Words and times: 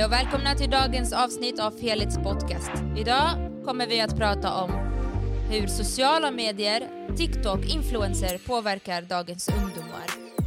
Hej 0.00 0.06
och 0.06 0.12
välkomna 0.12 0.54
till 0.54 0.70
dagens 0.70 1.12
avsnitt 1.12 1.60
av 1.60 1.70
Felix 1.70 2.14
podcast. 2.14 2.70
Idag 2.96 3.28
kommer 3.64 3.86
vi 3.86 4.00
att 4.00 4.16
prata 4.16 4.54
om 4.62 4.70
hur 5.50 5.66
sociala 5.66 6.30
medier, 6.30 6.80
TikTok, 7.16 7.64
influencer 7.74 8.38
påverkar 8.46 9.02
dagens 9.02 9.48
ungdomar. 9.48 10.06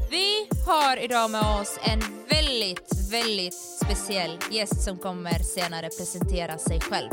Vi 0.10 0.48
har 0.68 1.04
idag 1.04 1.32
med 1.32 1.62
oss 1.62 1.80
en 1.84 2.00
väldigt, 2.30 3.12
väldigt 3.12 3.54
speciell 3.54 4.40
gäst 4.52 4.84
som 4.84 4.98
kommer 4.98 5.40
senare 5.40 5.90
presentera 6.00 6.58
sig 6.58 6.80
själv. 6.80 7.10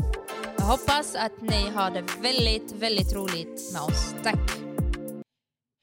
Jag 0.59 0.64
hoppas 0.64 1.14
att 1.14 1.41
ni 1.41 1.70
har 1.70 1.91
det 1.91 2.04
väldigt, 2.22 2.72
väldigt 2.72 3.14
roligt 3.14 3.72
med 3.72 3.82
oss. 3.82 4.14
Tack! 4.22 4.50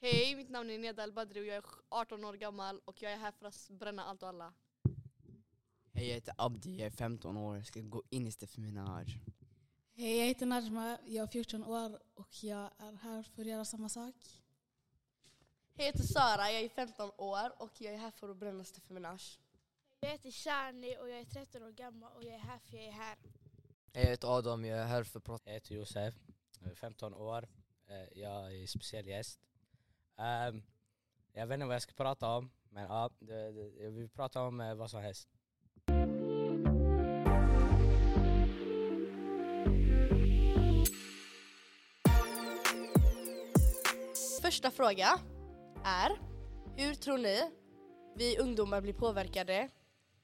Hej, 0.01 0.35
mitt 0.35 0.49
namn 0.49 0.69
är 0.69 0.77
Neda 0.77 1.03
Al-Badri 1.03 1.41
och 1.41 1.45
jag 1.45 1.55
är 1.55 1.63
18 1.89 2.25
år 2.25 2.33
gammal 2.33 2.79
och 2.85 3.01
jag 3.01 3.11
är 3.11 3.17
här 3.17 3.31
för 3.31 3.47
att 3.47 3.69
bränna 3.79 4.03
allt 4.05 4.23
och 4.23 4.29
alla. 4.29 4.53
Hej 5.97 6.07
jag 6.07 6.13
heter 6.15 6.33
Abdi, 6.37 6.77
jag 6.77 6.85
är 6.85 6.89
15 6.89 7.37
år, 7.37 7.55
jag 7.57 7.65
ska 7.65 7.81
gå 7.81 8.03
in 8.09 8.27
i 8.27 8.31
Steffi 8.31 8.61
Minaj. 8.61 9.19
Hej, 9.95 10.17
jag 10.19 10.25
heter 10.25 10.45
Najma, 10.45 10.97
jag 11.05 11.23
är 11.23 11.27
14 11.27 11.63
år 11.63 11.99
och 12.13 12.43
jag 12.43 12.69
är 12.77 12.95
här 12.95 13.23
för 13.23 13.41
att 13.41 13.47
göra 13.47 13.65
samma 13.65 13.89
sak. 13.89 14.15
Hej, 15.75 15.85
jag 15.85 15.85
heter 15.85 16.03
Sara, 16.03 16.51
jag 16.51 16.61
är 16.61 16.69
15 16.69 17.11
år 17.17 17.61
och 17.61 17.81
jag 17.81 17.93
är 17.93 17.97
här 17.97 18.11
för 18.11 18.29
att 18.29 18.37
bränna 18.37 18.63
Steffi 18.63 18.93
Minaj. 18.93 19.19
Jag 19.99 20.09
heter 20.09 20.31
Shani 20.31 20.97
och 20.97 21.09
jag 21.09 21.19
är 21.19 21.25
13 21.25 21.63
år 21.63 21.71
gammal 21.71 22.11
och 22.15 22.23
jag 22.23 22.33
är 22.33 22.39
här 22.39 22.59
för 22.59 22.77
jag 22.77 22.85
är 22.85 22.91
här. 22.91 23.17
Jag 23.91 24.01
heter 24.01 24.37
Adam, 24.37 24.65
jag 24.65 24.79
är 24.79 24.85
här 24.85 25.03
för 25.03 25.19
att 25.19 25.23
prata. 25.25 25.49
Jag 25.49 25.53
heter 25.53 25.75
Josef, 25.75 26.15
jag 26.59 26.71
är 26.71 26.75
15 26.75 27.13
år. 27.13 27.47
Eh, 27.87 28.19
Jag 28.19 28.55
är 28.55 28.67
speciell 28.67 29.07
gäst. 29.07 29.39
Ehm, 30.17 30.63
Jag 31.33 31.47
vet 31.47 31.55
inte 31.55 31.65
vad 31.65 31.75
jag 31.75 31.81
ska 31.81 31.93
prata 31.93 32.29
om, 32.35 32.51
men 32.69 32.83
ja, 32.83 33.09
jag 33.79 33.91
vill 33.91 34.09
prata 34.09 34.41
om 34.41 34.61
eh, 34.61 34.75
vad 34.75 34.89
som 34.91 35.01
helst. 35.01 35.29
Första 44.47 44.71
fråga 44.71 45.19
är, 45.83 46.09
hur 46.75 46.93
tror 46.93 47.17
ni 47.17 47.51
vi 48.15 48.37
ungdomar 48.37 48.81
blir 48.81 48.93
påverkade 48.93 49.69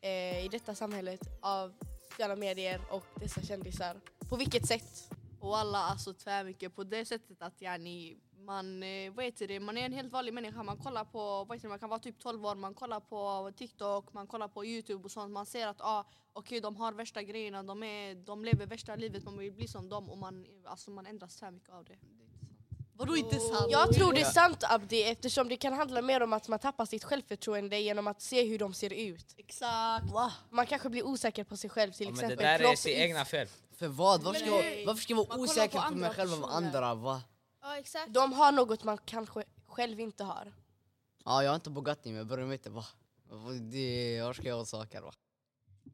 eh, 0.02 0.46
i 0.46 0.50
detta 0.52 0.76
samhället 0.76 1.20
av 1.42 1.74
sociala 2.10 2.36
medier 2.36 2.82
och 2.92 3.06
dessa 3.20 3.42
kändisar? 3.42 4.02
På 4.30 4.36
vilket 4.36 4.68
sätt? 4.68 5.10
Och 5.40 5.58
alla 5.58 5.78
alltså 5.78 6.14
tvärmycket 6.14 6.76
på 6.76 6.84
det 6.84 7.06
sättet 7.06 7.42
att 7.42 7.62
yani, 7.62 8.18
man, 8.38 8.84
eh, 8.84 9.14
vad 9.14 9.26
heter 9.26 9.48
det, 9.48 9.60
man 9.60 9.78
är 9.78 9.86
en 9.86 9.94
helt 9.94 10.12
vanlig 10.12 10.34
människa. 10.34 10.64
Man 10.64 10.78
kollar 10.78 11.06
på, 11.06 11.44
vad 11.44 11.58
heter 11.58 11.68
det, 11.68 11.70
man 11.70 11.80
kan 11.80 11.90
vara 11.90 12.00
typ 12.00 12.20
12 12.20 12.46
år, 12.46 12.56
man 12.56 12.74
kollar 12.74 13.00
på 13.00 13.52
TikTok, 13.58 14.14
man 14.14 14.28
kollar 14.28 14.48
på 14.48 14.66
Youtube 14.66 15.04
och 15.04 15.12
sånt. 15.12 15.32
Man 15.32 15.46
ser 15.46 15.68
att 15.68 15.82
ah, 15.82 16.06
okej 16.34 16.62
de 16.62 16.76
har 16.76 16.94
värsta 16.94 17.24
grejerna, 17.24 17.64
de, 17.64 17.84
är, 17.84 18.16
de 18.16 18.46
lever 18.46 18.66
värsta 18.66 18.96
livet, 18.96 19.24
man 19.24 19.38
vill 19.38 19.54
bli 19.54 19.68
som 19.68 19.90
dem 19.90 20.10
och 20.10 20.18
man, 20.18 20.46
alltså, 20.66 20.92
man 20.92 21.06
ändras 21.06 21.36
tvärmycket 21.36 21.70
av 21.70 21.86
det. 21.86 21.98
Vadå 22.96 23.18
inte 23.18 23.40
sant? 23.40 23.66
Jag 23.70 23.94
tror 23.94 24.14
det 24.14 24.22
är 24.22 24.26
sant 24.32 24.64
Abdi 24.70 25.04
eftersom 25.04 25.48
det 25.50 25.58
kan 25.58 25.74
handla 25.74 26.02
mer 26.02 26.24
om 26.24 26.34
att 26.34 26.48
man 26.48 26.60
tappar 26.60 26.86
sitt 26.86 27.04
självförtroende 27.04 27.80
genom 27.80 28.08
att 28.08 28.22
se 28.22 28.44
hur 28.48 28.60
de 28.60 28.74
ser 28.74 28.94
ut. 28.94 29.34
Exakt. 29.38 30.06
Man 30.50 30.66
kanske 30.66 30.90
blir 30.90 31.06
osäker 31.06 31.44
på 31.44 31.58
sig 31.58 31.70
själv 31.70 31.92
till 31.92 32.06
Ja, 32.06 32.12
men 32.12 32.20
det 32.20 32.26
exempel. 32.26 32.46
där 32.66 32.72
är 32.72 32.76
sitt 32.76 32.98
egna 32.98 33.26
fel. 33.26 33.48
För 33.78 33.88
vad? 33.88 34.24
Varför 34.24 34.40
ska, 34.40 34.50
jag, 34.50 34.86
varför 34.86 35.02
ska 35.02 35.12
jag 35.14 35.18
vara 35.18 35.28
Man 35.28 35.40
osäker 35.40 35.80
på 35.80 35.88
på, 35.90 35.96
mig 35.96 36.10
själv 36.10 36.34
av 36.34 36.38
personer. 36.38 36.56
andra? 36.58 36.96
Va? 36.96 37.22
Ja 37.62 37.78
exakt. 37.78 38.14
De 38.14 38.34
har 38.34 38.52
något 38.52 38.84
man 38.84 38.98
kanske 39.06 39.44
själv 39.68 40.00
inte 40.00 40.24
har. 40.24 40.54
Ja, 41.26 41.44
jag 41.44 41.50
har 41.52 41.56
inte 41.56 41.70
Bugatti 41.70 42.10
men 42.10 42.18
jag 42.18 42.28
börjar 42.28 42.46
med 42.46 42.60
det. 42.64 42.70
Va? 42.70 42.86
Vad- 43.30 43.62
Det, 43.62 44.22
var 44.24 44.34
ska 44.34 44.48
jag 44.48 44.56
ha 44.58 44.66
saker 44.66 45.02
va? 45.02 45.12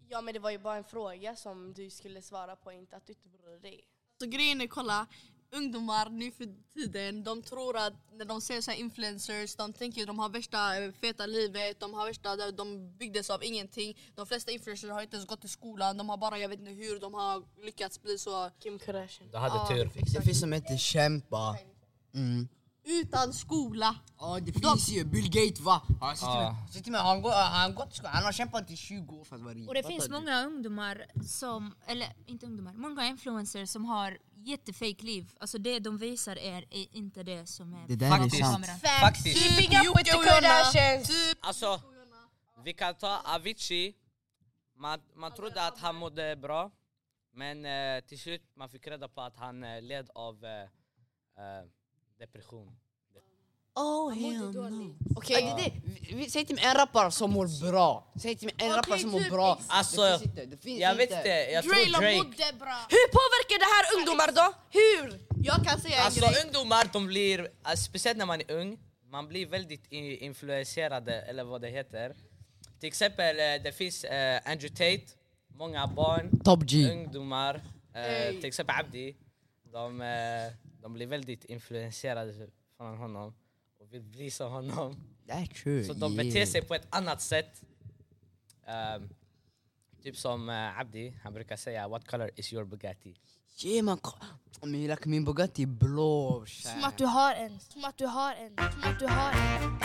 Ja 0.10 0.22
men 0.22 0.34
det 0.34 0.40
var 0.40 0.52
ju 0.52 0.58
bara 0.58 0.76
en 0.78 0.84
fråga 0.84 1.36
som 1.36 1.74
du 1.74 1.90
skulle 1.90 2.22
svara 2.22 2.56
på, 2.56 2.72
inte 2.72 2.96
att 2.96 3.06
du 3.08 3.14
inte 3.14 3.30
bryr 3.30 3.60
dig. 3.60 3.84
Så 4.20 4.26
grejen 4.26 4.62
är, 4.62 4.68
kolla, 4.68 5.08
ungdomar 5.52 6.10
nu 6.10 6.32
för 6.32 6.48
tiden, 6.74 7.24
de 7.24 7.42
tror 7.44 7.78
att 7.78 7.94
när 8.14 8.26
de 8.26 8.42
ser 8.42 8.62
så 8.62 8.72
här 8.72 8.78
influencers, 8.78 9.56
de 9.56 9.74
tänker 9.74 10.02
att 10.02 10.08
de 10.08 10.20
har 10.20 10.30
värsta 10.30 10.84
eh, 10.84 10.92
feta 10.92 11.26
livet, 11.26 11.80
de 11.80 11.94
har 11.94 12.06
värsta, 12.06 12.52
de 12.52 12.98
byggdes 12.98 13.30
av 13.30 13.44
ingenting. 13.44 13.98
De 14.16 14.26
flesta 14.28 14.52
influencers 14.52 14.90
har 14.90 15.02
inte 15.02 15.16
ens 15.16 15.28
gått 15.28 15.46
i 15.46 15.48
skolan, 15.48 15.98
de 15.98 16.10
har 16.10 16.18
bara, 16.18 16.38
jag 16.38 16.50
vet 16.50 16.60
inte 16.60 16.72
hur, 16.72 17.00
de 17.00 17.14
har 17.14 17.44
lyckats 17.66 18.02
bli 18.02 18.18
så 18.18 18.50
Kim 18.60 18.80
Kardashian. 18.80 19.30
Du 19.32 19.38
hade 19.38 19.56
Ja, 19.56 19.68
tur. 19.68 19.92
Det 20.14 20.22
finns 20.22 20.40
som 20.40 20.52
heter 20.52 20.78
kämpa. 20.78 21.58
Mm. 22.14 22.48
utan 22.84 23.34
skola. 23.34 23.96
Ja 24.20 24.40
det 24.42 24.52
finns 24.52 24.90
ju, 24.90 25.04
Bill 25.06 25.30
Gates 25.30 25.60
va? 25.60 25.82
Han 26.02 26.18
sitter 26.18 26.34
med, 26.34 26.56
sitter 26.74 26.92
med 26.92 27.02
han, 27.02 27.22
går, 27.22 27.32
han, 27.32 27.76
gått, 27.76 27.94
i 27.94 27.96
skolan. 27.96 28.14
han 28.14 28.24
har 28.24 28.32
kämpat 28.32 28.72
i 28.72 28.78
20 28.78 29.16
år 29.16 29.24
för 29.24 29.36
att 29.36 29.42
vara 29.42 29.54
rik. 29.54 29.68
Och 29.68 29.74
det 29.74 29.84
Fattar 29.84 29.94
finns 29.94 30.06
du? 30.06 30.12
många 30.12 30.46
ungdomar 30.46 31.06
som, 31.26 31.76
eller 31.88 32.08
inte 32.26 32.46
ungdomar, 32.46 32.74
många 32.74 33.08
influencers 33.08 33.70
som 33.70 33.86
har 33.86 34.18
jättefake 34.46 35.04
liv. 35.06 35.32
Alltså 35.40 35.58
det 35.58 35.80
de 35.80 35.98
visar 35.98 36.36
är, 36.36 36.66
är 36.70 36.96
inte 36.96 37.24
det 37.24 37.46
som 37.46 37.74
är 37.74 37.88
Det 37.88 37.96
där 37.96 38.06
är 38.06 38.12
bakom 38.12 38.30
sant. 38.30 38.68
Faktiskt. 39.02 39.38
Keeping 39.38 39.78
up 39.78 39.98
with 39.98 40.12
the. 40.12 40.18
Kardashians! 40.18 41.36
Alltså, 41.40 41.82
vi 42.64 42.74
kan 42.74 42.96
ta 42.96 43.22
Avicii. 43.26 43.96
Man, 44.76 45.00
man 45.16 45.32
trodde 45.34 45.68
att 45.68 45.80
han 45.80 45.96
mådde 45.96 46.36
bra. 46.36 46.72
Men 47.32 47.66
eh, 47.66 48.02
till 48.04 48.20
slut 48.20 48.42
man 48.56 48.70
fick 48.70 48.88
reda 48.88 49.08
på 49.08 49.22
att 49.22 49.38
han 49.38 49.64
eh, 49.64 49.82
led 49.82 50.10
av 50.16 50.46
eh, 50.46 50.62
eh, 51.44 51.66
depression. 52.18 52.80
Oh 53.80 54.16
no. 54.16 54.96
Okej, 55.16 55.54
Okay. 55.54 55.72
Vi- 55.84 56.16
vi- 56.16 56.30
Säg 56.30 56.46
till 56.46 56.56
mig 56.56 56.66
en 56.66 56.74
rappare 56.74 57.12
som 57.12 57.32
mår 57.32 57.72
bra. 57.72 58.12
Säg 58.22 58.36
till 58.36 58.46
mig 58.46 58.56
en 58.58 58.76
rappare 58.76 59.00
som 59.00 59.10
mår 59.10 59.30
bra. 59.30 59.60
Alltså, 59.68 60.02
det 60.02 60.20
finns 60.20 60.26
inte. 60.32 60.46
Det 60.46 60.58
finns 60.58 60.80
jag 60.82 60.96
vet 60.96 61.12
inte. 61.12 61.28
jag 61.30 61.64
tror 61.64 61.74
Drake 61.74 62.18
mådde 62.18 62.54
bra. 62.60 62.78
hur 62.96 63.08
påverkar 63.20 63.58
det 63.64 63.70
här 63.76 63.86
ungdomar 63.98 64.30
då? 64.42 64.54
Hur? 64.80 65.20
Jag 65.44 65.66
kan 65.68 65.80
säga 65.82 65.98
en 66.00 66.06
Alltså 66.06 66.20
grej. 66.20 66.44
ungdomar, 66.46 66.90
de 66.94 67.08
blir, 67.08 67.50
alltså, 67.64 67.84
speciellt 67.86 68.18
när 68.18 68.26
man 68.26 68.42
är 68.42 68.52
ung, 68.52 68.78
man 69.12 69.28
blir 69.28 69.46
väldigt 69.46 69.92
influenserade, 69.92 71.22
eller 71.22 71.44
vad 71.44 71.62
det 71.62 71.70
heter. 71.70 72.16
Till 72.80 72.88
exempel, 72.88 73.40
eh, 73.40 73.64
det 73.64 73.72
finns 73.76 74.04
eh, 74.04 74.40
Andrew 74.46 74.70
Tate, 74.70 75.14
många 75.58 75.88
barn, 75.88 76.40
Top 76.44 76.60
G. 76.64 76.92
ungdomar, 76.92 77.62
Hey. 77.94 78.36
till 78.36 78.46
exempel 78.46 78.76
Abdi, 78.80 79.16
de, 79.72 80.04
de 80.82 80.94
blir 80.94 81.08
väldigt 81.08 81.46
influenserade 81.46 82.34
från 82.78 82.98
honom 82.98 83.34
och 83.90 83.96
vill 83.96 84.02
bli 84.02 84.32
som 84.32 84.52
honom. 84.52 84.96
That's 85.28 85.64
true. 85.64 85.84
Så 85.84 85.94
de 85.94 86.16
beter 86.16 86.46
sig 86.46 86.62
på 86.62 86.76
ett 86.76 86.88
annat 86.90 87.22
sätt. 87.22 87.62
Ehm, 88.66 89.10
typ 90.04 90.18
som 90.18 90.50
eh, 90.50 90.80
Abdi, 90.80 91.14
han 91.24 91.34
brukar 91.34 91.56
säga 91.56 91.88
What 91.88 92.08
color 92.08 92.32
is 92.36 92.54
your 92.54 92.66
Bugatti? 92.66 93.16
Yeah 93.64 93.84
man, 93.84 94.00
men 94.62 94.88
like, 94.88 95.10
min 95.10 95.26
Bugatti 95.26 95.64
är 95.64 95.68
blå. 95.68 96.46
Som 96.46 96.84
att 96.84 96.98
du 96.98 97.06
har 97.06 97.34
en. 97.34 97.60
Som 97.60 97.86
att 97.86 97.98
du 97.98 98.06
har 98.06 98.34
en. 98.34 98.56
Som 98.58 98.84
att 98.84 99.00
du 99.00 99.08
har 99.08 99.32
en. 99.32 99.80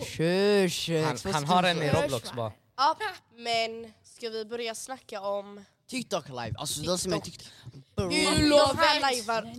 Shush. 0.00 0.90
Han, 1.04 1.34
han 1.34 1.44
har 1.44 1.62
en 1.62 1.82
i 1.82 1.90
Roblox 1.90 2.32
bara. 2.32 2.52
Ja, 2.76 2.96
men 3.36 3.92
ska 4.18 4.30
vi 4.30 4.44
börja 4.44 4.74
snacka 4.74 5.20
om 5.20 5.64
TikTok 5.86 6.28
live, 6.28 6.54
alltså 6.58 6.82
de 6.82 6.98
som 6.98 7.12
är 7.12 7.20
TikTok. 7.20 7.52
lajvar? 9.00 9.52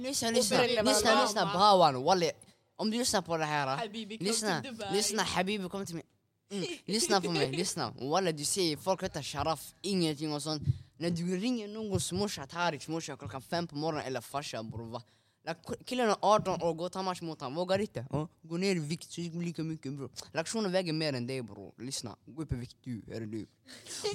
Lyssna, 0.83 1.21
lyssna. 1.21 1.45
Bawan, 1.53 2.03
walli. 2.03 2.31
Om 2.75 2.91
du 2.91 2.97
lyssnar 2.97 3.21
på 3.21 3.37
det 3.37 3.45
här, 3.45 3.87
lyssna, 4.19 4.63
lyssna 4.91 5.23
Habibi 5.23 5.69
kom 5.69 5.85
till 5.85 5.95
mig. 5.95 6.03
Mm. 6.51 6.65
Lyssna 6.85 7.21
på 7.21 7.31
mig, 7.31 7.51
lyssna. 7.51 7.93
Walla 7.99 8.31
du 8.31 8.45
ser 8.45 8.77
folk 8.77 9.03
heter 9.03 9.23
Sharaf, 9.23 9.73
ingenting 9.81 10.33
och 10.33 10.43
sånt. 10.43 10.63
När 10.97 11.09
du 11.09 11.37
ringer 11.37 11.67
någons 11.67 12.11
morsa, 12.11 12.47
Tariks 12.47 12.87
morsa 12.87 13.17
klockan 13.17 13.41
fem 13.41 13.67
på 13.67 13.75
morgonen 13.75 14.07
eller 14.07 14.21
farsa 14.21 14.63
bror 14.63 14.91
va. 14.91 15.01
Like, 15.47 15.83
killen 15.85 16.09
är 16.09 16.15
18 16.21 16.61
år, 16.61 16.73
gå 16.73 16.89
ta 16.89 17.01
match 17.01 17.21
mot 17.21 17.41
honom, 17.41 17.55
vågar 17.55 17.79
inte. 17.79 18.05
Uh, 18.13 18.25
gå 18.41 18.57
ner 18.57 18.75
i 18.75 18.79
vikt, 18.79 19.11
så 19.11 19.21
blir 19.21 19.41
lika 19.41 19.63
mycket 19.63 19.93
bror. 19.93 20.09
Lektionen 20.33 20.71
väger 20.71 20.93
mer 20.93 21.13
än 21.13 21.27
dig 21.27 21.41
bror, 21.41 21.73
lyssna. 21.77 22.15
Gå 22.25 22.41
upp 22.41 22.53
i 22.53 22.55
vikt 22.55 22.77
du, 22.83 23.03
är 23.11 23.21
du. 23.21 23.47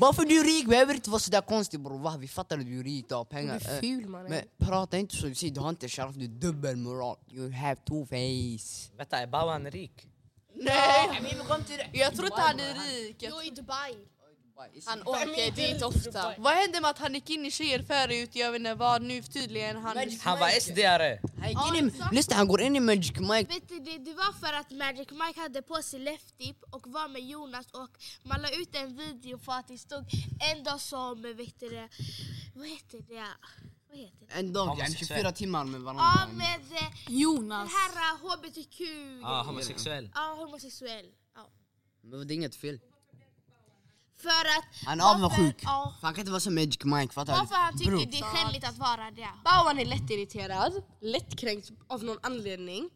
Bara 0.00 0.12
för 0.12 0.22
du 0.24 0.40
är 0.40 0.44
rik 0.44 0.66
behöver 0.68 0.94
inte 0.94 1.10
vara 1.10 1.20
sådär 1.20 1.40
konstig 1.40 1.80
bror 1.80 1.98
va. 1.98 2.16
Vi 2.18 2.28
fattar 2.28 2.58
att 2.58 2.66
du 2.66 2.80
är 2.80 2.84
rik, 2.84 3.08
du 3.08 3.14
har 3.14 3.24
pengar. 3.24 3.60
Du 3.60 3.66
är 3.66 3.80
ful 3.80 4.08
mannen. 4.08 4.30
men 4.30 4.42
prata 4.58 4.98
inte 4.98 5.16
så, 5.16 5.26
du 5.26 5.34
ser, 5.34 5.50
du 5.50 5.60
har 5.60 5.68
inte 5.68 5.88
sharaf, 5.88 6.14
du 6.14 6.24
är 6.24 6.28
dubbelmoral. 6.28 7.16
You 7.30 7.50
have 7.50 7.76
two 7.76 8.06
face. 8.06 8.96
Vänta, 8.96 9.18
är 9.18 9.26
Bawan 9.26 9.70
rik? 9.70 10.08
Nej! 10.54 11.20
Det. 11.66 11.98
Jag 11.98 12.14
tror 12.14 12.26
inte 12.26 12.40
han 12.40 12.60
är 12.60 12.74
rik. 12.74 13.16
Jag 13.22 13.32
Jo 13.32 13.42
i 13.42 13.50
Dubai. 13.50 13.96
Han 14.86 15.02
åker 15.02 15.50
dit 15.50 15.82
ofta. 15.82 16.34
Vad 16.38 16.52
hände 16.52 16.80
med 16.80 16.90
att 16.90 16.98
han 16.98 17.14
gick 17.14 17.30
in 17.30 17.46
i 17.46 17.50
tjejer 17.50 17.82
förut? 17.82 18.30
Jag 18.32 18.52
vet 18.52 18.58
inte 18.58 18.74
vad 18.74 19.02
nu 19.02 19.22
tydligen. 19.22 19.76
Han... 19.76 19.96
Han 20.20 20.38
var 20.38 20.48
SD-are. 20.48 21.18
Han 21.40 21.48
gick 21.48 21.82
in 21.82 21.88
i, 21.88 22.14
lyssna 22.14 22.36
han 22.36 22.48
går 22.48 22.60
in 22.60 22.76
i 22.76 22.80
Magic 22.80 23.18
Mike. 23.18 23.54
Vet 23.54 23.68
du, 23.68 23.78
det, 23.78 23.98
det 23.98 24.14
var 24.14 24.32
för 24.32 24.52
att 24.52 24.70
Magic 24.70 25.08
Mike 25.10 25.40
hade 25.40 25.62
på 25.62 25.82
sig 25.82 26.00
left 26.00 26.38
dip 26.38 26.62
och 26.70 26.86
var 26.86 27.08
med 27.08 27.22
Jonas 27.22 27.66
och 27.72 27.90
man 28.22 28.42
la 28.42 28.50
ut 28.50 28.74
en 28.74 28.96
video 28.96 29.38
för 29.38 29.52
att 29.52 29.68
det 29.68 29.78
stod 29.78 30.04
en 30.52 30.64
dag 30.64 30.80
som, 30.80 31.22
vet 31.22 31.60
du 31.60 31.68
det, 31.68 31.88
vad 32.54 32.68
heter 32.68 32.98
det? 33.08 33.26
Vad 33.90 33.98
heter 33.98 34.24
det? 34.28 34.38
En 34.38 34.52
dag, 34.52 34.66
yani 34.68 34.80
Homosexuell. 34.80 35.20
24 35.20 35.32
timmar 35.32 35.64
med 35.64 35.80
varandra. 35.80 36.04
Ja, 36.04 36.26
med 36.36 36.60
eh, 36.78 36.90
den 37.06 37.18
Jonas. 37.18 37.70
här 37.72 37.90
eh, 37.90 38.32
HBTQ. 38.32 38.80
Ja, 39.22 39.42
homosexuell. 39.42 40.10
Ja, 40.14 40.34
homosexuell. 40.38 41.06
Ja. 41.34 41.50
Men 42.02 42.28
det 42.28 42.34
är 42.34 42.36
inget 42.36 42.56
fel. 42.56 42.80
För 44.28 44.44
att... 44.56 44.86
Han 44.86 45.00
är 45.00 45.04
avundsjuk. 45.12 45.56
Ja. 45.62 45.94
För 46.00 46.06
han 46.06 46.14
kan 46.14 46.20
inte 46.22 46.30
vara 46.30 46.40
som 46.40 46.54
Magic 46.54 46.84
Mike, 46.84 47.12
fattar 47.14 47.32
Varför 47.38 47.54
han 47.54 47.78
tycker 47.78 47.90
Bro. 47.90 47.98
det 47.98 48.18
är 48.18 48.22
skämmigt 48.22 48.68
att 48.68 48.78
vara 48.78 49.10
det. 49.10 49.28
Bauan 49.44 49.78
är 49.78 49.84
lättirriterad, 49.84 50.72
lättkränkt 51.00 51.70
av 51.88 52.04
någon 52.04 52.18
anledning. 52.22 52.90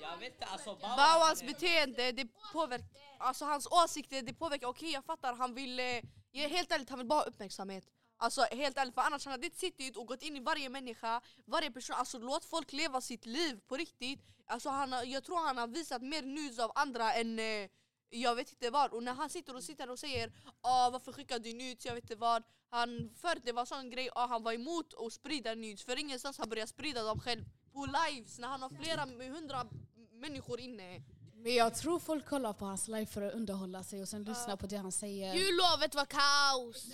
Jag 0.00 0.16
vet 0.18 0.32
inte, 0.32 0.46
alltså 0.46 0.78
Bauans 0.96 1.42
beteende, 1.42 2.12
det 2.12 2.26
påverkar, 2.52 2.86
alltså 3.18 3.44
hans 3.44 3.66
åsikter, 3.70 4.22
det 4.22 4.34
påverkar, 4.34 4.66
okej 4.66 4.90
jag 4.92 5.04
fattar, 5.04 5.34
han 5.34 5.54
vill, 5.54 5.80
eh, 5.80 5.84
helt 6.32 6.72
ärligt 6.72 6.90
han 6.90 6.98
vill 6.98 7.08
bara 7.08 7.20
ha 7.20 7.26
uppmärksamhet. 7.26 7.84
Alltså 8.16 8.40
helt 8.50 8.78
ärligt, 8.78 8.94
för 8.94 9.02
annars 9.02 9.24
han 9.24 9.32
hade 9.32 9.46
inte 9.46 9.58
suttit 9.58 9.96
och 9.96 10.06
gått 10.06 10.22
in 10.22 10.36
i 10.36 10.40
varje 10.40 10.68
människa, 10.68 11.20
varje 11.46 11.70
person, 11.70 11.96
alltså 11.98 12.18
låt 12.18 12.44
folk 12.44 12.72
leva 12.72 13.00
sitt 13.00 13.26
liv 13.26 13.60
på 13.68 13.76
riktigt. 13.76 14.20
Alltså 14.46 14.68
han, 14.70 15.10
jag 15.10 15.24
tror 15.24 15.46
han 15.46 15.58
har 15.58 15.66
visat 15.66 16.02
mer 16.02 16.22
nudes 16.22 16.58
av 16.58 16.72
andra 16.74 17.12
än 17.12 17.38
eh, 17.38 17.68
jag 18.10 18.34
vet 18.34 18.50
inte 18.50 18.70
vad. 18.70 18.92
Och 18.92 19.02
när 19.02 19.14
han 19.14 19.30
sitter 19.30 19.56
och 19.56 19.62
sitter 19.64 19.90
och 19.90 19.98
säger 19.98 20.32
ah, 20.60 20.90
varför 20.90 21.12
skickar 21.12 21.38
du 21.38 21.52
nudes, 21.52 21.86
jag 21.86 21.94
vet 21.94 22.04
inte 22.04 22.16
vad. 22.16 22.42
Han, 22.70 23.10
förr 23.20 23.40
det 23.44 23.52
var 23.52 23.64
sån 23.64 23.90
grej, 23.90 24.08
ah, 24.14 24.26
han 24.26 24.42
var 24.42 24.52
emot 24.52 24.94
att 25.06 25.12
sprida 25.12 25.54
nudes, 25.54 25.84
för 25.84 25.98
ingenstans 25.98 26.38
han 26.38 26.48
börjat 26.48 26.68
sprida 26.68 27.02
dem 27.02 27.20
själv 27.20 27.44
på 27.72 27.86
lives 27.86 28.38
när 28.38 28.48
han 28.48 28.62
har 28.62 28.70
flera 28.70 29.32
hundra 29.34 29.66
människor 30.12 30.60
inne. 30.60 31.02
Men 31.34 31.54
jag 31.54 31.74
tror 31.74 31.98
folk 31.98 32.26
kollar 32.26 32.52
på 32.52 32.64
hans 32.64 32.88
live 32.88 33.06
för 33.06 33.22
att 33.22 33.34
underhålla 33.34 33.84
sig 33.84 34.02
och 34.02 34.08
sen 34.08 34.24
lyssna 34.24 34.56
på 34.56 34.66
det 34.66 34.76
han 34.76 34.92
säger. 34.92 35.34
Jullovet 35.34 35.94
var 35.94 36.04
kaos. 36.04 36.86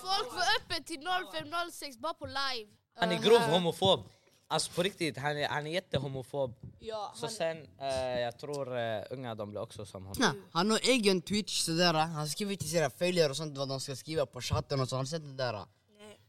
Folk 0.00 0.34
var 0.34 0.44
öppet 0.60 0.86
till 0.86 1.00
05.06 1.00 1.98
bara 1.98 2.14
på 2.14 2.26
live. 2.26 2.70
Han 2.94 3.10
är 3.12 3.18
grov 3.18 3.40
homofob. 3.40 4.08
Alltså 4.50 4.72
på 4.72 4.82
riktigt, 4.82 5.18
han 5.18 5.36
är, 5.38 5.48
han 5.48 5.66
är 5.66 5.70
jättehomofob. 5.70 6.54
Ja, 6.78 7.12
Så 7.16 7.28
sen, 7.28 7.66
eh, 7.80 8.20
jag 8.20 8.38
tror 8.38 8.78
eh, 8.78 9.02
unga 9.10 9.34
de 9.34 9.50
blir 9.50 9.60
också 9.60 9.86
som 9.86 10.06
honom. 10.06 10.42
Han 10.52 10.70
har 10.70 10.80
egen 10.82 11.22
twitch 11.22 11.60
sådär, 11.60 11.94
han 11.94 12.28
skriver 12.28 12.56
till 12.56 12.70
sina 12.70 12.90
följare 12.90 13.30
och 13.30 13.36
sånt 13.36 13.58
vad 13.58 13.68
de 13.68 13.80
ska 13.80 13.96
skriva 13.96 14.26
på 14.26 14.40
chatten 14.40 14.80
och 14.80 14.88
så, 14.88 14.96
har 14.96 15.02
du 15.02 15.08
sett 15.08 15.22
det 15.22 15.44
där? 15.44 15.52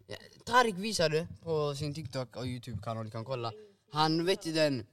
Ja, 0.07 0.17
Tarik 0.45 0.75
visade 0.75 1.27
på 1.43 1.75
sin 1.75 1.93
TikTok 1.93 2.35
och 2.35 2.45
Youtube-kanal, 2.45 3.05
du 3.05 3.11
kan 3.11 3.25
kolla. 3.25 3.51
Han 3.91 4.25
vet 4.25 4.45
ju 4.45 4.53
den, 4.53 4.85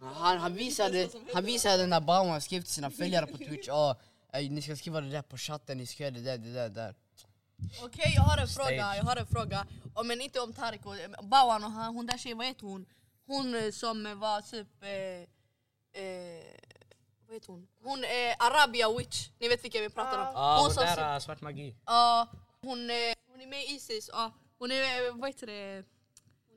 han, 0.00 0.38
han, 0.38 0.54
visade, 0.54 1.08
han 1.34 1.44
visade 1.44 1.76
den 1.76 1.90
där 1.90 2.00
Bauman 2.00 2.40
skrev 2.40 2.60
till 2.60 2.72
sina 2.72 2.90
följare 2.90 3.26
på 3.26 3.38
twitch, 3.38 3.68
oh, 3.68 3.94
ni 4.50 4.62
ska 4.62 4.76
skriva 4.76 5.00
det 5.00 5.10
där 5.10 5.22
på 5.22 5.36
chatten, 5.36 5.78
ni 5.78 5.86
ska 5.86 6.02
göra 6.02 6.14
det 6.14 6.20
där, 6.20 6.38
det 6.38 6.52
där, 6.52 6.68
det 6.68 6.74
där. 6.74 6.94
Okej 7.82 8.12
jag 8.16 8.22
har 8.22 8.38
en 8.38 8.48
Stage. 8.48 8.66
fråga, 8.66 8.96
jag 8.96 9.04
har 9.04 9.16
en 9.16 9.26
fråga. 9.26 9.66
Oh, 9.94 10.04
men 10.04 10.20
inte 10.20 10.40
om 10.40 10.52
Tarik 10.52 10.86
och 10.86 10.94
Bawan 11.24 11.64
och 11.64 11.70
han, 11.70 11.94
hon 11.94 12.06
där 12.06 12.18
tjejen, 12.18 12.38
vad 12.38 12.46
heter 12.46 12.66
hon? 12.66 12.86
Hon 13.26 13.54
eh, 13.54 13.70
som 13.70 14.18
var 14.20 14.40
typ... 14.40 14.68
Eh, 14.82 16.02
eh, 16.02 16.44
vad 17.26 17.34
heter 17.36 17.46
hon? 17.52 17.68
Hon 17.82 18.04
är 18.04 18.34
Arabia 18.38 18.92
Witch, 18.98 19.28
ni 19.38 19.48
vet 19.48 19.64
vilken 19.64 19.82
vi 19.82 19.90
pratar 19.90 20.18
om. 20.18 20.32
Ja, 20.34 20.58
hon 20.62 20.70
som- 20.70 20.84
där 20.84 21.14
eh, 21.14 21.18
svart 21.18 21.40
magi. 21.40 21.76
Ja, 21.86 22.28
hon, 22.60 22.90
eh, 22.90 22.96
hon 23.30 23.40
är 23.40 23.46
med 23.46 23.62
i 23.64 23.66
Isis, 23.74 24.10
ja. 24.12 24.32
Hon 24.58 24.70
är, 24.72 25.06
eh, 25.08 25.14
vad 25.14 25.28
heter 25.30 25.46
det? 25.46 25.84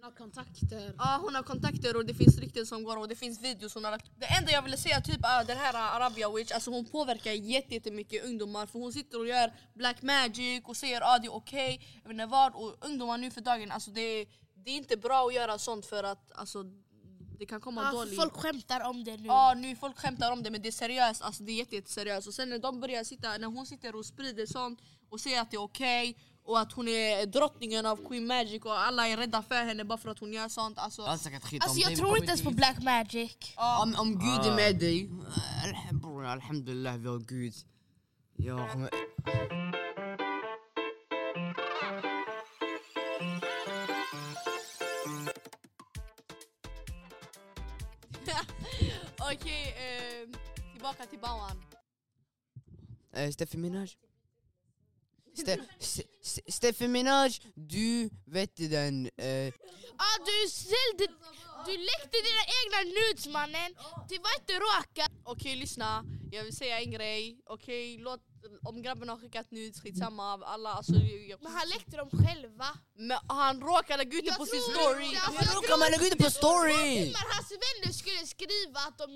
Har 0.05 0.11
kontakter. 0.11 0.93
Ja 0.97 1.19
hon 1.23 1.35
har 1.35 1.43
kontakter 1.43 1.95
och 1.97 2.05
det 2.05 2.13
finns 2.13 2.37
rykten 2.37 2.65
som 2.65 2.83
går 2.83 2.97
och 2.97 3.07
det 3.07 3.15
finns 3.15 3.41
videos 3.41 3.73
hon 3.73 3.83
har 3.83 3.91
lagt. 3.91 4.11
Det 4.19 4.25
enda 4.25 4.51
jag 4.51 4.61
ville 4.61 4.77
säga 4.77 5.01
typ 5.01 5.25
är 5.25 5.43
den 5.43 5.57
här 5.57 5.73
Arabia 5.97 6.29
Witch, 6.29 6.51
alltså 6.51 6.71
hon 6.71 6.85
påverkar 6.85 7.31
jätte- 7.31 7.73
jättemycket 7.73 8.25
ungdomar 8.25 8.65
för 8.65 8.79
hon 8.79 8.93
sitter 8.93 9.19
och 9.19 9.27
gör 9.27 9.53
black 9.73 10.01
magic 10.01 10.63
och 10.65 10.77
säger 10.77 11.01
att 11.01 11.07
ah, 11.15 11.19
det 11.19 11.27
är 11.27 11.33
okej, 11.35 11.81
jag 12.03 12.09
vet 12.09 12.11
inte 12.11 12.25
vad. 12.25 12.55
Och 12.55 12.75
ungdomar 12.85 13.17
nu 13.17 13.31
för 13.31 13.41
dagen, 13.41 13.71
alltså 13.71 13.91
det, 13.91 14.25
det 14.65 14.71
är 14.71 14.75
inte 14.75 14.97
bra 14.97 15.27
att 15.27 15.33
göra 15.33 15.57
sånt 15.57 15.85
för 15.85 16.03
att 16.03 16.31
alltså 16.35 16.63
det 17.39 17.45
kan 17.45 17.61
komma 17.61 17.81
Ja, 17.83 17.91
dåligt. 17.91 18.15
folk 18.15 18.33
skämtar 18.33 18.81
om 18.89 19.03
det 19.03 19.17
nu. 19.17 19.25
Ja 19.27 19.53
nu 19.57 19.75
folk 19.75 19.97
skämtar 19.99 20.31
om 20.31 20.43
det 20.43 20.51
men 20.51 20.61
det 20.61 20.67
är 20.67 20.71
seriöst, 20.71 21.21
alltså 21.21 21.43
det 21.43 21.51
är 21.51 21.55
jätte- 21.55 21.75
jätteseriöst. 21.75 22.27
Och 22.27 22.33
sen 22.33 22.49
när 22.49 22.59
de 22.59 22.79
börjar 22.79 23.03
sitta, 23.03 23.37
när 23.37 23.47
hon 23.47 23.65
sitter 23.65 23.95
och 23.95 24.05
sprider 24.05 24.45
sånt 24.45 24.79
och 25.09 25.19
säger 25.21 25.41
att 25.41 25.51
det 25.51 25.57
är 25.57 25.61
okej 25.61 26.17
och 26.45 26.59
att 26.59 26.71
hon 26.71 26.87
är 26.87 27.25
drottningen 27.25 27.85
av 27.85 28.07
Queen 28.07 28.27
Magic 28.27 28.63
och 28.63 28.79
alla 28.79 29.07
är 29.07 29.17
rädda 29.17 29.41
för 29.43 29.55
henne 29.55 29.83
bara 29.83 29.97
för 29.97 30.09
att 30.09 30.19
hon 30.19 30.33
gör 30.33 30.47
sånt 30.47 30.77
alltså, 30.77 31.01
Alltså 31.01 31.29
om 31.29 31.33
jag 31.75 31.87
dig 31.87 31.95
tror 31.95 32.17
inte 32.17 32.27
ens 32.27 32.43
på 32.43 32.51
black 32.51 32.83
magic. 32.83 33.53
Om, 33.81 33.95
om 33.95 34.11
Gud 34.11 34.51
är 34.51 34.55
med 34.55 34.79
dig, 34.79 35.09
eh, 35.89 35.93
bror 35.93 36.25
alhamdulillah 36.25 36.97
vi 36.97 37.07
har 37.07 37.19
Gud. 37.19 37.53
Jag 38.35 38.69
kommer... 38.71 38.89
Okej, 49.33 49.75
eh, 49.77 50.29
tillbaka 50.73 51.05
till 51.05 51.19
Bawan. 51.19 51.63
Eh, 53.13 53.31
Steffi 53.31 53.57
Minaj. 53.57 53.89
Ste, 55.35 55.57
Ste- 55.79 56.03
Ste- 56.23 56.51
Steffi 56.51 56.87
Minaj, 56.87 57.39
du 57.55 58.09
vet 58.25 58.57
den... 58.57 59.05
Eh, 59.17 59.53
Ah, 59.97 60.17
du 60.25 60.49
ställde... 60.49 61.13
Du 61.65 61.71
läckte 61.71 62.17
dina 62.27 62.43
egna 62.59 62.79
nudes 62.99 63.27
mannen. 63.27 63.71
Det 64.09 64.19
var 64.19 64.35
inte 64.39 64.53
råka. 64.53 65.07
Okej 65.23 65.55
lyssna, 65.55 66.03
jag 66.31 66.43
vill 66.43 66.55
säga 66.55 66.79
en 66.81 66.91
grej. 66.91 67.41
Okej, 67.45 67.97
låt, 67.97 68.21
om 68.63 68.81
grabben 68.81 69.09
har 69.09 69.17
skickat 69.17 69.51
nudes, 69.51 69.81
skitsamma 69.81 70.33
alla. 70.45 70.69
Alltså, 70.73 70.93
jag, 71.29 71.43
Men 71.43 71.51
han 71.51 71.67
läckte 71.69 71.97
dem 71.97 72.09
själva. 72.23 72.67
men 72.97 73.17
han 73.27 73.61
råkade 73.61 73.97
lägga 74.03 74.17
ut 74.17 74.25
det 74.25 74.35
på 74.37 74.45
sin 74.45 74.61
story. 74.61 75.05
inte- 75.05 75.21
alltså, 75.21 75.41
Hur 75.49 75.55
råkar 75.55 75.77
man 75.77 75.91
lägga 75.91 76.05
ut 76.05 76.17
det 76.17 76.23
på 76.23 76.29
story? 76.31 77.11
Men 77.17 77.25
hans 77.33 77.51
vänner 77.65 77.93
skulle 77.93 78.27
skriva 78.35 78.79
att 78.87 78.97
de 78.97 79.07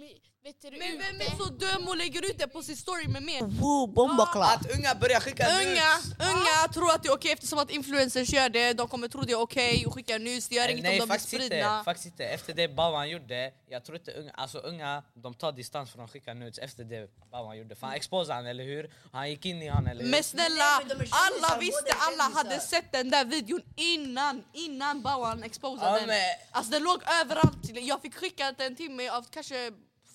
vet 0.44 0.62
du, 0.62 0.72
Men 0.72 0.98
vem 0.98 1.22
är 1.28 1.38
så 1.38 1.46
dum 1.46 1.88
och 1.88 1.98
lägger 1.98 2.26
ut 2.30 2.38
det 2.40 2.48
på 2.48 2.62
sin 2.64 2.78
story 2.78 3.08
med 3.08 3.24
mer? 3.24 3.42
Wow, 3.42 3.94
bombaklapp! 3.94 4.56
Att 4.62 4.72
unga 4.76 4.96
börjar 4.96 5.20
skicka 5.20 5.44
Unga, 5.48 5.60
nudes. 5.60 6.06
unga 6.34 6.74
tror 6.74 6.92
att 6.92 7.04
det 7.04 7.10
är 7.10 7.14
okej 7.14 7.32
eftersom 7.32 7.60
att 7.60 7.70
influencers 7.72 8.30
gör 8.34 8.50
det. 8.50 8.74
De 8.74 8.88
kommer 8.88 9.08
tro 9.08 9.22
det 9.22 9.32
är 9.32 9.42
okej 9.42 9.86
och 9.88 9.94
skicka 9.94 10.18
nudes. 10.18 10.48
Det 10.50 10.56
gör 10.56 10.70
inget 10.70 10.84
Nej 10.84 11.02
om 11.02 11.08
de 11.08 11.14
blir 11.14 11.20
spridna. 11.20 11.84
faktiskt 11.84 12.06
inte. 12.06 12.26
Efter 12.26 12.54
det 12.54 12.68
Bawan 12.68 13.10
gjorde, 13.10 13.52
jag 13.70 13.86
tror 13.86 13.98
inte 13.98 14.12
unga, 14.12 14.32
alltså 14.32 14.58
unga 14.58 15.04
de 15.14 15.34
tar 15.34 15.52
distans 15.52 15.92
från 15.92 16.04
att 16.06 16.12
skicka 16.12 16.34
nudes 16.34 16.58
efter 16.60 16.84
det 16.84 17.10
Bawan 17.32 17.58
gjorde. 17.58 17.76
För 17.76 17.88
han 17.88 17.96
exposade 17.96 18.34
han 18.34 18.46
eller 18.46 18.64
hur? 18.64 18.90
Han 19.20 19.30
gick 19.30 19.46
in 19.46 19.62
i 19.62 19.68
han 19.68 19.88
eller? 19.88 20.04
Men 20.04 20.24
snälla, 20.24 20.64
alla 21.12 21.58
visste, 21.60 21.94
alla 22.00 22.24
hade 22.24 22.60
sett 22.60 22.92
den 22.92 23.10
där 23.10 23.26
videon 23.26 23.62
innan, 23.76 24.44
innan 24.54 25.02
Bawan 25.02 25.44
exposade 25.44 25.92
Ja, 25.92 25.98
den. 25.98 26.08
men- 26.08 26.36
Alltså 26.52 26.72
den 26.72 26.84
låg 26.84 27.04
överallt. 27.22 27.58
Jag 27.82 28.02
fick 28.02 28.16
skicka 28.16 28.52
den 28.52 28.76
till 28.76 28.92
mig 28.92 29.10
av 29.10 29.26
kanske 29.32 29.72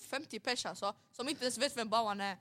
50 0.09 0.39
pers 0.39 0.65
alltså, 0.65 0.93
som 1.15 1.29
inte 1.29 1.43
ens 1.43 1.57
vet 1.57 1.77
vem 1.77 1.89
Bawan 1.89 2.21
är. 2.21 2.37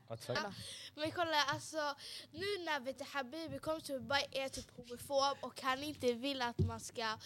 Men 0.96 1.10
kolla 1.10 1.42
alltså, 1.42 1.94
nu 2.32 2.64
när 2.64 2.80
vet 2.80 2.98
du, 2.98 3.04
Habibi 3.04 3.58
kom 3.58 3.80
till 3.80 3.94
Dubai 3.94 4.24
är 4.32 4.48
typ 4.48 4.76
homofob 4.76 5.38
och 5.40 5.60
han 5.62 5.82
inte 5.82 6.12
vill 6.12 6.42
att 6.42 6.58
man 6.58 6.80
ska 6.80 7.18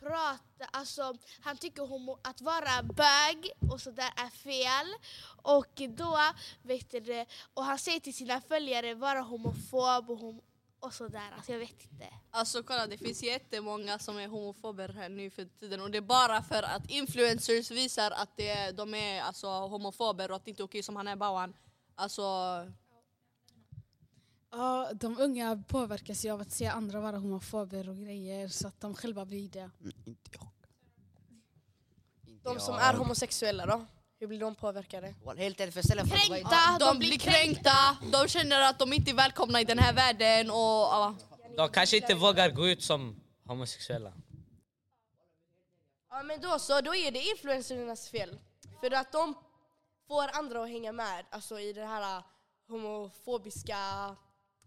prata, 0.00 0.64
alltså 0.70 1.14
han 1.40 1.56
tycker 1.56 1.82
homo, 1.82 2.18
att 2.22 2.40
vara 2.40 2.82
bög 2.82 3.52
och 3.72 3.80
sådär 3.80 4.10
är 4.16 4.30
fel. 4.30 4.86
Och 5.42 5.82
då, 5.88 6.18
vet 6.62 6.90
du, 6.90 7.26
och 7.54 7.64
han 7.64 7.78
säger 7.78 8.00
till 8.00 8.14
sina 8.14 8.40
följare 8.40 8.94
vara 8.94 9.20
homofob 9.20 10.10
och, 10.10 10.18
hom 10.18 10.40
och 10.80 10.94
sådär, 10.94 11.32
alltså 11.36 11.52
jag 11.52 11.58
vet 11.58 11.84
inte. 11.92 12.06
Alltså 12.30 12.62
kolla 12.62 12.86
det 12.86 12.98
finns 12.98 13.22
jättemånga 13.22 13.98
som 13.98 14.18
är 14.18 14.28
homofober 14.28 14.88
här 14.88 15.08
nu 15.08 15.30
för 15.30 15.44
tiden 15.44 15.80
och 15.80 15.90
det 15.90 15.98
är 15.98 16.02
bara 16.02 16.42
för 16.42 16.62
att 16.62 16.90
influencers 16.90 17.70
visar 17.70 18.10
att 18.10 18.36
det 18.36 18.48
är, 18.48 18.72
de 18.72 18.94
är 18.94 19.22
alltså, 19.22 19.48
homofober 19.48 20.30
och 20.30 20.36
att 20.36 20.44
det 20.44 20.50
inte 20.50 20.62
är 20.62 20.64
okej 20.64 20.82
som 20.82 20.96
han 20.96 21.08
är 21.08 21.16
Bawan. 21.16 21.54
Alltså, 21.94 22.22
Ja, 24.52 24.90
de 24.94 25.18
unga 25.20 25.62
påverkas 25.68 26.24
ju 26.24 26.30
av 26.30 26.40
att 26.40 26.50
se 26.52 26.66
andra 26.66 27.00
vara 27.00 27.16
homofober 27.18 27.88
och 27.88 27.96
grejer 27.96 28.48
så 28.48 28.68
att 28.68 28.80
de 28.80 28.94
själva 28.94 29.24
blir 29.24 29.48
det. 29.48 29.70
Mm, 29.80 29.92
Inte 30.04 30.30
jag. 30.32 30.48
Inte 32.26 32.48
De 32.54 32.60
som 32.60 32.74
jag. 32.74 32.88
är 32.88 32.94
homosexuella 32.94 33.66
då? 33.66 33.86
Hur 34.20 34.26
blir 34.26 34.40
de 34.40 34.54
påverkade? 34.54 35.14
Helt 35.36 35.60
ärligt, 35.60 35.74
för 35.74 35.78
jag 35.78 35.84
ställer 35.84 36.02
en 36.02 36.08
fråga. 36.08 36.40
Kränkta. 36.40 36.78
de, 36.80 36.98
blir 36.98 37.08
blir 37.08 37.18
kränkta, 37.18 37.96
de 38.12 38.28
känner 38.28 38.60
att 38.60 38.78
de 38.78 38.92
inte 38.92 39.10
är 39.10 39.14
välkomna 39.14 39.60
i 39.60 39.64
den 39.64 39.78
här 39.78 39.92
världen 39.92 40.50
och 40.50 40.56
ja. 40.56 41.14
De 41.56 41.68
kanske 41.68 41.96
inte 41.96 42.14
vågar 42.14 42.50
gå 42.50 42.68
ut 42.68 42.82
som 42.82 43.20
homosexuella. 43.46 44.12
Ja 46.10 46.22
men 46.22 46.40
då 46.40 46.58
så, 46.58 46.80
då 46.80 46.94
är 46.94 47.10
det 47.10 47.22
influencernas 47.22 48.08
fel. 48.08 48.38
För 48.80 48.94
att 48.94 49.12
de 49.12 49.34
får 50.08 50.36
andra 50.38 50.62
att 50.62 50.68
hänga 50.68 50.92
med 50.92 51.24
alltså, 51.30 51.60
i 51.60 51.72
den 51.72 51.88
här 51.88 52.18
uh, 52.18 52.24
homofobiska 52.68 53.76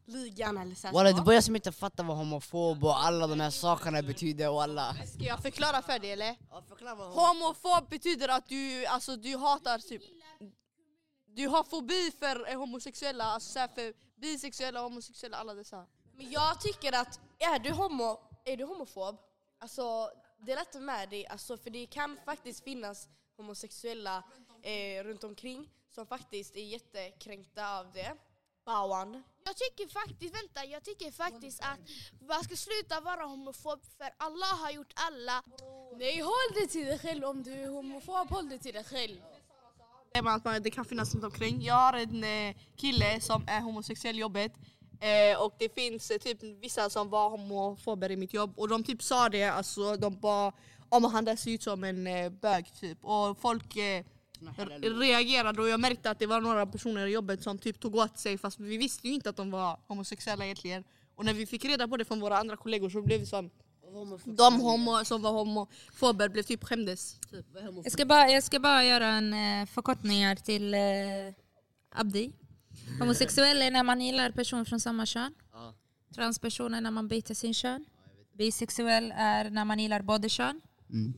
ligan 0.06 0.58
eller 0.58 0.76
så. 0.76 0.92
Walla 0.92 1.12
det 1.12 1.34
jag 1.34 1.44
som 1.44 1.56
inte 1.56 1.72
fattar 1.72 2.04
vad 2.04 2.18
homofob 2.18 2.84
och 2.84 3.04
alla 3.04 3.28
de 3.28 3.40
här 3.40 3.50
sakerna 3.50 4.02
betyder 4.02 4.50
och 4.50 4.64
alla... 4.64 4.94
Ska 4.94 5.24
jag 5.24 5.42
förklara 5.42 5.82
för 5.82 6.00
dig 6.00 6.12
eller? 6.12 6.36
Ja, 6.50 6.64
förklara 6.68 6.96
vad 6.96 7.08
Homofob 7.08 7.90
betyder 7.90 8.30
att 8.30 8.50
du, 8.50 8.86
alltså, 8.86 9.16
du 9.16 9.38
hatar 9.38 9.80
typ 9.80 10.02
du 11.36 11.48
har 11.48 11.64
fobi 11.64 12.12
för 12.20 12.56
homosexuella, 12.56 13.24
alltså 13.24 13.52
så 13.52 13.60
här 13.60 13.68
för 13.68 13.94
bisexuella, 14.16 14.82
homosexuella, 14.82 15.38
alla 15.38 15.54
dessa. 15.54 15.86
Men 16.14 16.32
jag 16.32 16.62
tycker 16.62 16.94
att 16.94 17.20
är 17.40 17.60
du, 17.60 17.72
homo, 17.72 18.20
är 18.46 18.58
du 18.58 18.64
homofob, 18.64 19.20
alltså 19.60 20.10
dela 20.40 20.62
inte 20.62 20.80
med 20.80 21.10
dig, 21.10 21.28
alltså, 21.28 21.58
för 21.58 21.70
det 21.70 21.86
kan 21.86 22.18
faktiskt 22.26 22.64
finnas 22.64 23.08
homosexuella 23.38 24.24
eh, 24.62 25.04
runt 25.04 25.24
omkring 25.24 25.70
som 25.92 26.08
faktiskt 26.08 26.56
är 26.56 26.64
jättekränkta 26.64 27.80
av 27.80 27.92
det. 27.92 28.16
Bawan. 28.66 29.24
Jag 29.48 29.58
tycker 29.58 29.88
faktiskt, 29.88 30.36
vänta, 30.36 30.66
jag 30.66 30.84
tycker 30.84 31.12
faktiskt 31.12 31.62
att 31.62 31.80
man 32.28 32.44
ska 32.44 32.56
sluta 32.56 33.00
vara 33.02 33.24
homofob 33.24 33.80
för 33.98 34.10
alla 34.18 34.46
har 34.46 34.72
gjort 34.72 34.94
alla. 34.96 35.44
Nej, 36.00 36.20
håll 36.20 36.52
det 36.54 36.68
till 36.68 36.86
dig 36.86 37.00
själv. 37.00 37.24
Om 37.24 37.44
du 37.44 37.54
är 37.54 37.70
homofob, 37.70 38.30
håll 38.30 38.50
det 38.50 38.60
till 38.60 38.74
dig 38.74 38.84
själv. 38.84 39.18
säger 40.12 40.24
man 40.24 40.36
att 40.36 40.46
man, 40.46 40.64
det 40.64 40.72
kan 40.72 40.86
finnas 40.86 41.14
runt 41.14 41.24
omkring. 41.24 41.62
Jag 41.62 41.74
har 41.74 41.94
en 41.94 42.24
eh, 42.24 42.56
kille 42.76 43.22
som 43.22 43.44
är 43.48 43.62
homosexuell 43.62 44.16
i 44.16 44.20
jobbet. 44.20 44.54
Eh, 45.00 45.42
och 45.42 45.56
det 45.60 45.76
finns 45.76 46.12
eh, 46.12 46.18
typ 46.18 46.44
vissa 46.44 46.90
som 46.90 47.10
var 47.10 47.30
homofober 47.30 48.12
i 48.12 48.16
mitt 48.16 48.34
jobb 48.34 48.54
och 48.58 48.68
de 48.68 48.84
typ 48.84 49.04
sa 49.04 49.30
det, 49.30 49.44
alltså 49.44 49.98
de 49.98 50.20
bara 50.20 50.52
om 50.90 51.04
han 51.04 51.26
där 51.26 51.36
ser 51.36 51.52
ut 51.52 51.64
som 51.64 51.84
en 51.84 52.04
bög 52.40 52.74
typ. 52.80 52.98
Och 53.02 53.40
folk 53.40 53.78
eh, 54.48 54.66
re- 54.66 55.00
reagerade 55.00 55.62
och 55.62 55.70
jag 55.70 55.80
märkte 55.80 56.10
att 56.10 56.20
det 56.20 56.26
var 56.26 56.42
några 56.42 56.66
personer 56.66 57.08
i 57.08 57.12
jobbet 57.12 57.44
som 57.44 57.58
typ 57.58 57.80
tog 57.80 57.96
åt 57.96 58.18
sig 58.18 58.38
fast 58.38 58.60
vi 58.60 58.78
visste 58.78 59.08
ju 59.08 59.14
inte 59.14 59.30
att 59.30 59.38
de 59.38 59.52
var 59.52 59.80
homosexuella 59.88 60.46
egentligen. 60.46 60.84
Och 61.16 61.26
när 61.26 61.34
vi 61.34 61.46
fick 61.46 61.66
reda 61.66 61.88
på 61.88 61.98
det 61.98 62.06
från 62.06 62.20
våra 62.20 62.38
andra 62.38 62.58
kollegor 62.58 62.90
så 62.90 63.02
blev 63.02 63.20
vi 63.20 63.26
sån 63.26 63.50
de 64.26 64.60
homo, 64.62 65.06
som 65.06 65.22
var 65.22 65.32
homofober 65.32 66.30
blev 66.30 66.44
typ 66.44 66.64
skämdes. 66.64 67.20
Typ. 67.32 67.46
Jag 67.84 67.92
ska 67.92 68.06
bara, 68.06 68.30
jag 68.30 68.44
ska 68.44 68.60
bara 68.60 68.84
göra 68.84 69.08
en 69.08 69.34
eh, 69.34 69.66
förkortning 69.66 70.26
här 70.26 70.36
till 70.36 70.74
eh, 70.74 70.80
Abdi. 71.90 72.32
Homosexuell 73.00 73.62
är 73.62 73.72
när 73.72 73.84
man 73.84 74.02
gillar 74.02 74.32
person 74.32 74.66
från 74.66 74.80
samma 74.80 75.06
kön. 75.06 75.34
Ja. 75.52 75.74
Transperson 76.16 76.74
är 76.74 76.82
när 76.82 76.92
man 76.92 77.08
byter 77.08 77.34
sin 77.34 77.54
kön. 77.54 77.86
Bisexuell 78.34 79.14
är 79.18 79.50
när 79.50 79.66
man 79.66 79.80
gillar 79.80 80.02
både 80.02 80.30
kön. 80.30 80.62
Mm. 80.90 81.14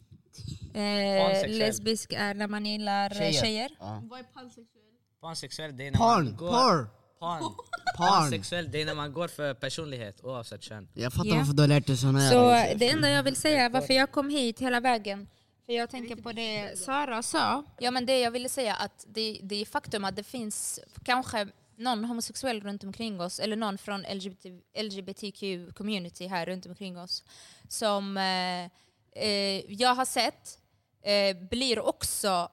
Eh, 0.74 1.48
lesbisk 1.50 2.14
är 2.14 2.34
när 2.34 2.48
man 2.48 2.66
gillar 2.66 3.10
tjejer. 3.10 3.32
Tjejer. 3.32 3.42
tjejer. 3.42 3.70
Ja. 3.80 4.02
Vad 4.10 4.20
är 4.20 4.24
pansexuell? 4.24 4.84
Pansexuell 5.22 5.78
det 5.78 5.88
är 5.88 5.92
när 5.92 6.00
man 6.00 6.26
Porn, 6.26 6.36
går... 6.38 6.50
porn, 6.50 6.88
Pan. 7.20 7.42
porn. 7.42 7.56
Pansexuell 7.98 8.72
det 8.72 8.82
är 8.82 8.86
när 8.86 8.96
man 8.96 9.14
går 9.14 9.28
för 9.28 9.54
personlighet 9.54 10.24
oavsett 10.24 10.64
kön. 10.64 10.90
Jag 10.94 11.14
fattar 11.14 11.30
Ja. 11.30 11.36
varför 11.36 11.54
du 11.54 11.62
har 11.64 11.68
lärt 11.68 11.88
dig 11.88 11.98
såna 11.98 12.20
här. 12.20 12.32
Så 12.72 12.78
det 12.78 12.90
enda 12.90 13.10
jag 13.10 13.24
vill 13.24 13.36
säga, 13.36 13.70
varför 13.70 13.94
jag 13.94 14.12
kom 14.12 14.30
hit 14.30 14.60
hela 14.60 14.80
vägen, 14.80 15.28
för 15.66 15.74
jag 15.74 15.90
tänker 15.90 16.16
på 16.16 16.32
det 16.32 16.80
Sara 16.80 17.24
sa. 17.24 17.64
Ja 17.80 17.92
men 17.92 18.06
det 18.06 18.20
jag 18.20 18.32
ville 18.32 18.50
säga 18.50 18.76
att 18.76 19.06
det, 19.08 19.40
det 19.44 19.56
är 19.62 19.66
faktum 19.66 20.06
att 20.06 20.16
det 20.16 20.24
finns 20.24 20.80
kanske 21.04 21.48
någon 21.76 22.06
homosexuell 22.06 22.62
runt 22.62 22.84
omkring 22.84 23.22
oss 23.22 23.40
eller 23.40 23.56
någon 23.56 23.78
från 23.78 24.02
LGBT, 24.02 24.46
LGBTQ-community 24.78 26.28
här 26.28 26.46
runt 26.46 26.66
omkring 26.66 26.98
oss 27.00 27.24
som 27.68 28.18
eh, 28.18 28.72
eh, 29.18 29.72
jag 29.72 29.96
har 29.96 30.06
sett 30.06 30.60
eh, 31.02 31.38
blir 31.38 31.80
också 31.80 32.50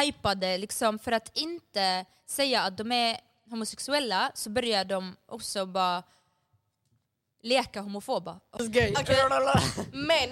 hypade 0.00 0.58
liksom 0.58 0.98
för 0.98 1.12
att 1.12 1.38
inte 1.38 2.04
säga 2.26 2.62
att 2.62 2.76
de 2.76 2.92
är 2.92 3.20
homosexuella 3.50 4.32
så 4.34 4.50
börjar 4.50 4.84
de 4.84 5.16
också 5.26 5.66
bara 5.66 6.02
leka 7.42 7.80
homofoba. 7.80 8.40
Okej. 8.50 8.94
Men, 9.92 10.28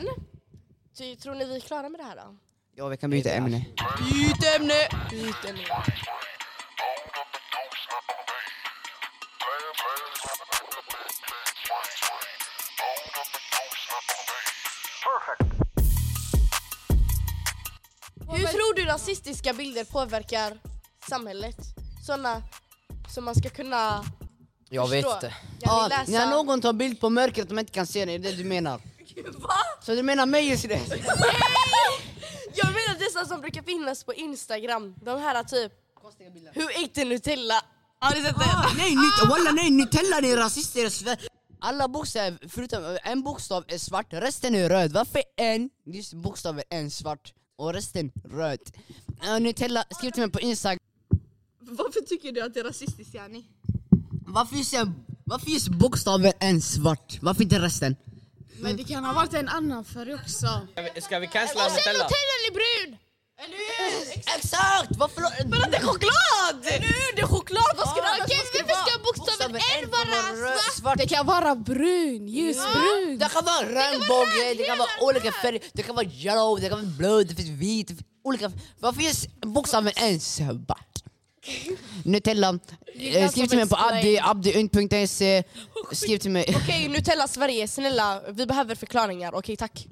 tror 1.18 1.34
ni 1.34 1.44
vi 1.44 1.56
är 1.56 1.60
klara 1.60 1.88
med 1.88 2.00
det 2.00 2.04
här 2.04 2.16
då? 2.16 2.36
Ja, 2.74 2.88
vi 2.88 2.96
kan 2.96 3.10
byta 3.10 3.30
ämne. 3.30 3.66
Byt 3.98 4.44
ämne! 4.56 4.74
Byt 5.10 5.44
ämne. 5.44 5.64
Hur 18.86 18.92
rasistiska 18.92 19.52
bilder 19.52 19.84
påverkar 19.84 20.58
samhället? 21.08 21.56
Såna 22.06 22.42
som 23.14 23.24
man 23.24 23.34
ska 23.34 23.48
kunna 23.48 24.04
Jag 24.68 24.88
vet 24.88 25.04
förstå. 25.04 25.16
inte. 25.16 25.34
Ja, 25.60 25.88
Ja, 25.90 25.98
läsa. 25.98 26.12
när 26.12 26.30
någon 26.30 26.60
tar 26.60 26.72
bild 26.72 27.00
på 27.00 27.10
mörkret 27.10 27.48
de 27.48 27.58
inte 27.58 27.72
kan 27.72 27.86
se 27.86 28.04
det, 28.04 28.12
är 28.12 28.18
det 28.18 28.32
du 28.32 28.44
menar? 28.44 28.80
Va? 29.38 29.50
Så 29.82 29.94
du 29.94 30.02
menar 30.02 30.26
mig 30.26 30.48
just 30.48 30.68
det? 30.68 30.80
Jag 32.54 32.66
menar 32.66 32.98
dessa 32.98 33.26
som 33.26 33.40
brukar 33.40 33.62
finnas 33.62 34.04
på 34.04 34.14
Instagram. 34.14 34.94
De 35.04 35.20
här 35.20 35.44
typ, 35.44 35.72
who 36.54 36.62
ate 36.84 36.88
the 36.94 37.04
Nutella? 37.04 37.60
Har 37.98 38.14
ni 38.14 38.22
sett 38.22 38.38
det? 38.38 38.44
Ah, 38.44 38.72
nej, 38.76 38.94
Nut- 38.96 39.28
walla 39.28 39.50
nej, 39.52 39.70
Nutella 39.70 40.20
det 40.20 40.30
är 40.32 40.36
rasister 40.36 40.84
i 40.86 40.90
Sverige. 40.90 41.18
Alla 41.60 41.88
bokstäver, 41.88 42.48
förutom 42.48 42.98
en 43.04 43.22
bokstav 43.22 43.64
är 43.68 43.78
svart, 43.78 44.06
resten 44.10 44.54
är 44.54 44.68
röd. 44.68 44.92
Varför 44.92 45.22
en 45.36 45.70
just 45.86 46.12
bokstaven 46.14 46.64
en 46.70 46.90
svart 46.90 47.32
och 47.56 47.72
resten 47.72 48.12
röd? 48.24 48.60
Uh, 49.24 49.40
Nutella, 49.40 49.84
skriv 49.90 50.10
till 50.10 50.20
mig 50.22 50.30
på 50.30 50.40
Instagram. 50.40 50.78
Varför 51.60 52.00
tycker 52.00 52.32
du 52.32 52.40
att 52.42 52.54
det 52.54 52.60
är 52.60 52.64
rasistiskt 52.64 53.14
yani? 53.14 53.44
Varför 54.26 54.56
just, 54.56 54.74
varför 55.24 55.50
just 55.50 55.68
bokstaven 55.68 56.32
en 56.40 56.62
svart? 56.62 57.18
Varför 57.20 57.42
inte 57.42 57.58
resten? 57.58 57.96
Men 58.60 58.76
det 58.76 58.84
kan 58.84 59.04
ha 59.04 59.12
varit 59.12 59.34
en 59.34 59.48
annan 59.48 59.84
färg 59.84 60.14
också. 60.14 60.46
Ska 60.72 60.82
vi, 60.94 61.00
ska 61.00 61.18
vi 61.18 61.26
cancella 61.26 61.64
Och 61.64 61.70
sen 61.70 61.78
Nutella? 61.78 62.04
Nutellan 62.04 62.40
är 62.48 62.52
brun! 62.52 62.98
Exakt! 64.36 64.96
Varför? 64.98 65.22
Men 65.48 65.70
det 65.70 65.76
är 65.76 65.82
choklad! 65.82 66.56
Nu 66.62 66.94
det 67.16 67.22
är 67.22 67.26
choklad, 67.26 67.72
vad 67.76 67.88
ska 67.88 68.00
det 68.00 68.08
annars 68.08 68.30
ska 68.30 68.58
det 68.58 68.64
varför 68.68 68.92
vara? 68.92 68.95
Bokstaven 69.06 69.52
Bokstaven 69.52 69.84
N 69.84 69.90
vara 69.90 70.22
svart? 70.36 70.74
svart. 70.78 70.98
Det 70.98 71.08
kan 71.14 71.26
vara 71.26 71.54
brun, 71.54 72.28
ljusbrun. 72.28 73.18
Det 73.18 73.28
kan 73.34 73.44
vara 73.44 73.62
regnbåge, 73.80 74.54
det 74.58 74.64
kan 74.68 74.78
vara 74.78 74.88
olika 75.02 75.32
färger, 75.42 75.60
det 75.72 75.82
kan 75.82 75.94
vara 75.94 76.06
yellow, 76.06 76.60
det 76.60 76.68
kan 76.68 76.78
vara 76.78 76.90
blå, 76.98 77.22
det 77.22 77.34
finns 77.34 77.48
vit, 77.48 77.88
det 77.88 77.94
finns 77.94 78.06
olika 78.24 78.52
Varför 78.78 79.02
just 79.02 79.40
bokstaven 79.40 79.92
en 79.96 80.20
svart? 80.20 80.92
Nutella, 82.04 82.58
eh, 82.94 83.30
skriv 83.30 83.46
till 83.46 83.58
mig 83.58 83.68
på 83.68 83.76
abdi, 83.76 84.18
abdiunt.se, 84.22 85.44
skriv 85.92 86.18
till 86.18 86.30
mig. 86.30 86.44
Okej, 86.56 86.88
Nutella 86.88 87.28
Sverige, 87.28 87.68
snälla, 87.68 88.22
vi 88.30 88.46
behöver 88.46 88.74
förklaringar. 88.74 89.34
Okej, 89.34 89.56
tack. 89.56 89.86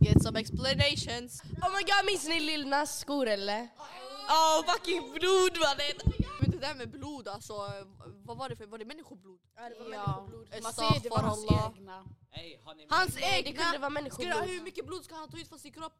Get 0.00 0.22
some 0.22 0.40
explanations. 0.40 1.42
Oh 1.62 1.70
my 1.76 1.82
god, 1.82 2.04
minns 2.06 2.24
ni 2.28 2.40
Lil 2.40 2.66
Nas 2.68 2.98
skor 3.00 3.26
eller? 3.28 3.68
Åh 4.30 4.64
fucking 4.72 5.02
blod 5.14 5.54
mannen! 5.64 5.96
Men 6.37 6.37
det 6.60 6.66
där 6.66 6.74
med 6.74 6.90
blod 6.90 7.28
alltså, 7.28 7.52
vad 8.24 8.36
var 8.36 8.48
det 8.48 8.56
för, 8.56 8.66
var 8.66 8.78
det 8.78 8.84
människoblod? 8.84 9.40
Ja, 9.56 10.28
Man 10.62 10.72
säger 10.72 11.00
det 11.00 11.08
var 11.10 11.18
hans 11.22 11.44
egna. 11.76 12.04
Hey, 12.30 12.56
Hans 12.88 13.14
Nej, 13.20 13.42
det 13.42 13.48
egna! 13.48 13.62
kunde 13.62 13.78
vara 13.78 13.90
människoblod. 13.90 14.32
du, 14.42 14.52
hur 14.52 14.62
mycket 14.62 14.86
blod 14.86 15.04
ska 15.04 15.14
han 15.14 15.30
ta 15.30 15.38
ut 15.38 15.48
från 15.48 15.58
sin 15.58 15.72
kropp? 15.72 15.92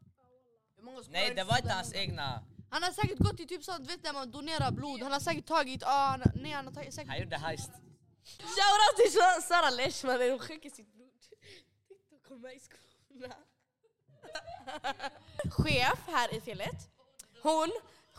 Nej 1.08 1.34
det 1.34 1.44
var 1.44 1.56
inte 1.58 1.72
hans 1.72 1.94
egna. 1.94 2.44
Han 2.70 2.82
har 2.82 2.90
säkert 2.90 3.18
gått 3.18 3.36
till 3.36 3.48
typ 3.48 3.64
sånt, 3.64 3.90
vet 3.90 4.02
när 4.02 4.12
man 4.12 4.30
donerar 4.30 4.70
blod, 4.70 5.02
han 5.02 5.12
har 5.12 5.20
säkert 5.20 5.46
tagit, 5.46 5.82
ah, 5.86 5.88
han, 6.10 6.22
nej 6.34 6.52
han 6.52 6.66
har 6.66 6.72
tagit, 6.72 6.94
säkert 6.94 7.10
Han 7.10 7.18
gjorde 7.20 7.36
heist. 7.36 7.70
Shoutout 8.24 8.96
till 8.96 9.12
Sa- 9.12 9.40
Sara 9.48 9.70
Leishman, 9.70 10.20
hon 10.30 10.38
skänker 10.38 10.70
sitt 10.70 10.92
blod. 10.92 11.08
I 12.56 12.60
skorna. 12.60 13.34
Chef 15.50 15.98
här 16.06 16.34
i 16.34 16.40
felet, 16.40 16.90
hon 17.42 17.70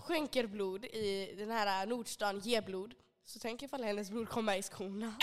skänker 0.09 0.47
blod 0.47 0.85
i 0.85 1.35
den 1.37 1.51
här 1.51 1.83
äh, 1.83 1.89
Nordstan 1.89 2.39
ger 2.39 2.61
blod. 2.61 2.93
Så 3.25 3.39
tänk 3.39 3.63
ifall 3.63 3.83
hennes 3.83 4.09
blod 4.09 4.29
kommer 4.29 4.55
i 4.55 4.63
skorna. 4.63 5.13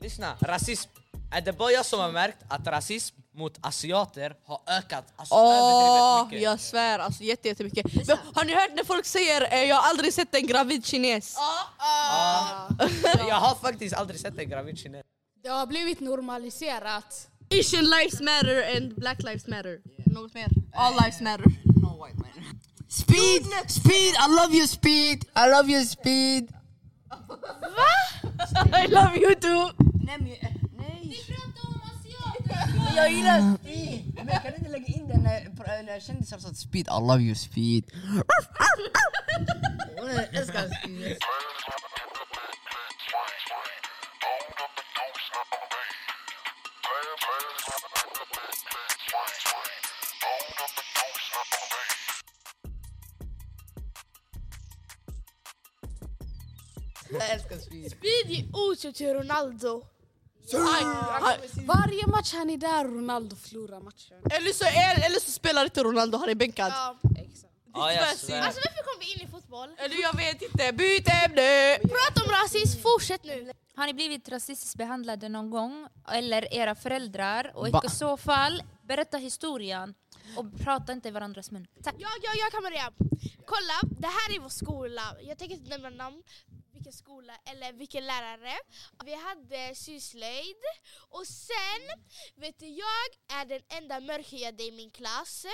Lyssna, 0.00 0.36
rasism. 0.40 0.90
Är 1.32 1.40
det 1.40 1.52
bara 1.52 1.70
jag 1.70 1.86
som 1.86 2.00
har 2.00 2.12
märkt 2.12 2.38
att 2.48 2.66
rasism 2.66 3.19
mot 3.40 3.58
asiater 3.60 4.34
har 4.44 4.60
ökat 4.66 5.04
alltså 5.16 5.34
Åh, 5.34 5.54
överdrivet 5.54 6.32
mycket? 6.32 6.42
jag 6.42 6.60
svär 6.60 6.98
alltså 6.98 7.22
jätte, 7.22 7.48
jättemycket. 7.48 8.06
Men, 8.06 8.16
har 8.34 8.44
ni 8.44 8.54
hört 8.54 8.70
när 8.76 8.84
folk 8.84 9.06
säger 9.06 9.52
eh, 9.52 9.62
jag 9.62 9.76
har 9.76 9.90
aldrig 9.90 10.14
sett 10.14 10.34
en 10.34 10.46
gravid 10.46 10.86
kines? 10.86 11.36
Ja. 11.38 12.68
Jag 13.28 13.34
har 13.34 13.54
faktiskt 13.54 13.94
aldrig 13.94 14.20
sett 14.20 14.38
en 14.38 14.48
gravid 14.48 14.78
kines. 14.78 15.02
Det 15.42 15.48
har 15.48 15.66
blivit 15.66 16.00
normaliserat. 16.00 17.28
Asian 17.60 17.84
lives 17.84 18.20
matter 18.20 18.76
and 18.76 18.94
black 18.94 19.22
lives 19.22 19.46
matter. 19.46 19.78
Något 20.06 20.34
mer? 20.34 20.48
All 20.74 20.94
lives 21.04 21.20
matter. 21.20 21.46
Speed! 22.88 23.46
Speed! 23.68 24.14
I 24.14 24.26
love 24.28 24.52
you 24.52 24.66
speed! 24.66 25.24
I 25.36 25.48
love 25.50 25.72
you 25.72 25.84
speed! 25.84 26.52
I 28.72 28.86
love 28.88 29.16
you 29.16 29.34
too! 29.34 29.70
Yo, 32.96 33.04
you 33.06 33.22
speed. 33.56 34.20
كان 34.38 34.52
انا 34.52 34.68
لاقيين 34.68 35.10
انا 35.10 35.92
عشان 35.92 36.22
صرصة 36.22 36.52
سبيد 36.52 36.90
I 36.90 36.92
love 36.92 37.20
you 37.30 37.34
speed. 37.34 37.84
Ronaldo. 59.20 59.99
Varje 61.66 62.06
match 62.06 62.32
han 62.32 62.50
är 62.50 62.56
där 62.56 62.84
Ronaldo 62.84 63.36
förlorar 63.36 63.80
matchen. 63.80 64.16
Eller 64.30 64.52
så, 64.52 64.64
är, 64.64 65.06
eller 65.06 65.20
så 65.20 65.30
spelar 65.30 65.64
inte 65.64 65.82
Ronaldo, 65.82 66.18
han 66.18 66.28
är 66.28 66.34
bänkad. 66.34 66.72
Ja. 66.72 66.96
Exakt. 67.16 67.52
Ja, 67.74 67.92
jag 67.92 68.16
svär. 68.16 68.40
Alltså 68.40 68.60
varför 68.64 68.82
kom 68.82 69.00
vi 69.00 69.12
in 69.12 69.28
i 69.28 69.30
fotboll? 69.30 69.68
Eller 69.78 70.02
jag 70.02 70.16
vet 70.16 70.42
inte, 70.42 70.72
byt 70.72 71.08
ämne! 71.08 71.78
Prata 71.78 72.24
om 72.24 72.30
rasism, 72.42 72.80
fortsätt 72.82 73.24
nu. 73.24 73.52
Har 73.76 73.86
ni 73.86 73.94
blivit 73.94 74.28
rasistiskt 74.28 74.76
behandlade 74.76 75.28
någon 75.28 75.50
gång? 75.50 75.88
Eller 76.12 76.54
era 76.54 76.74
föräldrar? 76.74 77.52
Och 77.54 77.68
i 77.68 77.88
så 77.90 78.16
fall, 78.16 78.62
berätta 78.82 79.16
historien. 79.16 79.94
Och 80.36 80.44
prata 80.64 80.92
inte 80.92 81.08
i 81.08 81.10
varandras 81.10 81.50
mun. 81.50 81.66
Tack. 81.82 81.94
Ja, 81.98 82.08
ja, 82.22 82.30
jag 82.38 82.52
kan 82.52 82.62
börja. 82.62 82.92
Kolla, 83.46 84.00
det 84.00 84.06
här 84.06 84.36
är 84.36 84.40
vår 84.40 84.48
skola. 84.48 85.02
Jag 85.22 85.38
tänker 85.38 85.56
inte 85.56 85.70
nämna 85.78 85.90
namn, 85.90 86.22
vilken 86.80 86.92
skola 86.92 87.32
eller 87.44 87.72
vilken 87.72 88.06
lärare. 88.06 88.58
Vi 89.04 89.14
hade 89.14 89.74
syslöjd 89.74 90.62
och 91.08 91.26
sen, 91.26 91.82
vet 92.34 92.58
du, 92.58 92.66
jag 92.66 93.08
är 93.38 93.44
den 93.44 93.62
enda 93.68 94.00
mörkhyade 94.00 94.62
i 94.64 94.72
min 94.72 94.90
klass. 94.90 95.46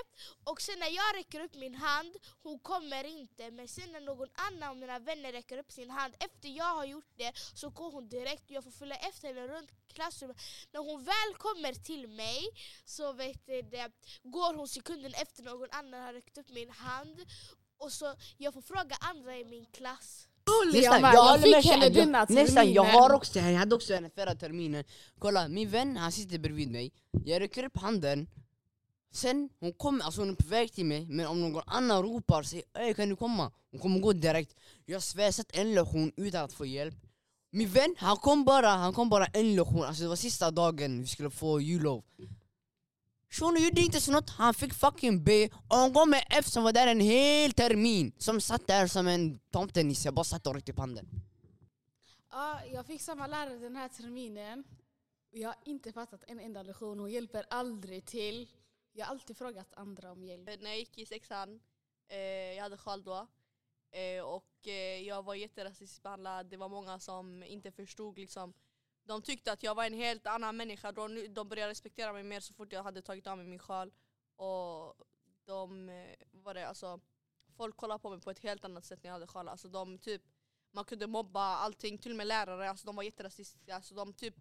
Och 0.45 0.61
sen 0.61 0.79
när 0.79 0.91
jag 0.91 1.17
räcker 1.17 1.41
upp 1.41 1.55
min 1.55 1.75
hand, 1.75 2.17
hon 2.43 2.59
kommer 2.59 3.05
inte. 3.05 3.51
Men 3.51 3.69
sen 3.69 3.93
när 3.93 4.01
någon 4.01 4.29
annan 4.35 4.71
av 4.71 4.77
mina 4.77 4.99
vänner 4.99 5.33
räcker 5.33 5.59
upp 5.59 5.73
sin 5.73 5.91
hand 5.91 6.15
efter 6.21 6.49
jag 6.49 6.75
har 6.77 6.85
gjort 6.85 7.13
det 7.17 7.33
så 7.55 7.71
går 7.71 7.93
hon 7.93 8.09
direkt 8.09 8.45
och 8.45 8.51
jag 8.51 8.65
får 8.65 8.71
följa 8.71 8.97
efter 8.97 9.29
henne 9.29 9.49
runt 9.49 9.71
klassrummet. 9.89 10.37
När 10.73 10.81
hon 10.81 11.05
väl 11.05 11.35
kommer 11.39 11.75
till 11.75 12.09
mig 12.09 12.43
så 12.85 13.13
vet 13.13 13.47
du, 13.47 13.63
det, 13.63 13.93
går 14.23 14.55
hon 14.55 14.69
sekunden 14.69 15.15
efter 15.15 15.43
någon 15.43 15.69
annan 15.71 16.03
har 16.03 16.13
räckt 16.13 16.39
upp 16.39 16.49
min 16.49 16.71
hand 16.71 17.25
och 17.79 17.93
så 17.93 18.15
jag 18.37 18.55
får 18.55 18.63
fråga 18.63 18.97
andra 19.01 19.37
i 19.37 19.45
min 19.45 19.67
klass. 19.67 20.29
Nästan, 20.73 21.01
jag 21.03 21.15
Jag 21.15 21.43
fick 21.43 21.71
henne 21.73 21.89
denna 21.89 22.19
Jag- 22.19 22.31
Nästan, 22.31 22.73
jag 22.73 22.85
terminen. 22.87 23.03
har 23.03 23.13
också 23.15 23.39
jag 23.39 23.59
hade 23.59 23.75
också 23.75 23.95
henne 23.95 24.11
förra 24.15 24.35
terminen. 24.35 24.85
Kolla, 25.19 25.49
min 25.49 25.71
vän 25.71 25.97
han 25.97 26.13
sitter 26.13 26.39
bredvid 26.39 26.71
mig. 26.71 26.93
Jag 27.25 27.41
räcker 27.41 27.65
upp 27.65 27.77
handen. 27.79 28.27
Sen, 29.13 29.49
hon 29.61 29.73
kommer, 29.73 30.05
alltså 30.05 30.21
hon 30.21 30.31
är 30.31 30.35
på 30.35 30.47
väg 30.49 30.73
till 30.73 30.87
mig 30.87 31.07
Men 31.07 31.27
om 31.27 31.41
någon 31.41 31.63
annan 31.67 32.03
ropar 32.03 32.43
säger 32.43 32.65
Ey 32.79 32.95
kan 32.95 33.09
du 33.09 33.17
komma? 33.17 33.53
Hon 33.71 33.81
kommer 33.81 34.01
gå 34.01 34.13
direkt. 34.13 34.55
Jag 34.85 35.03
svär, 35.03 35.31
sett 35.33 35.57
en 35.57 35.75
lektion 35.75 36.13
utan 36.17 36.45
att 36.45 36.53
få 36.53 36.67
hjälp. 36.67 36.95
Min 37.51 37.69
vän, 37.69 37.95
han 37.99 38.17
kom 38.17 38.45
bara, 38.45 38.69
han 38.69 38.93
kom 38.93 39.09
bara 39.09 39.27
en 39.27 39.57
lektion. 39.57 39.85
Alltså 39.85 40.03
det 40.03 40.09
var 40.09 40.17
sista 40.17 40.51
dagen 40.51 41.01
vi 41.01 41.07
skulle 41.07 41.31
få 41.31 41.61
jullov 41.61 42.03
Shunon 43.39 43.63
gjorde 43.63 43.81
inte 43.81 44.01
så 44.01 44.13
något, 44.13 44.31
han 44.31 44.55
fick 44.55 44.75
fucking 44.75 45.25
B 45.25 45.49
och 45.69 45.77
hon 45.77 45.93
gav 45.93 46.09
mig 46.09 46.27
F 46.31 46.47
som 46.47 46.65
var 46.65 46.73
där 46.73 46.87
en 46.87 47.01
hel 47.01 47.53
termin 47.53 48.13
Som 48.19 48.41
satt 48.41 48.67
där 48.67 48.87
som 48.87 49.07
en 49.07 49.39
tomtenisse, 49.51 50.13
bara 50.13 50.25
satt 50.25 50.47
och 50.47 50.55
räckte 50.55 50.73
upp 50.73 50.79
handen 50.79 51.09
Ja, 52.31 52.61
jag 52.73 52.87
fick 52.87 53.03
samma 53.03 53.27
lärare 53.27 53.59
den 53.59 53.77
här 53.77 53.89
terminen. 53.89 54.65
Jag 55.31 55.49
har 55.49 55.57
inte 55.65 55.93
fattat 55.93 56.25
en 56.27 56.41
enda 56.41 56.63
lektion. 56.63 56.99
Hon 56.99 57.11
hjälper 57.11 57.45
aldrig 57.51 58.05
till. 58.05 58.49
Jag 58.93 59.07
har 59.07 59.11
alltid 59.11 59.37
frågat 59.37 59.75
andra 59.75 60.13
om 60.13 60.25
hjälp. 60.25 60.47
När 60.47 60.71
jag 60.71 60.79
gick 60.79 60.99
i 60.99 61.07
sexan, 61.07 61.61
eh, 62.09 62.19
jag 62.57 62.63
hade 62.63 62.77
sjal 62.77 63.05
då. 63.05 63.27
Eh, 63.91 64.23
och 64.25 64.69
eh, 64.69 65.01
jag 65.01 65.23
var 65.23 65.35
jätterasistiskt 65.35 66.03
behandlad. 66.03 66.47
Det 66.47 66.57
var 66.57 66.69
många 66.69 66.99
som 66.99 67.43
inte 67.43 67.71
förstod 67.71 68.19
liksom. 68.19 68.53
De 69.07 69.23
tyckte 69.23 69.53
att 69.53 69.63
jag 69.63 69.75
var 69.75 69.85
en 69.85 69.95
helt 69.95 70.27
annan 70.27 70.57
människa. 70.57 70.93
De, 70.93 71.35
de 71.35 71.49
började 71.49 71.71
respektera 71.71 72.13
mig 72.13 72.23
mer 72.23 72.41
så 72.41 72.55
fort 72.55 72.73
jag 72.73 72.83
hade 72.83 73.03
tagit 73.03 73.27
av 73.27 73.37
mig 73.37 73.47
min 73.47 73.59
sjal. 73.59 73.93
Och 74.37 74.95
de 75.45 75.89
eh, 75.89 76.15
var 76.33 76.55
det 76.55 76.69
alltså, 76.69 77.01
folk 77.57 77.77
kollade 77.77 78.01
på 78.01 78.11
mig 78.11 78.21
på 78.21 78.31
ett 78.31 78.39
helt 78.39 78.65
annat 78.65 78.85
sätt 78.85 79.03
när 79.03 79.09
jag 79.09 79.13
hade 79.13 79.27
sjal. 79.27 79.49
Alltså 79.49 79.69
de 79.69 79.99
typ, 79.99 80.23
man 80.73 80.85
kunde 80.85 81.07
mobba 81.07 81.41
allting, 81.41 81.99
till 81.99 82.11
och 82.11 82.17
med 82.17 82.27
lärare. 82.27 82.71
Alltså 82.71 82.87
de 82.87 82.97
var 82.97 83.03
jätterasistiska. 83.03 83.75
Alltså 83.75 83.95
de 83.95 84.13
typ 84.13 84.35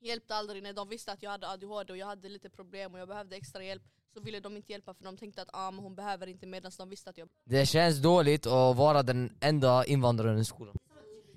hjälpte 0.00 0.34
aldrig 0.34 0.62
när 0.62 0.72
de 0.72 0.88
visste 0.88 1.12
att 1.12 1.22
jag 1.22 1.30
hade 1.30 1.48
ADHD 1.48 1.92
och 1.92 1.96
jag 1.96 2.06
hade 2.06 2.28
lite 2.28 2.50
problem 2.50 2.94
och 2.94 3.00
jag 3.00 3.08
behövde 3.08 3.36
extra 3.36 3.64
hjälp 3.64 3.82
så 4.14 4.20
ville 4.20 4.40
de 4.40 4.56
inte 4.56 4.72
hjälpa 4.72 4.94
för 4.94 5.04
de 5.04 5.16
tänkte 5.16 5.42
att 5.42 5.48
ah, 5.52 5.70
men 5.70 5.84
hon 5.84 5.94
behöver 5.94 6.26
inte 6.26 6.46
medan 6.46 6.72
de 6.78 6.88
visste 6.88 7.10
att 7.10 7.18
jag 7.18 7.28
Det 7.44 7.66
känns 7.66 8.02
dåligt 8.02 8.46
att 8.46 8.76
vara 8.76 9.02
den 9.02 9.36
enda 9.40 9.84
invandraren 9.84 10.38
i 10.38 10.44
skolan. 10.44 10.76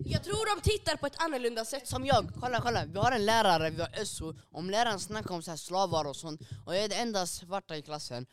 Jag 0.05 0.23
tror 0.23 0.55
de 0.55 0.61
tittar 0.61 0.95
på 0.95 1.05
ett 1.05 1.15
annorlunda 1.17 1.65
sätt. 1.65 1.87
Som 1.87 2.05
jag, 2.05 2.31
kolla 2.41 2.61
kolla, 2.61 2.85
vi 2.85 2.99
har 2.99 3.11
en 3.11 3.25
lärare, 3.25 3.69
vi 3.69 3.81
har 3.81 4.05
SO 4.05 4.33
Om 4.51 4.69
läraren 4.69 4.99
snackar 4.99 5.35
om 5.35 5.41
så 5.41 5.51
här 5.51 5.57
slavar 5.57 6.05
och 6.05 6.15
sånt 6.15 6.41
och 6.65 6.75
jag 6.75 6.83
är 6.83 6.89
den 6.89 6.99
enda 6.99 7.25
svarta 7.25 7.77
i 7.77 7.81
klassen 7.81 8.25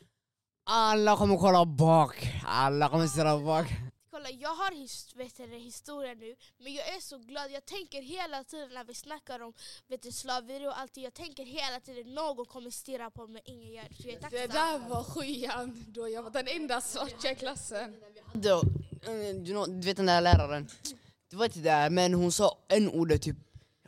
Alla 0.63 1.17
kommer 1.17 1.37
kolla 1.37 1.65
bak, 1.65 2.15
alla 2.45 2.89
kommer 2.89 3.07
stirra 3.07 3.39
bak 3.39 3.67
Kolla, 4.11 4.29
jag 4.29 4.55
har 4.55 4.71
his 4.71 5.15
vet 5.15 5.37
du, 5.37 5.57
historia 5.57 6.13
nu, 6.13 6.35
men 6.57 6.73
jag 6.73 6.87
är 6.95 6.99
så 7.01 7.17
glad. 7.17 7.51
Jag 7.51 7.65
tänker 7.65 8.01
hela 8.01 8.43
tiden 8.43 8.69
när 8.73 8.83
vi 8.83 8.93
snackar 8.93 9.39
om 9.39 9.53
vet 9.87 10.01
du, 10.01 10.11
slaveri 10.11 10.67
och 10.67 10.79
allt, 10.79 10.97
jag 10.97 11.13
tänker 11.13 11.45
hela 11.45 11.79
tiden 11.79 12.13
någon 12.13 12.45
kommer 12.45 12.69
stirra 12.69 13.11
på 13.11 13.27
mig, 13.27 13.41
ingen 13.45 13.73
gör 13.73 13.83
det. 13.89 13.95
Så 13.95 14.07
jag 14.07 14.33
är 14.33 14.47
Det 14.47 14.53
där 14.53 14.89
var 14.89 15.03
sjuan 15.03 15.85
då 15.87 16.09
jag 16.09 16.23
var 16.23 16.31
den 16.31 16.47
enda 16.47 16.81
svarta 16.81 17.31
i 17.31 17.35
klassen. 17.35 17.95
eh, 19.03 19.35
du, 19.43 19.51
know, 19.51 19.69
du 19.69 19.87
vet 19.87 19.97
den 19.97 20.05
där 20.05 20.21
läraren 20.21 20.67
Det 21.29 21.35
var 21.35 21.45
inte 21.45 21.59
där 21.59 21.89
men 21.89 22.13
hon 22.13 22.31
sa 22.31 22.57
en 22.67 22.89
ordet 22.89 23.21
typ 23.21 23.35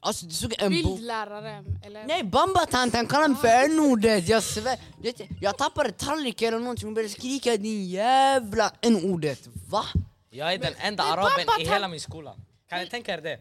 Alltså 0.01 0.25
du 0.25 0.33
såg 0.33 0.55
en 0.57 0.71
bok 0.71 0.97
Bildläraren, 0.97 1.65
eller? 1.85 2.05
Nej 2.05 2.23
bambatanten 2.23 3.07
kallade 3.07 3.33
mig 3.33 3.41
för 3.41 3.47
n-ordet, 3.47 4.27
jag 4.27 4.43
svär 4.43 4.79
Vet 5.01 5.17
du, 5.17 5.27
Jag 5.41 5.57
tappade 5.57 5.91
tallriken 5.91 6.47
eller 6.47 6.59
någonting, 6.59 6.87
hon 6.87 6.93
började 6.93 7.13
skrika 7.13 7.57
din 7.57 7.85
jävla 7.85 8.71
n-ordet 8.81 9.47
Va? 9.67 9.83
Jag 10.29 10.53
är 10.53 10.57
den 10.57 10.73
enda 10.77 11.03
araben 11.03 11.45
i 11.59 11.65
hela 11.65 11.87
min 11.87 11.99
skola. 11.99 12.35
Kan 12.67 12.79
ni 12.79 12.87
tänka 12.89 13.13
er 13.13 13.21
det? 13.21 13.39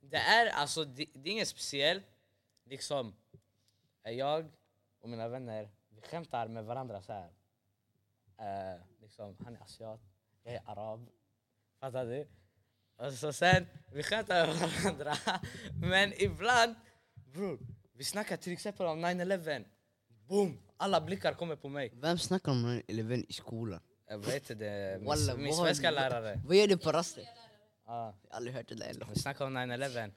Det 0.00 0.16
är 0.16 0.46
alltså, 0.46 0.84
det, 0.84 1.06
det 1.14 1.28
är 1.28 1.32
inget 1.32 1.48
speciellt. 1.48 2.04
Liksom, 2.70 3.14
jag 4.02 4.50
och 5.02 5.08
mina 5.08 5.28
vänner, 5.28 5.68
vi 5.88 6.00
skämtar 6.00 6.48
med 6.48 6.64
varandra 6.64 7.02
så 7.02 7.12
här. 7.12 7.30
Eh, 8.38 8.80
liksom, 9.02 9.36
han 9.44 9.56
är 9.56 9.60
asiat, 9.60 10.00
jag 10.44 10.54
är 10.54 10.62
arab. 10.66 11.08
Fattar 11.80 12.04
du? 12.04 12.26
Och 12.96 13.12
så 13.12 13.32
sen, 13.32 13.66
vi 13.92 14.02
skämtar 14.02 14.46
med 14.46 14.56
varandra. 14.56 15.16
Men 15.80 16.22
ibland, 16.22 16.74
bror, 17.32 17.58
vi 17.96 18.04
snackar 18.04 18.36
till 18.36 18.52
exempel 18.52 18.86
om 18.86 19.04
9-11. 19.04 19.64
Boom! 20.28 20.58
Alla 20.76 21.00
blickar 21.00 21.32
kommer 21.32 21.56
på 21.56 21.68
mig. 21.68 21.92
Vem 21.94 22.18
snackar 22.18 22.52
om 22.52 22.82
9-11 22.88 23.24
i 23.28 23.32
skolan? 23.32 23.80
Jag 24.08 24.18
vet 24.18 24.50
inte, 24.50 24.98
min, 25.00 25.42
min 25.42 25.54
svenska 25.54 25.90
lärare. 25.90 26.40
Vad 26.46 26.56
gör 26.56 26.66
du 26.66 26.76
på 26.76 26.92
rasten? 26.92 27.24
Ja. 27.24 27.34
Jag 27.86 27.92
har 27.92 28.14
aldrig 28.36 28.56
hört 28.56 28.68
det 28.68 28.74
där 28.74 29.06
Vi 29.14 29.20
snackade 29.20 29.46
om 29.46 29.56
9-11. 29.56 30.12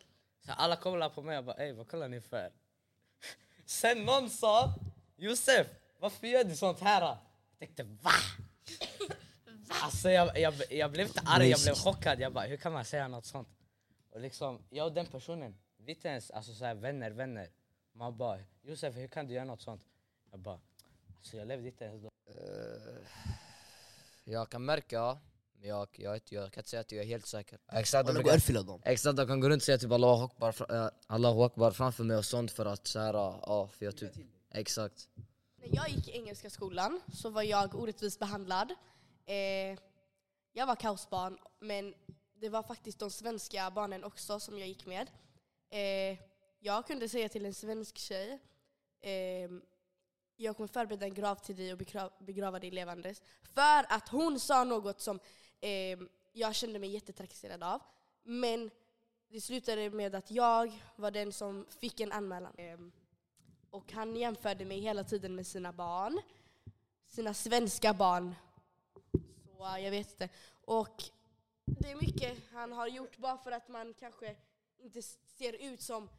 Så 0.46 0.52
alla 0.52 0.76
kollar 0.76 1.10
på 1.10 1.22
mig 1.22 1.38
och 1.38 1.44
bara 1.44 1.56
ey 1.56 1.74
vad 1.74 1.88
kollar 1.88 2.08
ni 2.08 2.22
för? 2.22 2.52
Sen 3.66 4.06
någon 4.06 4.30
sa 4.30 4.74
Josef 5.18 5.68
varför 6.00 6.28
gör 6.28 6.44
du 6.44 6.56
sånt 6.56 6.80
här? 6.80 7.02
Jag 7.02 7.18
tänkte 7.60 7.84
va? 7.84 8.12
Alltså 9.88 10.10
jag, 10.10 10.40
jag, 10.40 10.54
jag 10.70 10.92
blev 10.92 11.08
inte 11.08 11.22
arg, 11.26 11.50
jag 11.50 11.60
blev 11.60 11.76
chockad. 11.76 12.20
Jag 12.20 12.34
bara 12.34 12.46
hur 12.46 12.58
kan 12.58 12.74
man 12.74 12.86
säga 12.86 13.08
något 13.08 13.26
sånt? 13.26 13.48
Och 14.12 14.20
liksom 14.22 14.60
jag 14.70 14.86
och 14.88 14.94
den 14.94 15.06
personen, 15.06 15.58
vi 15.78 15.92
är 15.92 15.96
inte 15.96 16.08
ens 16.08 16.32
alltså, 16.32 16.54
så 16.54 16.66
här, 16.66 16.76
vänner, 16.76 17.12
vänner. 17.12 17.50
Man 17.94 18.18
bara 18.18 18.40
Josef 18.62 18.96
hur 18.96 19.08
kan 19.08 19.28
du 19.28 19.34
göra 19.34 19.46
något 19.46 19.62
sånt? 19.62 19.82
Jag 20.32 20.40
bara 20.40 20.60
alltså 21.18 21.38
jag 21.38 21.48
levde 21.48 21.68
inte 21.68 21.86
ens 21.86 22.02
då. 22.04 22.10
Jag 24.24 24.50
kan 24.50 24.66
märka, 24.66 25.18
men 25.60 25.70
jag, 25.70 25.88
jag, 25.92 26.12
vet- 26.12 26.32
jag 26.32 26.52
kan 26.54 26.62
inte 26.62 26.70
säga 26.70 26.82
att 26.82 26.92
jag 26.92 27.02
är 27.04 27.08
helt 27.08 27.26
säker. 27.26 27.60
Exakt, 27.72 28.08
de 28.08 28.14
dem 28.64 28.82
exakt, 28.86 29.18
de 29.18 29.28
kan 29.28 29.40
gå 29.40 29.50
runt 29.50 29.62
och 29.62 29.66
säga 29.66 29.78
typ 29.78 29.92
Allahu 29.92 30.24
Akbar, 30.26 30.76
eh, 30.76 30.90
Allahu 31.08 31.44
Akbar 31.44 31.72
framför 31.72 32.04
mig 32.04 32.18
och 32.18 32.26
sånt 32.26 32.52
för 32.52 32.66
att 32.66 32.88
så 32.88 33.00
här, 33.00 33.14
ja, 33.14 33.70
för 33.74 33.86
jag 33.86 33.98
typ, 33.98 34.12
exakt. 34.52 35.10
När 35.56 35.76
jag 35.76 35.90
gick 35.90 36.08
i 36.08 36.12
engelska 36.12 36.50
skolan 36.50 37.02
så 37.14 37.30
var 37.30 37.44
jag 37.44 37.76
orättvist 37.76 38.20
behandlad. 38.20 38.76
Eh, 39.28 39.80
jag 40.54 40.66
var 40.68 40.76
kaosbarn, 40.76 41.38
men 41.60 41.94
det 42.34 42.50
var 42.50 42.64
faktiskt 42.64 43.00
de 43.00 43.12
svenska 43.12 43.72
barnen 43.72 44.04
också 44.04 44.40
som 44.40 44.60
jag 44.60 44.68
gick 44.68 44.86
med. 44.86 45.12
Eh, 45.70 46.20
jag 46.60 46.88
kunde 46.88 47.10
säga 47.10 47.30
till 47.30 47.46
en 47.46 47.54
svensk 47.54 47.98
tjej, 47.98 48.40
eh, 49.02 49.50
jag 50.36 50.58
kommer 50.58 50.68
förbereda 50.68 51.06
en 51.06 51.14
grav 51.14 51.36
till 51.36 51.56
dig 51.56 51.74
och 51.74 51.80
begra- 51.80 52.12
begrava 52.20 52.60
dig 52.60 52.72
levandes. 52.72 53.22
För 53.44 53.94
att 53.94 54.10
hon 54.10 54.40
sa 54.40 54.64
något 54.64 55.02
som 55.02 55.20
eh, 55.60 56.00
jag 56.34 56.56
kände 56.56 56.80
mig 56.80 56.90
jättetrakasserad 56.90 57.64
av. 57.64 57.82
Men 58.24 58.72
det 59.30 59.42
slutade 59.42 59.90
med 59.90 60.16
att 60.16 60.32
jag 60.32 60.84
var 60.96 61.12
den 61.12 61.34
som 61.34 61.66
fick 61.70 62.00
en 62.00 62.12
anmälan. 62.12 62.56
Eh, 62.58 62.78
och 63.70 63.92
han 63.92 64.16
jämförde 64.16 64.66
mig 64.66 64.80
hela 64.80 65.04
tiden 65.04 65.36
med 65.36 65.48
sina 65.48 65.74
barn. 65.74 66.22
Sina 67.06 67.34
svenska 67.34 67.94
barn. 67.94 68.36
Äh, 69.60 69.84
jag 69.84 69.92
vet 69.92 70.12
inte. 70.12 70.30
Och 70.66 71.04
det 71.66 71.92
är 71.92 71.96
mycket 71.96 72.38
han 72.54 72.72
har 72.72 72.88
gjort 72.88 73.18
bara 73.18 73.38
för 73.38 73.52
att 73.52 73.68
man 73.68 73.94
kanske 73.94 74.36
inte 74.78 75.02
ser 75.02 75.54
ut 75.54 75.82
som 75.82 76.10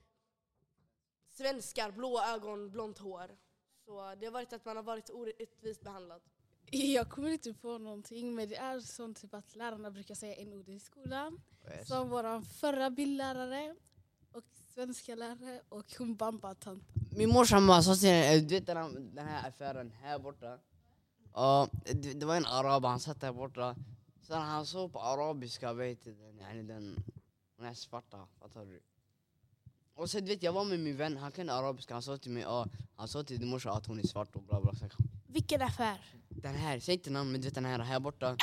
svenskar, 1.28 1.90
blå 1.90 2.22
ögon, 2.22 2.70
blont 2.70 2.98
hår. 2.98 3.36
Så 3.84 4.14
det 4.14 4.26
har 4.26 4.32
varit 4.32 4.52
att 4.52 4.64
man 4.64 4.76
har 4.76 4.82
varit 4.82 5.10
orättvist 5.10 5.82
behandlad. 5.82 6.20
Jag 6.70 7.10
kommer 7.10 7.28
inte 7.28 7.54
på 7.54 7.78
någonting 7.78 8.34
men 8.34 8.48
det 8.48 8.56
är 8.56 8.80
sånt 8.80 9.20
typ 9.20 9.34
att 9.34 9.56
lärarna 9.56 9.90
brukar 9.90 10.14
säga 10.14 10.34
en 10.34 10.52
ord 10.52 10.68
i 10.68 10.80
skolan. 10.80 11.40
Som 11.84 12.08
vår 12.08 12.40
förra 12.40 12.90
bildlärare 12.90 13.76
och 14.32 14.44
svenska 14.74 15.14
lärare 15.14 15.60
och 15.68 15.86
hon 15.98 16.16
bamba-tant. 16.16 16.82
Min 17.16 17.28
morsa 17.28 17.82
sa 17.82 17.94
till 17.94 18.08
henne, 18.08 18.40
du 18.40 18.54
vet 18.54 18.66
den 18.66 18.76
här, 18.76 18.90
den 18.90 19.26
här 19.26 19.48
affären 19.48 19.90
här 19.90 20.18
borta? 20.18 20.58
Ja, 21.38 21.68
det, 21.84 22.12
det 22.20 22.26
var 22.26 22.36
en 22.36 22.46
arab, 22.46 22.84
han 22.84 23.00
satt 23.00 23.20
där 23.20 23.32
borta. 23.32 23.76
Sen 24.22 24.42
han 24.42 24.66
såg 24.66 24.92
på 24.92 25.00
arabiska, 25.00 25.72
vet 25.72 26.04
du, 26.04 26.14
den, 26.14 26.38
yani 26.38 26.62
den, 26.62 27.04
den 27.56 27.66
här 27.66 27.74
svarta, 27.74 28.26
fattar 28.40 28.64
du? 28.64 28.80
Och 29.94 30.10
sen 30.10 30.24
du 30.24 30.30
vet, 30.30 30.42
jag 30.42 30.52
var 30.52 30.64
med 30.64 30.80
min 30.80 30.96
vän, 30.96 31.16
han 31.16 31.32
kunde 31.32 31.52
arabiska, 31.52 31.94
han 31.94 32.02
sa 32.02 32.18
till 32.18 32.30
mig, 32.30 32.42
ja, 32.42 32.66
han 32.96 33.08
sa 33.08 33.22
till 33.22 33.40
din 33.40 33.48
morsa 33.48 33.70
att 33.70 33.86
hon 33.86 33.98
är 33.98 34.06
svart 34.06 34.36
och 34.36 34.42
bla 34.42 34.60
bla. 34.60 34.72
Vilken 35.26 35.62
affär? 35.62 35.98
den 36.28 36.54
här, 36.54 36.80
säg 36.80 36.94
inte 36.94 37.10
namn 37.10 37.32
men 37.32 37.40
du 37.40 37.46
vet 37.46 37.54
den 37.54 37.64
här 37.64 37.78
här 37.78 38.00
borta. 38.00 38.36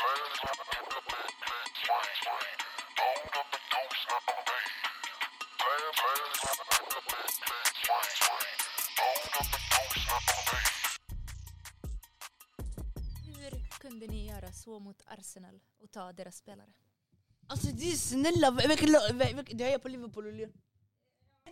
Mot 14.86 15.02
Arsenal 15.06 15.60
och 15.82 15.91
ta 15.91 16.13
deras 16.13 16.38
spelare? 16.38 16.74
Alltså 17.48 17.67
det 17.67 17.91
är 17.91 17.95
snälla, 17.95 18.52
du 19.52 19.63
hejar 19.63 19.80
på 19.80 19.88
Liverpool 19.88 20.28
eller? 20.28 20.50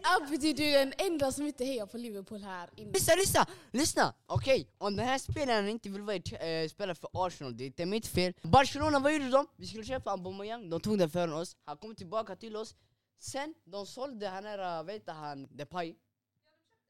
Abdi 0.03 0.53
du 0.53 0.63
är 0.63 0.85
den 0.85 0.93
enda 0.97 1.31
som 1.31 1.45
inte 1.45 1.65
hejar 1.65 1.85
på 1.85 1.97
Liverpool 1.97 2.41
här 2.41 2.69
inne. 2.75 2.91
Lyssna, 2.91 3.15
lyssna, 3.15 3.45
lyssna! 3.71 4.13
Okej, 4.25 4.67
om 4.77 4.95
den 4.95 5.05
här 5.07 5.17
spelaren 5.17 5.69
inte 5.69 5.89
vill 5.89 6.01
vara 6.01 6.15
äh, 6.15 6.69
spela 6.69 6.95
för 6.95 7.09
Arsenal, 7.13 7.57
det 7.57 7.63
är 7.63 7.65
inte 7.65 7.85
mitt 7.85 8.07
fel. 8.07 8.33
Barcelona, 8.41 8.99
vad 8.99 9.13
gjorde 9.13 9.29
de? 9.29 9.47
Vi 9.55 9.67
skulle 9.67 9.83
köpa 9.83 10.11
Aubameyang, 10.11 10.69
de 10.69 10.81
tog 10.81 10.97
den 10.97 11.09
för 11.09 11.33
oss. 11.33 11.55
Han 11.65 11.77
kom 11.77 11.95
tillbaka 11.95 12.35
till 12.35 12.55
oss. 12.55 12.75
Sen, 13.19 13.53
de 13.63 13.85
sålde 13.85 14.27
han 14.27 14.45
här, 14.45 14.79
äh, 14.79 14.85
vet 14.85 15.09
han, 15.09 15.47
Depay. 15.51 15.95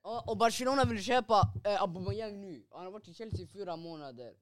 Och, 0.02 0.30
och 0.30 0.38
Barcelona 0.38 0.86
vill 0.86 1.04
köpa 1.04 1.54
äh, 1.64 1.82
Aubameyang 1.82 2.42
nu. 2.42 2.66
Han 2.72 2.86
har 2.86 2.92
varit 2.92 3.08
i 3.08 3.14
Chelsea 3.14 3.42
i 3.42 3.48
fyra 3.48 3.76
månader. 3.76 4.34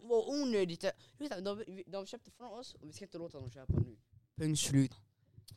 Vad 0.00 0.28
onödigt. 0.28 0.84
Vet 1.18 1.36
du, 1.36 1.40
de, 1.40 1.82
de 1.86 2.06
köpte 2.06 2.30
från 2.30 2.52
oss 2.58 2.74
och 2.74 2.88
vi 2.88 2.92
ska 2.92 3.04
inte 3.04 3.18
låta 3.18 3.38
dem 3.40 3.50
köpa 3.50 3.72
nu. 3.72 3.96
Punkt 4.38 4.58
slut. 4.60 4.92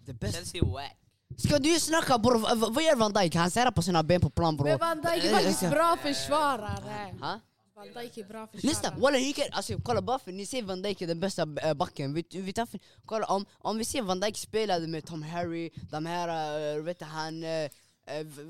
Det 0.05 0.13
bästa. 0.13 0.37
Chelsea 0.37 0.63
wack. 0.65 0.97
Ska 1.37 1.59
du 1.59 1.79
snacka 1.79 2.17
bror, 2.17 2.55
vad, 2.71 2.83
gör 2.83 2.95
Van 2.95 3.13
Dijk? 3.13 3.35
Han 3.35 3.51
särar 3.51 3.71
på 3.71 3.81
sina 3.81 4.03
ben 4.03 4.21
på 4.21 4.29
plan 4.29 4.57
bror. 4.57 4.67
Men 4.67 4.79
Van 4.79 5.01
Dijk 5.01 5.23
är 5.25 5.29
faktiskt 5.29 5.69
bra 5.69 5.97
försvarare. 6.01 7.15
Ha? 7.21 7.39
Van 7.75 7.87
Dijk 7.93 8.17
är 8.17 8.23
bra 8.23 8.47
försvarare. 8.47 8.67
Lyssna, 8.67 8.93
walla 8.97 9.17
ni 9.17 9.33
kan, 9.33 9.45
alltså 9.51 9.73
kolla 9.83 10.01
bara 10.01 10.19
för 10.19 10.31
ni 10.31 10.45
ser 10.45 10.63
Van 10.63 10.81
Dijk 10.81 11.01
är 11.01 11.07
den 11.07 11.19
bästa 11.19 11.41
äh, 11.63 11.73
backen, 11.73 12.23
tar, 12.23 12.65
för- 12.65 12.79
kolla 13.05 13.25
om, 13.25 13.45
om 13.57 13.77
vi 13.77 13.85
ser 13.85 14.01
Van 14.01 14.19
Dijk 14.19 14.37
spelade 14.37 14.87
med 14.87 15.05
Tom 15.05 15.23
Harry, 15.23 15.69
de 15.91 16.05
här, 16.05 16.79
vet 16.81 16.99
du 16.99 17.05
han, 17.05 17.41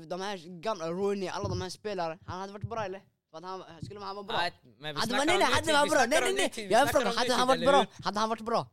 de 0.08 0.20
här 0.20 0.60
gamla 0.60 0.88
Rooney, 0.90 1.28
alla 1.28 1.48
de 1.48 1.60
här 1.60 1.70
spelarna, 1.70 2.18
han 2.26 2.40
hade 2.40 2.52
varit 2.52 2.68
bra 2.68 2.84
eller? 2.84 3.02
För 3.30 3.38
att 3.38 3.44
han, 3.44 3.62
skulle 3.82 4.00
han 4.00 4.16
vara 4.16 4.24
bra? 4.24 4.36
Nej, 4.36 4.52
men 4.80 4.94
vi 4.94 5.00
Hade, 5.00 5.10
snackar 5.10 5.26
nej, 5.26 5.42
hade 5.42 5.72
han 5.72 5.84
vi 5.84 5.90
bra? 5.90 6.04
Nej 6.06 6.20
nej 6.20 6.34
nej, 6.34 6.52
vi 6.56 6.72
jag 6.72 6.90
frågar, 6.90 7.12
hade 7.16 7.32
han 7.32 7.48
varit 7.48 7.66
bra? 7.66 7.86
Hade 8.04 8.20
han 8.20 8.28
varit 8.28 8.42
bra? 8.42 8.66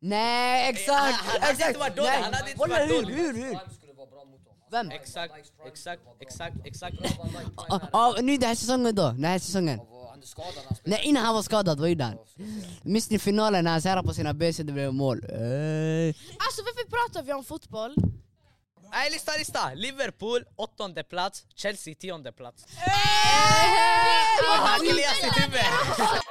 Nej 0.00 0.70
exakt! 0.70 1.14
Han 1.14 1.40
hade 1.40 1.50
inte 1.50 1.64
exakt, 1.64 1.78
varit 1.78 1.96
dålig, 1.96 2.10
han 2.10 2.34
hade 2.34 2.50
inte 2.50 2.60
varit 2.60 2.90
hur, 2.90 3.02
dålig. 3.02 3.14
hur, 3.14 3.32
hur? 3.32 3.58
Vem? 4.70 4.90
Exakt, 4.90 5.34
exakt, 5.66 6.02
exakt, 6.20 6.56
exakt. 6.64 6.96
Nu 8.22 8.36
den 8.36 8.48
här 8.48 8.54
säsongen 8.54 8.94
då, 8.94 9.06
den 9.06 9.24
här 9.24 9.38
säsongen. 9.38 9.80
Nej 10.84 11.00
innan 11.04 11.24
han 11.24 11.34
var 11.34 11.42
skadad, 11.42 11.80
vad 11.80 11.88
gjorde 11.88 12.04
han? 12.04 12.18
Minns 12.82 13.10
ni 13.10 13.18
finalen 13.18 13.64
när 13.64 13.70
han 13.70 13.82
särade 13.82 14.08
på 14.08 14.14
sina 14.14 14.52
så 14.52 14.62
det 14.62 14.72
blev 14.72 14.94
mål? 14.94 15.18
Eh. 15.18 16.14
Alltså 16.38 16.62
varför 16.62 16.90
pratar 16.90 17.22
vi 17.22 17.32
om 17.32 17.44
fotboll? 17.44 17.94
Nej, 18.90 19.10
lista, 19.10 19.32
lista! 19.38 19.74
Liverpool 19.74 20.44
åttonde 20.56 21.04
plats, 21.04 21.44
Chelsea 21.54 21.94
tionde 21.94 22.32
plats. 22.32 22.64
Han 24.58 24.80
kliar 24.80 25.14
sitt 25.14 25.44
huvud! 25.44 26.22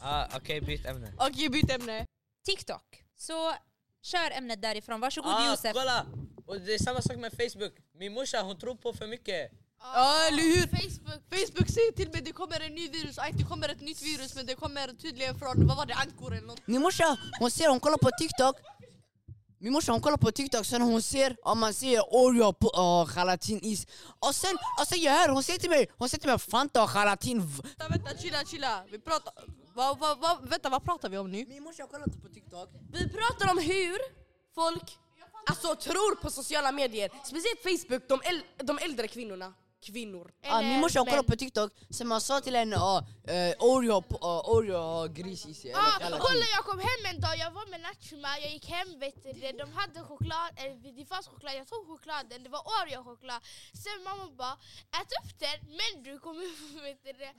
Ah, 0.00 0.26
Okej, 0.36 0.60
byt 0.60 0.86
ämne. 0.86 1.12
Okej, 1.18 1.48
byt 1.48 1.70
ämne. 1.70 2.06
TikTok. 2.46 3.04
Så 3.16 3.54
kör 4.02 4.30
ämnet 4.30 4.62
därifrån. 4.62 5.00
Varsågod 5.00 5.32
Ah, 5.32 5.50
Josef. 5.50 5.72
kolla! 5.72 6.06
Och 6.46 6.60
det 6.60 6.74
är 6.74 6.78
samma 6.78 7.02
sak 7.02 7.16
med 7.16 7.32
Facebook. 7.32 7.72
Min 8.04 8.12
morsa 8.12 8.42
hon 8.42 8.58
tror 8.58 8.74
på 8.74 8.92
för 8.92 9.06
mycket. 9.06 9.50
Ja, 9.80 10.26
eller 10.28 10.42
hur? 10.42 10.66
Facebook. 10.76 11.20
Facebook 11.30 11.68
säger 11.68 11.92
till 11.92 12.10
mig 12.10 12.20
det 12.22 12.32
kommer 12.32 12.60
en 12.60 12.74
ny 12.74 12.88
virus, 12.88 13.18
aj 13.18 13.32
det 13.32 13.44
kommer 13.44 13.68
ett 13.68 13.80
nytt 13.80 14.02
virus 14.02 14.34
men 14.34 14.46
det 14.46 14.54
kommer 14.54 14.88
tydligen 14.88 15.38
från, 15.38 15.66
vad 15.66 15.76
var 15.76 15.86
det, 15.86 15.94
ankor 15.94 16.34
eller 16.34 16.46
något. 16.46 16.66
Min 16.66 16.80
morsa, 16.80 17.16
hon 17.40 17.50
ser, 17.50 17.68
hon 17.68 17.80
kollar 17.80 17.98
på 17.98 18.10
TikTok 18.18 18.56
Min 19.58 19.72
morsa 19.72 19.92
hon 19.92 20.00
kollar 20.00 20.16
på 20.16 20.30
TikTok, 20.32 20.66
sen 20.66 20.82
hon 20.82 21.02
ser, 21.02 21.36
om 21.42 21.58
man 21.58 21.74
ser 21.74 22.00
Oreo 22.14 22.52
på 22.52 22.68
uh, 22.82 23.14
gelatinis 23.14 23.86
Och 24.18 24.34
sen, 24.34 24.56
och 24.80 24.86
sen 24.86 25.00
jag 25.02 25.12
hör, 25.12 25.28
hon 25.28 25.42
säger 25.42 25.58
till 25.58 25.70
mig, 25.70 25.90
hon 25.98 26.08
säger 26.08 26.20
till 26.20 26.30
mig 26.30 26.38
Fanta 26.38 26.82
och 26.82 26.90
gelatin 26.90 27.38
Vänta, 27.40 27.88
vänta, 27.88 28.18
chilla, 28.22 28.44
chilla. 28.44 28.84
Vi 28.90 28.98
pratar, 28.98 29.32
vad, 29.74 29.98
vad, 29.98 30.18
vad, 30.18 30.48
vänta 30.48 30.68
vad 30.68 30.84
pratar 30.84 31.08
vi 31.08 31.18
om 31.18 31.30
nu? 31.30 31.46
Min 31.46 31.62
morsa 31.62 31.86
kollar 31.86 32.06
inte 32.08 32.18
på 32.18 32.28
TikTok 32.28 32.68
Vi 32.92 33.08
pratar 33.08 33.50
om 33.52 33.58
hur 33.58 33.98
folk 34.54 34.98
alltså, 35.46 35.74
tror 35.74 36.14
på 36.14 36.30
sociala 36.30 36.72
medier. 36.72 37.10
Speciellt 37.24 37.62
Facebook, 37.62 38.08
de, 38.08 38.20
äl 38.24 38.42
de 38.56 38.78
äldre 38.78 39.08
kvinnorna. 39.08 39.54
Kvinnor. 39.86 40.30
ah, 40.44 40.60
Min 40.62 40.80
morsa 40.80 40.98
hon 40.98 41.06
kollar 41.06 41.22
män. 41.22 41.30
på 41.30 41.36
TikTok, 41.36 41.72
sen 41.90 42.06
man 42.08 42.20
sa 42.20 42.40
till 42.40 42.56
henne 42.56 42.76
uh, 42.76 43.00
uh, 43.30 43.52
Oreo, 43.70 44.02
Oreo 44.54 44.78
har 44.78 45.08
gris 45.08 45.46
i 45.46 45.54
sig 45.54 45.72
Ah, 45.74 45.98
gelatin 46.00 46.20
kolla 46.20 46.44
jag 46.56 46.64
kom 46.64 46.78
hem 46.78 47.02
en 47.14 47.20
dag, 47.20 47.34
jag 47.38 47.50
var 47.50 47.66
med 47.70 47.80
Nachuma, 47.80 48.38
jag 48.42 48.50
gick 48.52 48.68
hem 48.68 48.98
vet 48.98 49.22
du, 49.22 49.32
det, 49.40 49.52
de 49.52 49.72
hade 49.72 50.00
choklad, 50.10 50.50
eller 50.56 50.92
det 50.98 51.04
fanns 51.06 51.26
choklad, 51.28 51.54
jag 51.60 51.66
tog 51.68 51.86
chokladen, 51.92 52.42
det 52.44 52.50
var 52.56 52.62
Oreo-choklad. 52.76 53.40
Sen 53.84 53.98
mamma 54.04 54.24
bara 54.38 54.56
ät 55.00 55.10
upp 55.20 55.30
den 55.38 55.58
men 55.78 56.02
du 56.06 56.18
kommer, 56.18 56.46
vet 56.86 57.00
du, 57.04 57.12
det, 57.12 57.30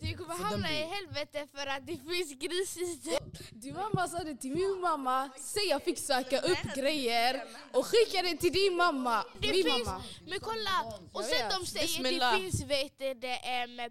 du 0.00 0.16
kommer 0.16 0.34
hamna 0.44 0.70
i 0.72 0.82
helvete 0.96 1.46
för 1.54 1.66
att 1.66 1.86
det 1.86 1.96
finns 1.96 2.32
gris 2.44 2.76
i 2.76 3.00
den. 3.10 3.24
Din 3.60 3.74
mamma 3.74 4.08
sa 4.08 4.18
det 4.18 4.36
till 4.36 4.50
min 4.50 4.80
mamma, 4.80 5.30
säg 5.40 5.66
jag 5.68 5.82
fick 5.82 5.98
söka 5.98 6.40
upp 6.40 6.74
grejer 6.74 7.44
och 7.72 7.86
skicka 7.86 8.22
det 8.22 8.36
till 8.36 8.52
din 8.52 8.76
mamma. 8.76 9.24
Det 9.40 9.48
min 9.52 9.64
finns, 9.64 9.86
mamma. 9.86 10.02
men 10.26 10.40
kolla, 10.40 10.76
och 11.12 11.24
sen 11.24 11.48
de 11.60 11.66
säger 11.74 11.86
Bismillah. 11.86 12.34
det 12.34 12.40
finns 12.40 12.62
vet 12.62 12.98
du, 12.98 13.14
det, 13.14 13.36
em, 13.36 13.90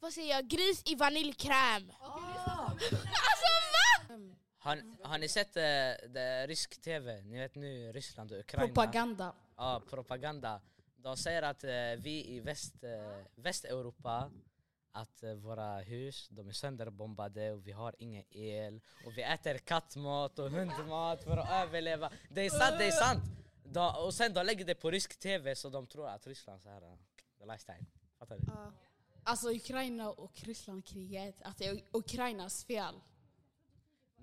vad 0.00 0.12
säger 0.12 0.34
jag, 0.34 0.48
gris 0.48 0.82
i 0.86 0.94
vaniljkräm. 0.94 1.92
Alltså 2.00 3.48
va? 3.74 4.18
Har, 4.58 4.82
har 5.02 5.18
ni 5.18 5.28
sett 5.28 5.56
uh, 5.56 5.62
det 6.12 6.46
rysk 6.46 6.80
tv? 6.82 7.22
Ni 7.22 7.38
vet 7.38 7.54
nu 7.54 7.92
Ryssland 7.92 8.32
och 8.32 8.38
Ukraina. 8.38 8.66
Propaganda. 8.66 9.34
Ja, 9.56 9.82
propaganda. 9.90 10.60
De 10.96 11.16
säger 11.16 11.42
att 11.42 11.64
eh, 11.64 11.70
vi 11.98 12.26
i 12.28 12.40
väst, 12.40 12.74
uh, 12.84 13.42
Västeuropa 13.42 14.30
att 14.92 15.22
våra 15.36 15.78
hus 15.78 16.28
de 16.30 16.48
är 16.48 16.52
sönderbombade 16.52 17.52
och 17.52 17.66
vi 17.66 17.72
har 17.72 17.94
ingen 17.98 18.24
el 18.30 18.80
och 19.04 19.18
vi 19.18 19.22
äter 19.22 19.58
kattmat 19.58 20.38
och 20.38 20.50
hundmat 20.50 21.24
för 21.24 21.36
att 21.36 21.50
överleva. 21.50 22.10
Det 22.30 22.46
är 22.46 22.50
sant, 22.50 22.74
det 22.78 22.86
är 22.86 22.90
sant! 22.90 23.22
De, 23.64 23.94
och 24.04 24.14
sen 24.14 24.32
de 24.32 24.46
lägger 24.46 24.64
det 24.64 24.74
på 24.74 24.90
rysk 24.90 25.18
tv 25.18 25.54
så 25.54 25.68
de 25.68 25.86
tror 25.86 26.08
att 26.08 26.26
Ryssland 26.26 26.62
så 26.62 26.68
här, 26.68 26.98
lifestyle. 27.52 27.86
Fattar 28.18 28.36
du? 28.38 28.72
Alltså 29.24 29.50
Ukraina 29.50 30.10
och 30.10 30.32
Rysslandkriget, 30.42 31.42
att 31.42 31.58
det 31.58 31.66
är 31.66 31.82
Ukrainas 31.92 32.64
fel. 32.64 32.94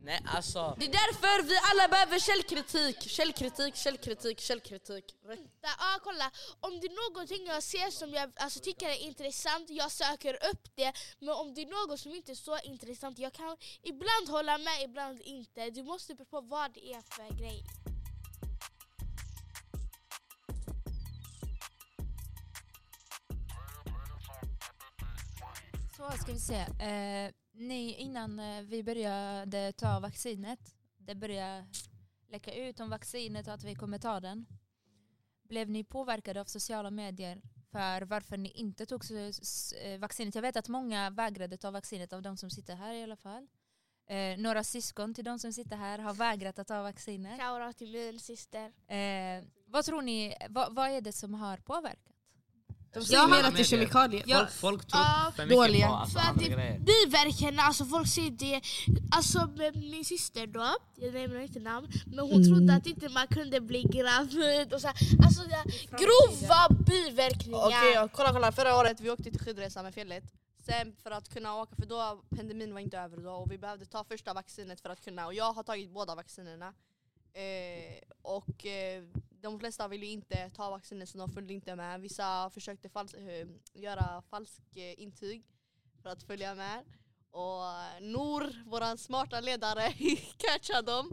Nej 0.03 0.21
alltså, 0.25 0.75
Det 0.79 0.85
är 0.85 0.91
därför 0.91 1.43
vi 1.43 1.57
alla 1.71 1.87
behöver 1.87 2.19
källkritik. 2.19 3.09
Källkritik, 3.09 3.75
källkritik, 3.75 4.39
källkritik. 4.39 5.15
Rätt. 5.23 5.39
Där, 5.61 5.69
Ja, 5.79 5.99
kolla. 6.03 6.31
Om 6.59 6.79
det 6.79 6.87
är 6.87 7.09
någonting 7.09 7.47
jag 7.47 7.63
ser 7.63 7.91
som 7.91 8.09
jag 8.09 8.31
alltså, 8.35 8.59
tycker 8.59 8.89
är 8.89 8.99
intressant, 9.03 9.69
jag 9.69 9.91
söker 9.91 10.33
upp 10.51 10.75
det. 10.75 10.93
Men 11.19 11.29
om 11.29 11.53
det 11.53 11.61
är 11.61 11.87
något 11.87 11.99
som 11.99 12.13
inte 12.13 12.31
är 12.31 12.35
så 12.35 12.57
intressant, 12.59 13.19
jag 13.19 13.33
kan 13.33 13.57
ibland 13.81 14.29
hålla 14.29 14.57
med, 14.57 14.83
ibland 14.83 15.21
inte. 15.21 15.69
Du 15.69 15.83
måste 15.83 16.15
bero 16.15 16.25
på 16.25 16.41
vad 16.41 16.73
det 16.73 16.93
är 16.93 17.01
för 17.01 17.37
grej. 17.39 17.63
Så 25.97 26.11
ska 26.11 26.31
vi 26.31 26.39
se. 26.39 26.59
Eh, 26.59 27.31
ni, 27.53 27.93
innan 27.93 28.39
eh, 28.39 28.61
vi 28.61 28.83
började 28.83 29.71
ta 29.71 29.99
vaccinet, 29.99 30.59
det 30.97 31.15
började 31.15 31.65
läcka 32.27 32.53
ut 32.53 32.79
om 32.79 32.89
vaccinet 32.89 33.47
och 33.47 33.53
att 33.53 33.63
vi 33.63 33.75
kommer 33.75 33.97
ta 33.97 34.19
den. 34.19 34.45
Blev 35.43 35.69
ni 35.69 35.83
påverkade 35.83 36.41
av 36.41 36.45
sociala 36.45 36.91
medier 36.91 37.41
för 37.71 38.01
varför 38.01 38.37
ni 38.37 38.49
inte 38.49 38.85
tog 38.85 39.01
eh, 39.11 39.99
vaccinet. 39.99 40.35
Jag 40.35 40.41
vet 40.41 40.55
att 40.55 40.67
många 40.67 41.09
vägrade 41.09 41.57
ta 41.57 41.71
vaccinet 41.71 42.13
av 42.13 42.21
de 42.21 42.37
som 42.37 42.49
sitter 42.49 42.75
här 42.75 42.93
i 42.93 43.03
alla 43.03 43.15
fall. 43.15 43.47
Eh, 44.07 44.37
några 44.37 44.63
syskon 44.63 45.13
till 45.13 45.25
de 45.25 45.39
som 45.39 45.53
sitter 45.53 45.77
här 45.77 45.99
har 45.99 46.13
vägrat 46.13 46.59
att 46.59 46.67
ta 46.67 46.81
vaccinet. 46.81 47.41
Shoutout 47.41 47.77
till 47.77 47.91
min 47.91 48.19
syster. 48.19 48.73
Eh, 48.87 49.43
vad 49.65 49.85
tror 49.85 50.01
ni, 50.01 50.35
vad, 50.49 50.75
vad 50.75 50.89
är 50.89 51.01
det 51.01 51.13
som 51.13 51.33
har 51.33 51.57
påverkat? 51.57 52.14
De 52.95 53.05
säger 53.05 53.27
mer 53.27 53.43
att 53.43 53.55
det 53.55 53.61
är 53.61 53.63
kemikalier. 53.63 54.23
Folk, 54.37 54.51
folk 54.51 54.85
tror 54.87 55.03
Ja, 55.03 55.31
för 55.35 55.43
mycket 55.43 55.57
dåliga. 55.57 55.87
på 55.87 55.93
alltså, 55.93 56.19
För 56.19 56.27
andra 56.27 56.45
grejer. 56.45 56.79
Biverkningarna, 56.79 57.61
alltså 57.61 57.85
folk 57.85 58.07
säger 58.07 58.31
det, 58.31 58.61
alltså 59.11 59.49
min 59.73 60.05
syster 60.05 60.47
då, 60.47 60.75
jag 60.95 61.13
nämner 61.13 61.39
inte 61.39 61.59
namn, 61.59 61.87
men 62.05 62.19
hon 62.19 62.45
trodde 62.45 62.73
att 62.75 62.87
inte 62.87 63.09
man 63.09 63.27
kunde 63.27 63.61
bli 63.61 63.81
gravid 63.83 64.73
och 64.73 64.81
så 64.81 64.87
alltså 64.87 65.43
det, 65.43 65.63
grova 65.89 66.83
biverkningar. 66.85 67.67
Okej, 67.67 67.91
ja, 67.93 68.07
kolla 68.13 68.33
kolla. 68.33 68.51
Förra 68.51 68.77
året 68.77 68.99
vi 68.99 69.09
åkte 69.09 69.23
till 69.23 69.39
skidresa 69.39 69.83
med 69.83 69.93
fjället. 69.93 70.23
Sen 70.65 70.95
för 71.03 71.11
att 71.11 71.33
kunna 71.33 71.55
åka, 71.61 71.75
för 71.75 71.85
då 71.85 72.23
pandemin 72.35 72.73
var 72.73 72.79
inte 72.79 72.97
över 72.97 73.17
då 73.17 73.31
och 73.31 73.51
vi 73.51 73.57
behövde 73.57 73.85
ta 73.85 74.03
första 74.03 74.33
vaccinet 74.33 74.81
för 74.81 74.89
att 74.89 75.05
kunna, 75.05 75.25
och 75.25 75.33
jag 75.33 75.53
har 75.53 75.63
tagit 75.63 75.91
båda 75.91 76.15
vaccinerna. 76.15 76.73
Eh, 77.33 78.01
och 78.21 78.65
eh, 78.65 79.03
de 79.45 79.59
flesta 79.59 79.87
ville 79.87 80.05
inte 80.05 80.49
ta 80.49 80.69
vaccinet 80.69 81.09
så 81.09 81.17
de 81.17 81.31
följde 81.31 81.53
inte 81.53 81.75
med. 81.75 82.01
Vissa 82.01 82.49
försökte 82.49 82.89
fals- 82.89 83.29
eh, 83.29 83.47
göra 83.73 84.21
falsk 84.29 84.61
eh, 84.75 84.99
intyg 85.01 85.43
för 86.01 86.09
att 86.09 86.23
följa 86.23 86.55
med. 86.55 86.83
Och 87.31 87.63
eh, 87.65 88.01
Nor, 88.01 88.63
våran 88.69 88.97
smarta 88.97 89.39
ledare, 89.39 89.93
catchade 90.37 90.91
dem. 90.91 91.09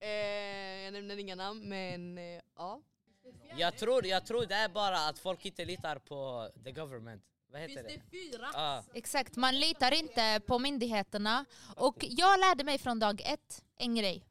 Eh, 0.00 0.08
jag 0.84 0.92
nämner 0.92 1.16
inga 1.16 1.34
namn 1.34 1.68
men 1.68 2.18
eh, 2.18 2.40
ja. 2.56 2.80
Jag 3.56 3.76
tror, 3.78 4.06
jag 4.06 4.26
tror 4.26 4.46
det 4.46 4.54
är 4.54 4.68
bara 4.68 4.98
att 5.08 5.18
folk 5.18 5.44
inte 5.46 5.64
litar 5.64 5.98
på 5.98 6.50
the 6.64 6.72
government. 6.72 7.22
Vad 7.50 7.60
heter 7.60 7.82
det? 7.82 8.00
fyra? 8.10 8.50
Ja. 8.52 8.84
Exakt, 8.94 9.36
man 9.36 9.58
litar 9.60 9.92
inte 9.94 10.40
på 10.46 10.58
myndigheterna. 10.58 11.44
Och 11.76 12.04
jag 12.08 12.40
lärde 12.40 12.64
mig 12.64 12.78
från 12.78 12.98
dag 12.98 13.20
ett 13.24 13.64
en 13.76 13.94
grej. 13.94 14.24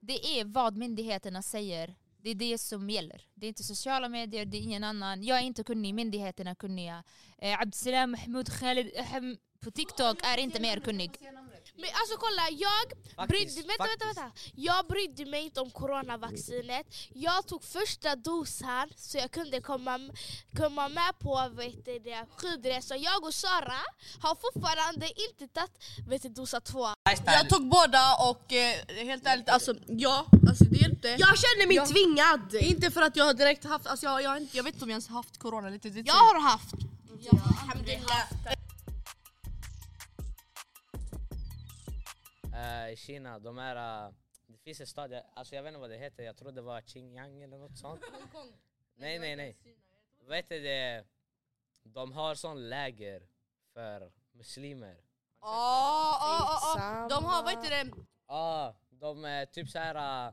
Det 0.00 0.40
är 0.40 0.44
vad 0.44 0.76
myndigheterna 0.76 1.42
säger. 1.42 1.94
Det 2.22 2.30
är 2.30 2.34
det 2.34 2.58
som 2.58 2.90
gäller. 2.90 3.22
Det 3.34 3.46
är 3.46 3.48
inte 3.48 3.64
sociala 3.64 4.08
medier, 4.08 4.44
det 4.44 4.56
är 4.56 4.62
ingen 4.62 4.84
annan. 4.84 5.22
Jag 5.22 5.38
är 5.38 5.42
inte 5.42 5.64
kunnig, 5.64 5.94
myndigheterna 5.94 6.50
är 6.50 6.54
kunniga. 6.54 7.04
Eh, 7.38 7.60
Abdeslam 7.60 8.10
Mahmoud 8.10 8.48
Khalid 8.52 8.96
Ahem 8.98 9.30
eh, 9.30 9.36
på 9.60 9.70
TikTok 9.70 10.18
är 10.22 10.38
inte 10.38 10.60
mer 10.60 10.80
kunnig. 10.80 11.10
Men 11.76 11.90
alltså 12.00 12.16
kolla, 12.18 12.42
jag 12.50 12.88
brydde, 13.28 13.44
Faktiskt, 13.44 13.58
vänta, 13.68 13.84
vänta, 13.84 14.04
faktiskt. 14.06 14.18
vänta. 14.22 14.32
jag 14.54 14.86
brydde 14.86 15.24
mig 15.30 15.42
inte 15.44 15.60
om 15.60 15.70
coronavaccinet. 15.70 16.86
Jag 17.14 17.46
tog 17.46 17.64
första 17.64 18.16
dosan 18.16 18.88
så 18.96 19.18
jag 19.18 19.30
kunde 19.30 19.60
komma, 19.60 20.00
komma 20.56 20.88
med 20.88 21.18
på 21.18 21.48
vet 21.52 21.84
det, 21.84 22.26
skidresa. 22.36 22.96
Jag 22.96 23.24
och 23.24 23.34
Sara 23.34 23.80
har 24.20 24.34
fortfarande 24.34 25.06
inte 25.30 25.48
tagit 25.54 25.70
vet 26.08 26.34
dosa 26.34 26.60
två. 26.60 26.86
Jag 27.26 27.48
tog 27.48 27.68
båda 27.68 28.16
och 28.30 28.52
eh, 28.52 29.04
helt 29.06 29.26
ärligt, 29.26 29.48
alltså 29.48 29.74
ja, 29.86 30.26
alltså 30.48 30.64
det 30.64 30.76
hjälpte. 30.78 31.08
Jag 31.08 31.38
känner 31.38 31.66
mig 31.66 31.76
Ja. 31.76 31.86
tvingad! 31.86 32.54
Inte 32.54 32.90
för 32.90 33.02
att 33.02 33.16
jag 33.16 33.24
har 33.24 33.34
direkt 33.34 33.64
haft, 33.64 33.86
alltså 33.86 34.06
jag, 34.06 34.22
jag, 34.22 34.30
har 34.30 34.46
jag 34.52 34.62
vet 34.64 34.74
inte 34.74 34.84
om 34.84 34.90
jag 34.90 34.94
ens 34.94 35.08
haft 35.08 35.38
corona 35.38 35.68
lite. 35.68 35.90
Det 35.90 36.00
Jag 36.00 36.14
har 36.14 36.40
haft. 36.40 36.74
Eh, 36.74 38.52
I 42.92 42.96
Kina, 42.96 43.38
de 43.38 43.58
är... 43.58 44.06
eh, 44.06 44.12
det 44.46 44.58
finns 44.58 44.80
en 44.80 44.86
stad, 44.86 45.22
alltså 45.34 45.54
jag 45.54 45.62
vet 45.62 45.70
inte 45.70 45.80
vad 45.80 45.90
det 45.90 45.96
heter, 45.98 46.22
jag 46.22 46.36
tror 46.36 46.52
det 46.52 46.62
var 46.62 46.80
Xinjiang 46.80 47.42
eller 47.42 47.58
något 47.58 47.78
sånt. 47.78 48.00
Nej, 48.94 49.18
nej, 49.18 49.36
nej. 49.36 49.56
Vet 50.28 50.48
du 50.48 50.60
det? 50.60 51.04
De 51.82 52.12
har 52.12 52.34
sån 52.34 52.68
läger 52.68 53.28
för 53.72 54.12
muslimer. 54.32 54.96
Ja, 55.40 56.18
ja, 56.20 56.60
ja, 56.76 57.00
ja. 57.00 57.08
De 57.08 57.24
har, 57.24 57.42
vad 57.42 57.50
heter 57.64 57.84
det? 57.84 57.92
Ja, 58.26 58.74
de 58.90 59.24
är 59.24 59.46
typ 59.46 59.68
såhär... 59.68 60.26
äh, 60.28 60.32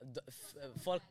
d- 0.00 0.20
f- 0.26 0.54
folk, 0.84 1.02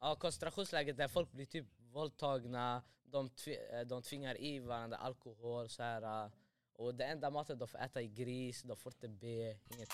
ja, 0.00 0.14
koncentrationsläger 0.16 0.92
där 0.92 1.08
folk 1.08 1.32
blir 1.32 1.46
typ 1.46 1.66
våldtagna, 1.78 2.82
de, 3.04 3.30
äh, 3.72 3.80
de 3.80 4.02
tvingar 4.02 4.40
i 4.40 4.58
varandra 4.58 4.96
alkohol 4.96 5.68
så 5.68 5.82
här. 5.82 6.30
Och 6.76 6.94
det 6.94 7.04
enda 7.04 7.30
maten 7.30 7.58
de 7.58 7.68
får 7.68 7.78
äta 7.78 8.00
är 8.02 8.06
gris, 8.06 8.62
de 8.62 8.76
får 8.76 8.92
inte 8.92 9.08
be, 9.08 9.56
inget. 9.74 9.88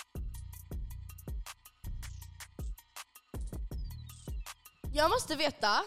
Jag 4.95 5.11
måste 5.11 5.37
veta, 5.37 5.81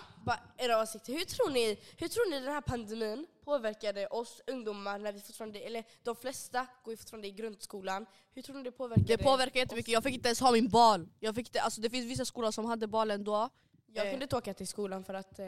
era 0.58 0.82
åsikter, 0.82 1.14
hur 1.14 1.26
tror, 1.26 1.50
ni, 1.50 1.80
hur 1.98 2.08
tror 2.08 2.30
ni 2.32 2.40
den 2.40 2.54
här 2.54 2.62
pandemin 2.62 3.28
påverkade 3.44 4.08
oss 4.08 4.42
ungdomar 4.48 5.00
när 5.00 5.12
vi 5.14 5.20
fortfarande, 5.20 5.60
eller 5.60 5.84
de 6.04 6.16
flesta 6.16 6.68
går 6.84 6.92
ju 6.94 6.98
fortfarande 6.98 7.28
i 7.28 7.32
grundskolan. 7.32 8.06
Hur 8.34 8.42
tror 8.42 8.56
ni 8.56 8.64
det 8.64 8.72
påverkade 8.72 9.08
Det 9.08 9.24
påverkar 9.24 9.60
jättemycket, 9.60 9.94
jag 9.94 10.04
fick 10.04 10.14
inte 10.14 10.28
ens 10.28 10.40
ha 10.40 10.52
min 10.52 10.70
bal. 10.70 11.08
Jag 11.20 11.36
fick 11.36 11.48
inte, 11.48 11.62
alltså 11.62 11.82
det 11.82 11.90
finns 11.90 12.06
vissa 12.06 12.26
skolor 12.26 12.52
som 12.52 12.66
hade 12.66 12.88
bal 12.88 13.12
ändå. 13.12 13.50
Jag 13.94 14.06
Eh. 14.06 14.12
kunde 14.12 14.24
inte 14.24 14.36
åka 14.38 14.54
till 14.54 14.68
skolan 14.68 15.04
för 15.04 15.14
att 15.14 15.40
eh, 15.40 15.46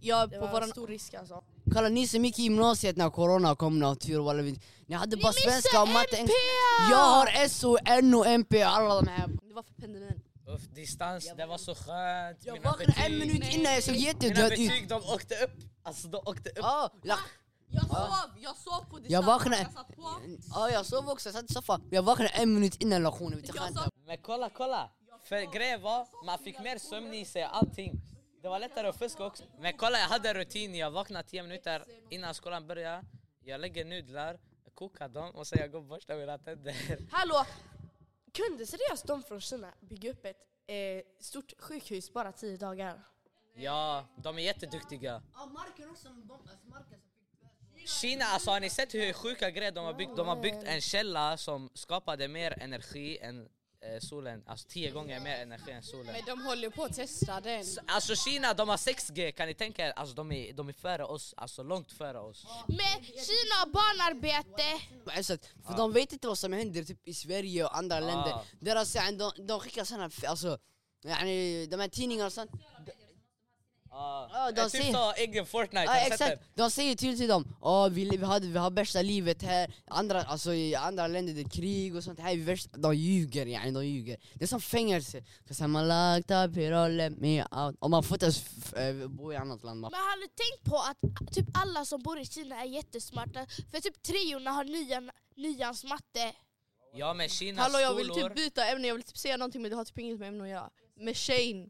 Jag, 0.00 0.30
det 0.30 0.38
på 0.38 0.44
var 0.46 0.52
våran, 0.52 0.68
stor 0.68 0.86
risk 0.88 1.14
alltså. 1.14 1.42
Kolla 1.74 1.88
ni 1.88 2.06
som 2.08 2.24
gick 2.24 2.38
i 2.38 2.42
gymnasiet 2.42 2.96
när 2.96 3.10
corona 3.10 3.54
kom 3.56 3.78
natur 3.78 4.20
walla 4.20 4.42
vi- 4.42 4.60
Ni 4.86 4.94
hade 4.94 5.16
bara 5.16 5.32
svenska 5.32 5.82
och 5.82 5.88
matte 5.88 6.16
NP! 6.16 6.32
Jag 6.90 6.96
har 6.96 7.48
SO, 7.48 7.76
NO, 8.02 8.24
MP, 8.24 8.62
alla 8.62 8.94
de 9.00 9.08
här 9.08 9.28
det 9.48 9.54
var 9.54 9.62
för 9.62 9.74
pandemin. 9.74 10.20
Uff, 10.46 10.62
distans, 10.74 11.30
det 11.36 11.46
var 11.46 11.58
så 11.58 11.74
skönt. 11.74 12.38
Jag 12.44 12.52
Mina 12.54 12.70
vaknade 12.70 12.92
en 13.06 13.18
minut 13.18 13.54
innan 13.54 13.72
jag 13.72 13.82
såg 13.82 13.94
Mina 13.94 14.06
jättedöd 14.06 14.52
ut 14.52 14.58
betyg 14.58 14.88
de 14.88 14.94
åkte 14.94 15.34
upp. 15.44 15.50
Alltså 15.82 16.08
de 16.08 16.16
åkte 16.16 16.50
upp. 16.50 16.56
Ja, 16.58 16.90
la- 17.02 17.18
Jag 17.70 17.82
sov, 17.86 18.30
jag 18.38 18.56
sov 18.56 18.80
på 18.90 18.96
distans. 18.98 19.12
Jag 19.12 19.22
vaknade, 19.22 19.62
Jag 19.62 19.72
satt 19.72 19.96
på. 19.96 20.08
ja 20.54 20.70
jag 20.70 20.86
sov 20.86 21.08
också, 21.08 21.28
jag 21.28 21.34
satt 21.36 21.50
i 21.50 21.54
soffan 21.54 21.82
Jag 21.90 22.02
vaknade 22.02 22.30
en 22.30 22.54
minut 22.54 22.76
innan 22.82 23.02
lektionen, 23.02 23.42
Men 24.06 24.18
kolla, 24.22 24.50
kolla! 24.56 24.90
För 25.28 25.52
grejen 25.52 25.82
var, 25.82 26.06
man 26.26 26.38
fick 26.38 26.58
mer 26.60 26.78
sömn 26.78 27.14
i 27.14 27.24
sig, 27.24 27.42
allting. 27.42 28.00
Det 28.42 28.48
var 28.48 28.58
lättare 28.58 28.88
att 28.88 28.98
fuska 28.98 29.24
också. 29.24 29.44
Men 29.58 29.72
kolla, 29.76 29.98
jag 29.98 30.08
hade 30.08 30.34
rutin. 30.34 30.74
Jag 30.74 30.90
vaknade 30.90 31.28
10 31.28 31.42
minuter 31.42 31.84
innan 32.10 32.34
skolan 32.34 32.66
började. 32.66 33.04
Jag 33.40 33.60
lägger 33.60 33.84
nudlar, 33.84 34.38
kokar 34.74 35.08
dem 35.08 35.30
och 35.30 35.46
sen 35.46 35.58
jag 35.60 35.72
går 35.72 35.78
och 35.78 35.84
borstar 35.84 36.16
mina 36.16 36.38
tänder. 36.38 36.74
Hallå! 37.10 37.46
Kunde 38.32 38.66
seriöst 38.66 39.06
de 39.06 39.22
från 39.22 39.40
Kina 39.40 39.72
bygga 39.80 40.10
upp 40.10 40.24
ett 40.24 40.36
eh, 40.66 41.02
stort 41.20 41.52
sjukhus 41.58 42.12
bara 42.12 42.32
tio 42.32 42.56
dagar? 42.56 43.00
Ja, 43.54 44.04
de 44.16 44.38
är 44.38 44.42
jätteduktiga. 44.42 45.22
Kina, 47.86 48.24
alltså 48.24 48.50
har 48.50 48.60
ni 48.60 48.70
sett 48.70 48.94
hur 48.94 49.12
sjuka 49.12 49.50
grejer 49.50 49.72
de 49.72 49.84
har 49.84 49.94
byggt? 49.94 50.16
De 50.16 50.28
har 50.28 50.36
byggt 50.36 50.62
en 50.64 50.80
källa 50.80 51.36
som 51.36 51.70
skapade 51.74 52.28
mer 52.28 52.62
energi 52.62 53.18
än 53.18 53.48
solen. 54.00 54.42
Alltså 54.46 54.68
10 54.68 54.90
gånger 54.90 55.20
mer 55.20 55.42
energi 55.42 55.70
än 55.72 55.82
solen. 55.82 56.06
Men 56.12 56.22
de 56.26 56.42
håller 56.44 56.70
på 56.70 56.84
att 56.84 56.94
testa 56.94 57.40
den. 57.40 57.64
Alltså 57.86 58.14
Kina, 58.16 58.54
de 58.54 58.68
har 58.68 58.76
6G, 58.76 59.32
kan 59.32 59.46
ni 59.48 59.54
tänka 59.54 59.86
er? 59.86 59.92
Alltså 59.96 60.14
de 60.14 60.32
är, 60.32 60.52
de 60.52 60.68
är 60.68 60.72
före 60.72 61.04
oss, 61.04 61.34
alltså 61.36 61.62
långt 61.62 61.92
före 61.92 62.18
oss. 62.18 62.46
Med 62.68 63.04
Kina 63.06 63.62
och 63.64 63.70
barnarbete. 63.72 64.84
Alltså, 65.16 65.36
för 65.66 65.76
de 65.76 65.92
vet 65.92 66.12
inte 66.12 66.28
vad 66.28 66.38
som 66.38 66.52
händer 66.52 66.84
typ, 66.84 67.08
i 67.08 67.14
Sverige 67.14 67.64
och 67.64 67.76
andra 67.76 68.00
länder 68.00 68.40
Deras, 68.60 68.94
yani, 68.94 69.16
de, 69.16 69.32
de 69.46 69.60
skickar 69.60 69.84
såna, 69.84 70.06
f- 70.06 70.24
alltså, 70.28 70.58
de 71.02 71.08
här 71.80 71.88
tidningarna 71.88 72.26
och 72.26 72.32
sånt 72.32 72.50
Ja, 73.90 74.30
Ja, 74.32 74.52
de 74.52 74.70
typ 74.70 74.94
så 74.94 75.12
egen 75.12 75.46
Fortnite, 75.46 75.80
du 76.04 76.10
sett 76.10 76.20
exakt, 76.20 76.42
de 76.54 76.70
säger 76.70 76.94
till 76.94 77.18
till 77.18 77.28
dem 77.28 77.56
Åh, 77.60 77.88
vi, 77.88 78.08
vi, 78.16 78.24
hade, 78.24 78.46
vi 78.46 78.58
har 78.58 78.70
bästa 78.70 79.02
livet 79.02 79.42
här, 79.42 79.74
andra, 79.86 80.22
alltså, 80.22 80.54
i 80.54 80.74
andra 80.74 81.06
länder 81.06 81.34
det 81.34 81.40
är 81.40 81.48
krig 81.50 81.96
och 81.96 82.04
sånt, 82.04 82.20
här 82.20 82.32
är 82.32 82.36
värst, 82.36 82.68
de 82.72 82.94
ljuger 82.96 83.46
yani, 83.46 83.70
de 83.70 83.86
ljuger 83.86 84.16
Det 84.34 84.44
är 84.44 84.48
som 84.48 84.60
fängelse, 84.60 85.24
Cause 85.48 85.64
I'm 85.64 85.78
a 85.78 86.16
locked 86.16 86.50
up 86.50 86.56
here, 86.56 86.88
let 86.88 87.18
me 87.18 87.42
out 87.44 87.76
Och 87.78 87.90
man 87.90 88.02
får 88.02 88.14
inte 88.14 88.26
ens 88.26 88.42
f- 88.72 88.94
bo 89.08 89.32
i 89.32 89.36
annat 89.36 89.64
land 89.64 89.80
man. 89.80 89.90
Men 89.90 90.00
har 90.00 90.16
ni 90.20 90.28
tänkt 90.28 90.64
på 90.64 90.76
att 90.76 91.34
typ 91.34 91.46
alla 91.54 91.84
som 91.84 92.02
bor 92.02 92.18
i 92.18 92.24
Kina 92.26 92.60
är 92.60 92.66
jättesmarta? 92.66 93.46
För 93.70 93.80
typ 93.80 94.02
treorna 94.02 94.50
har 94.50 94.64
nian, 94.64 95.10
nians 95.36 95.84
matte. 95.84 96.32
Ja 96.94 97.14
men 97.14 97.28
Kinas 97.28 97.62
Hallå 97.62 97.78
jag 97.78 97.94
vill 97.94 98.08
typ 98.08 98.34
byta 98.34 98.66
ämne, 98.66 98.88
jag 98.88 98.94
vill 98.94 99.02
typ 99.04 99.18
säga 99.18 99.36
någonting 99.36 99.62
men 99.62 99.70
det 99.70 99.76
har 99.76 99.84
typ 99.84 99.98
inget 99.98 100.18
med 100.18 100.28
ämne 100.28 100.44
att 100.44 100.50
göra. 100.50 100.70
Med 100.96 101.16
Shane. 101.16 101.66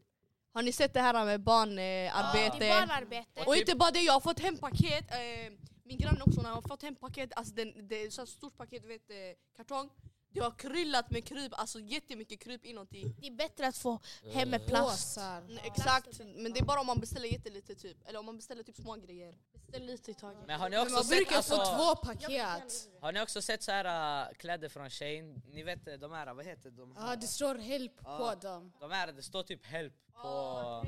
Har 0.53 0.61
ni 0.61 0.71
sett 0.71 0.93
det 0.93 1.01
här 1.01 1.25
med 1.25 1.41
barnarbete? 1.41 2.65
Är 2.65 2.79
barnarbete. 2.79 3.43
Och 3.47 3.55
inte 3.55 3.75
bara 3.75 3.91
det, 3.91 3.99
jag 4.01 4.13
har 4.13 4.19
fått 4.19 4.39
hem 4.39 4.57
paket. 4.57 5.11
Eh, 5.11 5.51
min 5.83 5.97
granne 5.97 6.23
också, 6.23 6.41
när 6.41 6.49
har 6.49 6.61
fått 6.61 6.83
hem 6.83 6.95
paket, 6.95 7.29
alltså 7.35 7.53
den, 7.53 7.87
det 7.87 8.03
är 8.03 8.09
så 8.09 8.25
stort 8.25 8.57
paket, 8.57 8.81
du 8.81 8.87
vet, 8.87 9.09
eh, 9.09 9.15
kartong. 9.57 9.89
Det 10.31 10.39
har 10.39 10.51
kryllat 10.51 11.11
med 11.11 11.25
kryp, 11.25 11.53
alltså 11.55 11.79
jättemycket 11.79 12.39
kryp 12.39 12.65
inuti. 12.65 13.15
Det 13.21 13.27
är 13.27 13.31
bättre 13.31 13.67
att 13.67 13.77
få 13.77 13.99
hem 14.33 14.49
med 14.49 14.67
plast. 14.67 15.15
Påsar. 15.15 15.59
Exakt, 15.63 16.19
men 16.35 16.53
det 16.53 16.59
är 16.59 16.65
bara 16.65 16.79
om 16.79 16.87
man 16.87 16.99
beställer 16.99 17.27
jättelite 17.27 17.75
typ. 17.75 18.07
Eller 18.07 18.19
om 18.19 18.25
man 18.25 18.35
beställer 18.35 18.63
typ 18.63 18.75
små 18.75 18.95
grejer. 18.95 19.35
Beställ 19.71 19.85
lite 19.87 20.11
i 20.11 20.13
taget. 20.13 20.37
men 20.47 20.59
har 20.59 20.69
ni 20.69 20.75
Men 20.75 20.83
också 20.83 20.95
man 20.95 21.03
sett, 21.03 21.17
brukar 21.17 21.35
alltså, 21.35 21.55
få 21.55 21.65
två 21.65 21.95
paket. 21.95 22.89
har 23.01 23.11
ni 23.11 23.21
också 23.21 23.41
sett 23.41 23.63
så 23.63 23.71
här 23.71 24.27
äh, 24.29 24.33
kläder 24.33 24.69
från 24.69 24.89
Shane? 24.89 25.41
Ni 25.47 25.63
vet 25.63 25.87
äh, 25.87 25.93
de 25.93 26.11
här, 26.11 26.33
vad 26.33 26.45
heter 26.45 26.71
de? 26.71 26.95
Ja, 26.97 27.15
det 27.15 27.27
står 27.27 27.55
help 27.55 27.97
på 28.03 28.35
dem. 28.41 28.73
De 28.79 28.91
här, 28.91 29.11
det 29.11 29.23
står 29.23 29.43
typ 29.43 29.65
help 29.65 29.93
på... 30.13 30.85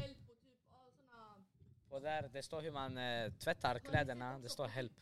på 1.89 1.99
där, 1.99 2.29
det 2.33 2.43
står 2.43 2.61
hur 2.61 2.71
man 2.71 2.97
eh, 2.97 3.31
tvättar 3.31 3.79
kläderna, 3.79 4.39
det 4.39 4.49
står 4.49 4.67
help. 4.67 4.93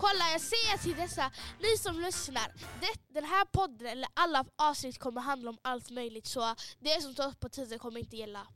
Kolla 0.00 0.24
jag 0.32 0.40
säger 0.40 0.78
till 0.82 0.96
dessa, 0.96 1.30
ni 1.58 1.78
som 1.78 2.00
lyssnar, 2.00 2.52
det, 2.80 3.14
den 3.14 3.24
här 3.24 3.44
podden 3.44 3.86
eller 3.86 4.08
alla 4.14 4.44
avsnitt 4.56 4.98
kommer 4.98 5.20
handla 5.20 5.50
om 5.50 5.58
allt 5.62 5.90
möjligt 5.90 6.26
så 6.26 6.54
det 6.78 7.02
som 7.02 7.14
tas 7.14 7.36
på 7.36 7.48
tiden 7.48 7.78
kommer 7.78 8.00
inte 8.00 8.16
gälla. 8.16 8.46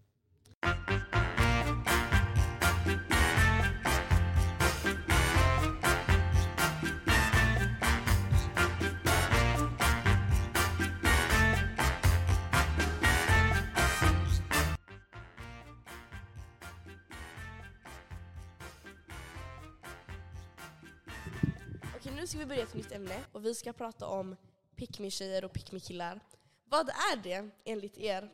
Vi 22.45 22.49
börja 22.49 22.63
ett 22.63 22.75
nytt 22.75 22.93
ämne 22.93 23.25
och 23.33 23.45
vi 23.45 23.55
ska 23.55 23.73
prata 23.73 24.07
om 24.07 24.37
pick 24.77 24.99
me 24.99 25.11
tjejer 25.11 25.45
och 25.45 25.53
pick 25.53 25.73
me 25.73 25.81
killar. 25.81 26.21
Vad 26.65 26.89
är 26.89 27.17
det 27.17 27.51
enligt 27.65 27.99
er? 27.99 28.31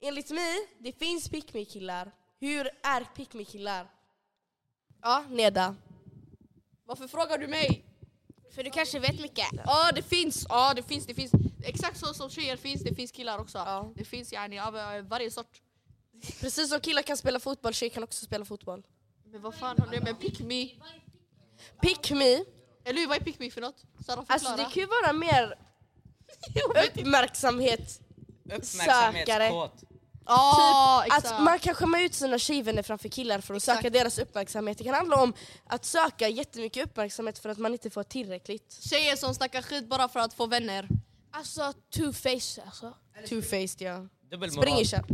Enligt 0.00 0.30
mig, 0.30 0.56
det 0.78 0.92
finns 0.92 1.28
pick 1.28 1.54
me 1.54 1.64
killar. 1.64 2.12
Hur 2.40 2.70
är 2.82 3.04
pick 3.14 3.34
me 3.34 3.44
killar? 3.44 3.90
Ja, 5.02 5.24
Neda. 5.30 5.76
Varför 6.84 7.08
frågar 7.08 7.38
du 7.38 7.46
mig? 7.46 7.84
För 8.54 8.62
du 8.62 8.70
kanske 8.70 8.98
vet 8.98 9.20
mycket. 9.20 9.46
Ja 9.64 9.90
det 9.94 10.02
finns, 10.02 10.46
ja 10.48 10.74
det 10.74 10.82
finns, 10.82 11.06
det 11.06 11.14
finns. 11.14 11.32
Exakt 11.64 11.98
så 11.98 12.14
som 12.14 12.30
tjejer 12.30 12.56
finns, 12.56 12.82
det 12.82 12.94
finns 12.94 13.12
killar 13.12 13.38
också. 13.38 13.58
Ja. 13.58 13.92
Det 13.96 14.04
finns 14.04 14.32
yani 14.32 14.58
av 14.58 14.76
eh, 14.76 15.02
varje 15.02 15.30
sort. 15.30 15.62
Precis 16.40 16.70
som 16.70 16.80
killar 16.80 17.02
kan 17.02 17.16
spela 17.16 17.40
fotboll, 17.40 17.74
tjejer 17.74 17.90
kan 17.90 18.02
också 18.02 18.24
spela 18.24 18.44
fotboll. 18.44 18.82
Men 19.24 19.42
vad 19.42 19.54
fan 19.54 19.78
har 19.78 19.86
det 19.86 20.00
med 20.00 20.20
pick 20.20 20.40
me? 20.40 20.68
Pick 21.82 22.10
me, 22.10 22.44
Eller 22.88 23.00
hur, 23.00 23.08
vad 23.08 23.16
är 23.16 23.20
pick 23.20 23.38
me 23.38 23.50
för 23.50 23.60
något? 23.60 23.84
Sara 24.06 24.24
alltså 24.26 24.50
det 24.56 24.62
kan 24.62 24.72
ju 24.74 24.86
vara 24.86 25.12
mer 25.12 25.54
uppmärksamhet. 26.86 28.00
Uppmärksamhetskåt. 28.44 29.84
Ja 30.26 31.04
Att 31.10 31.18
exakt. 31.24 31.40
man 31.42 31.58
kan 31.58 31.74
skämma 31.74 32.00
ut 32.00 32.14
sina 32.14 32.38
tjejvänner 32.38 32.82
framför 32.82 33.08
killar 33.08 33.40
för 33.40 33.54
att 33.54 33.62
Exakt. 33.62 33.78
söka 33.78 33.90
deras 33.90 34.18
uppmärksamhet. 34.18 34.78
Det 34.78 34.84
kan 34.84 34.94
handla 34.94 35.16
om 35.22 35.34
att 35.66 35.84
söka 35.84 36.28
jättemycket 36.28 36.86
uppmärksamhet 36.86 37.38
för 37.38 37.48
att 37.48 37.58
man 37.58 37.72
inte 37.72 37.90
får 37.90 38.02
tillräckligt. 38.02 38.78
Tjejer 38.90 39.16
som 39.16 39.34
snackar 39.34 39.62
skit 39.62 39.88
bara 39.88 40.08
för 40.08 40.20
att 40.20 40.34
få 40.34 40.46
vänner. 40.46 40.88
Alltså 41.30 41.72
two 41.94 42.12
face 42.12 42.62
alltså. 42.66 42.94
Two-faced 43.28 43.82
ja. 43.82 44.06
Dubbelmoral. 44.30 44.62
Springer 44.62 44.84
kär. 44.84 45.04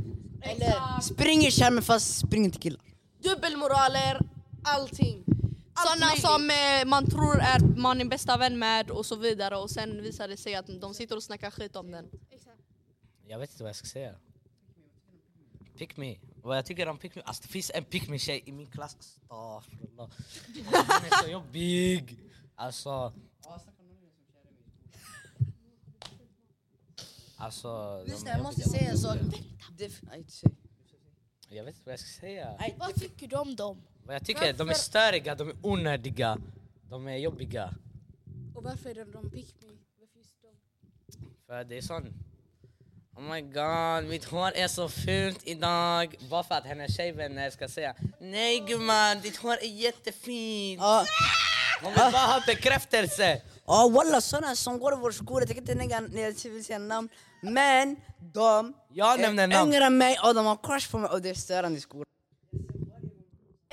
Eller 0.42 1.00
springer 1.00 1.50
kärmen 1.50 1.82
fast 1.82 2.18
springer 2.18 2.44
inte 2.44 2.58
killar. 2.58 2.80
Dubbelmoraler, 3.22 4.20
allting. 4.64 5.23
Sådana 5.76 6.16
som 6.16 6.50
eh, 6.50 6.84
man 6.86 7.10
tror 7.10 7.40
är 7.40 7.58
man 7.76 8.00
är 8.00 8.04
bästa 8.04 8.36
vän 8.36 8.58
med 8.58 8.90
och 8.90 9.06
så 9.06 9.16
vidare 9.16 9.56
och 9.56 9.70
sen 9.70 10.02
visar 10.02 10.28
det 10.28 10.36
sig 10.36 10.54
att 10.54 10.66
de 10.80 10.94
sitter 10.94 11.16
och 11.16 11.22
snackar 11.22 11.50
skit 11.50 11.76
om 11.76 11.90
den. 11.90 12.10
Jag 13.26 13.38
vet 13.38 13.50
inte 13.50 13.62
vad 13.62 13.68
jag 13.68 13.76
ska 13.76 13.86
säga. 13.86 14.14
Pick 15.78 15.96
me. 15.96 16.16
Vad 16.42 16.56
jag 16.56 16.66
tycker 16.66 16.88
om 16.88 16.98
pick 16.98 17.14
me, 17.14 17.22
alltså 17.22 17.42
det 17.42 17.48
finns 17.48 17.70
en 17.74 17.84
pick 17.84 18.08
me 18.08 18.18
tjej 18.18 18.42
i 18.46 18.52
min 18.52 18.66
klass. 18.66 18.96
Astaghfirullah. 19.28 20.10
Hon 20.54 21.06
är 21.10 21.22
så 21.22 21.30
jobbig. 21.30 22.18
Alltså. 22.54 23.12
Alltså. 27.36 28.02
Lyssna 28.06 28.30
jag 28.30 28.42
måste 28.42 28.68
säga 28.68 28.90
en 28.90 28.98
sak. 28.98 29.18
Jag 31.48 31.64
vet 31.64 31.74
inte 31.74 31.84
vad 31.84 31.92
jag 31.92 32.00
ska 32.00 32.20
säga. 32.20 32.58
Vad 32.78 32.94
tycker 32.94 33.28
du 33.28 33.36
om 33.36 33.56
dem? 33.56 33.82
Vad 34.06 34.14
jag 34.14 34.24
tycker, 34.24 34.52
de 34.52 34.68
är 34.70 34.74
störiga, 34.74 35.34
de 35.34 35.48
är 35.48 35.56
onödiga. 35.62 36.38
De 36.90 37.08
är 37.08 37.16
jobbiga. 37.16 37.70
Och 38.54 38.62
varför 38.64 38.90
är 38.90 39.04
de 39.04 39.30
pick 39.30 39.54
me? 39.62 39.68
Varför 40.00 40.18
just 40.18 40.42
de? 40.42 41.26
För 41.46 41.64
det 41.64 41.78
är 41.78 41.82
sån... 41.82 42.12
Oh 43.16 43.22
my 43.22 43.40
god, 43.40 44.10
mitt 44.10 44.24
hår 44.24 44.52
är 44.54 44.68
så 44.68 44.88
fult 44.88 45.40
idag. 45.44 46.16
Bara 46.30 46.42
för 46.44 46.54
att 46.54 46.64
hennes 46.66 46.96
tjejvänner 46.96 47.50
ska 47.50 47.68
säga 47.68 47.94
Nej 48.20 48.60
gumman, 48.68 49.20
ditt 49.20 49.36
hår 49.36 49.52
är 49.52 49.66
jättefint. 49.66 50.80
Ja, 50.82 51.04
Hon 51.82 51.92
vill 51.92 51.98
bara 52.12 52.26
ha 52.26 52.42
bekräftelse. 52.46 53.42
Ja 53.66 53.88
walla 53.88 54.20
såna 54.20 54.56
som 54.56 54.78
går 54.78 54.92
i 54.92 54.96
vår 54.96 55.10
skola, 55.10 55.40
jag 55.40 55.48
tänker 55.48 56.16
inte 56.26 56.48
vill 56.48 56.64
säga 56.64 56.78
namn 56.78 57.08
Men 57.42 57.96
de 58.18 58.74
Jag 58.92 59.20
nämner 59.20 59.42
är 59.42 59.46
namn. 59.48 59.68
yngre 59.68 59.84
än 59.84 59.98
mig 59.98 60.16
och 60.24 60.34
de 60.34 60.46
har 60.46 60.58
crush 60.62 60.90
på 60.90 60.98
mig 60.98 61.10
och 61.10 61.22
det 61.22 61.30
är 61.30 61.34
störande 61.34 61.78
i 61.78 61.80
skolan 61.80 62.04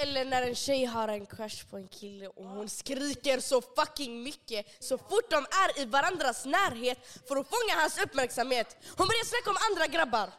Eller 0.02 0.26
när 0.26 0.42
en 0.42 0.56
tjej 0.56 0.86
har 0.86 1.08
en 1.08 1.26
crush 1.26 1.66
på 1.70 1.78
en 1.78 1.88
kille 1.88 2.28
och 2.28 2.46
hon 2.46 2.70
skriker 2.70 3.40
så 3.40 3.62
fucking 3.62 4.24
mycket 4.24 4.84
så 4.84 4.98
fort 4.98 5.30
de 5.30 5.36
är 5.36 5.82
i 5.82 5.86
varandras 5.86 6.46
närhet 6.46 6.98
för 7.28 7.36
att 7.36 7.48
fånga 7.48 7.82
hans 7.82 7.98
uppmärksamhet. 8.04 8.78
Hon 8.98 9.08
börjar 9.08 9.26
snacka 9.26 9.50
om 9.50 9.58
andra 9.72 9.88
grabbar. 9.88 10.34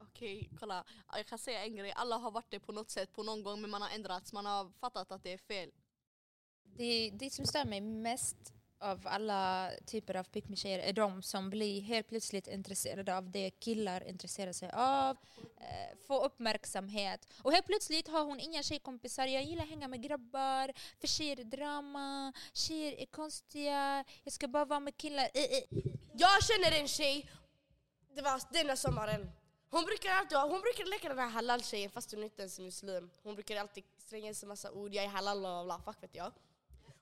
Okej, 0.00 0.50
kolla. 0.60 0.84
Jag 1.12 1.26
kan 1.26 1.38
säga 1.38 1.64
en 1.64 1.76
grej. 1.76 1.92
Alla 1.96 2.16
har 2.16 2.30
varit 2.30 2.50
det 2.50 2.60
på 2.60 2.72
något 2.72 2.90
sätt 2.90 3.12
på 3.12 3.22
någon 3.22 3.42
gång 3.42 3.60
men 3.60 3.70
man 3.70 3.82
har 3.82 3.90
ändrats. 3.90 4.32
Man 4.32 4.46
har 4.46 4.72
fattat 4.80 5.12
att 5.12 5.22
det 5.22 5.32
är 5.32 5.38
fel. 5.38 5.70
Det, 6.76 7.10
det 7.14 7.32
som 7.32 7.46
stör 7.46 7.64
mig 7.64 7.80
mest 7.80 8.53
av 8.84 9.00
alla 9.04 9.70
typer 9.86 10.16
av 10.16 10.24
pick 10.24 10.58
tjejer 10.58 10.78
är 10.78 10.92
de 10.92 11.22
som 11.22 11.50
blir 11.50 11.80
helt 11.80 12.08
plötsligt 12.08 12.48
intresserade 12.48 13.16
av 13.16 13.30
det 13.30 13.50
killar 13.50 14.08
intresserar 14.08 14.52
sig 14.52 14.70
av, 14.74 15.16
eh, 15.56 15.96
få 16.06 16.24
uppmärksamhet. 16.24 17.28
Och 17.42 17.52
helt 17.52 17.66
plötsligt 17.66 18.08
har 18.08 18.24
hon 18.24 18.40
inga 18.40 18.62
tjejkompisar. 18.62 19.26
Jag 19.26 19.42
gillar 19.42 19.62
att 19.62 19.68
hänga 19.68 19.88
med 19.88 20.02
grabbar, 20.02 20.72
för 21.00 21.06
tjejer 21.06 21.40
är 21.40 21.44
drama, 21.44 22.32
tjejer 22.52 23.00
är 23.00 23.06
konstiga, 23.06 24.04
jag 24.24 24.32
ska 24.32 24.48
bara 24.48 24.64
vara 24.64 24.80
med 24.80 24.96
killar. 24.96 25.28
Eh, 25.34 25.42
eh. 25.42 25.64
Jag 26.12 26.44
känner 26.44 26.80
en 26.80 26.88
tjej, 26.88 27.30
det 28.14 28.22
var 28.22 28.40
denna 28.52 28.76
sommaren. 28.76 29.30
Hon 29.70 29.84
brukar 29.84 30.10
alltid 30.10 30.38
hon 30.38 30.60
brukar 30.60 30.90
leka 30.90 31.08
den 31.08 31.18
här 31.18 31.28
halal-tjejen 31.28 31.90
fast 31.90 32.12
hon 32.12 32.22
inte 32.22 32.42
ens 32.42 32.58
är 32.58 32.62
muslim. 32.62 33.10
Hon 33.22 33.34
brukar 33.34 33.56
alltid 33.56 33.84
slänga 33.98 34.28
in 34.28 34.34
sig 34.34 34.48
massa 34.48 34.72
ord, 34.72 34.94
jag 34.94 35.04
är 35.04 35.08
halal, 35.08 35.46
och 35.46 35.64
bla, 35.64 35.80
fuck 35.84 36.02
vet 36.02 36.14
jag. 36.14 36.32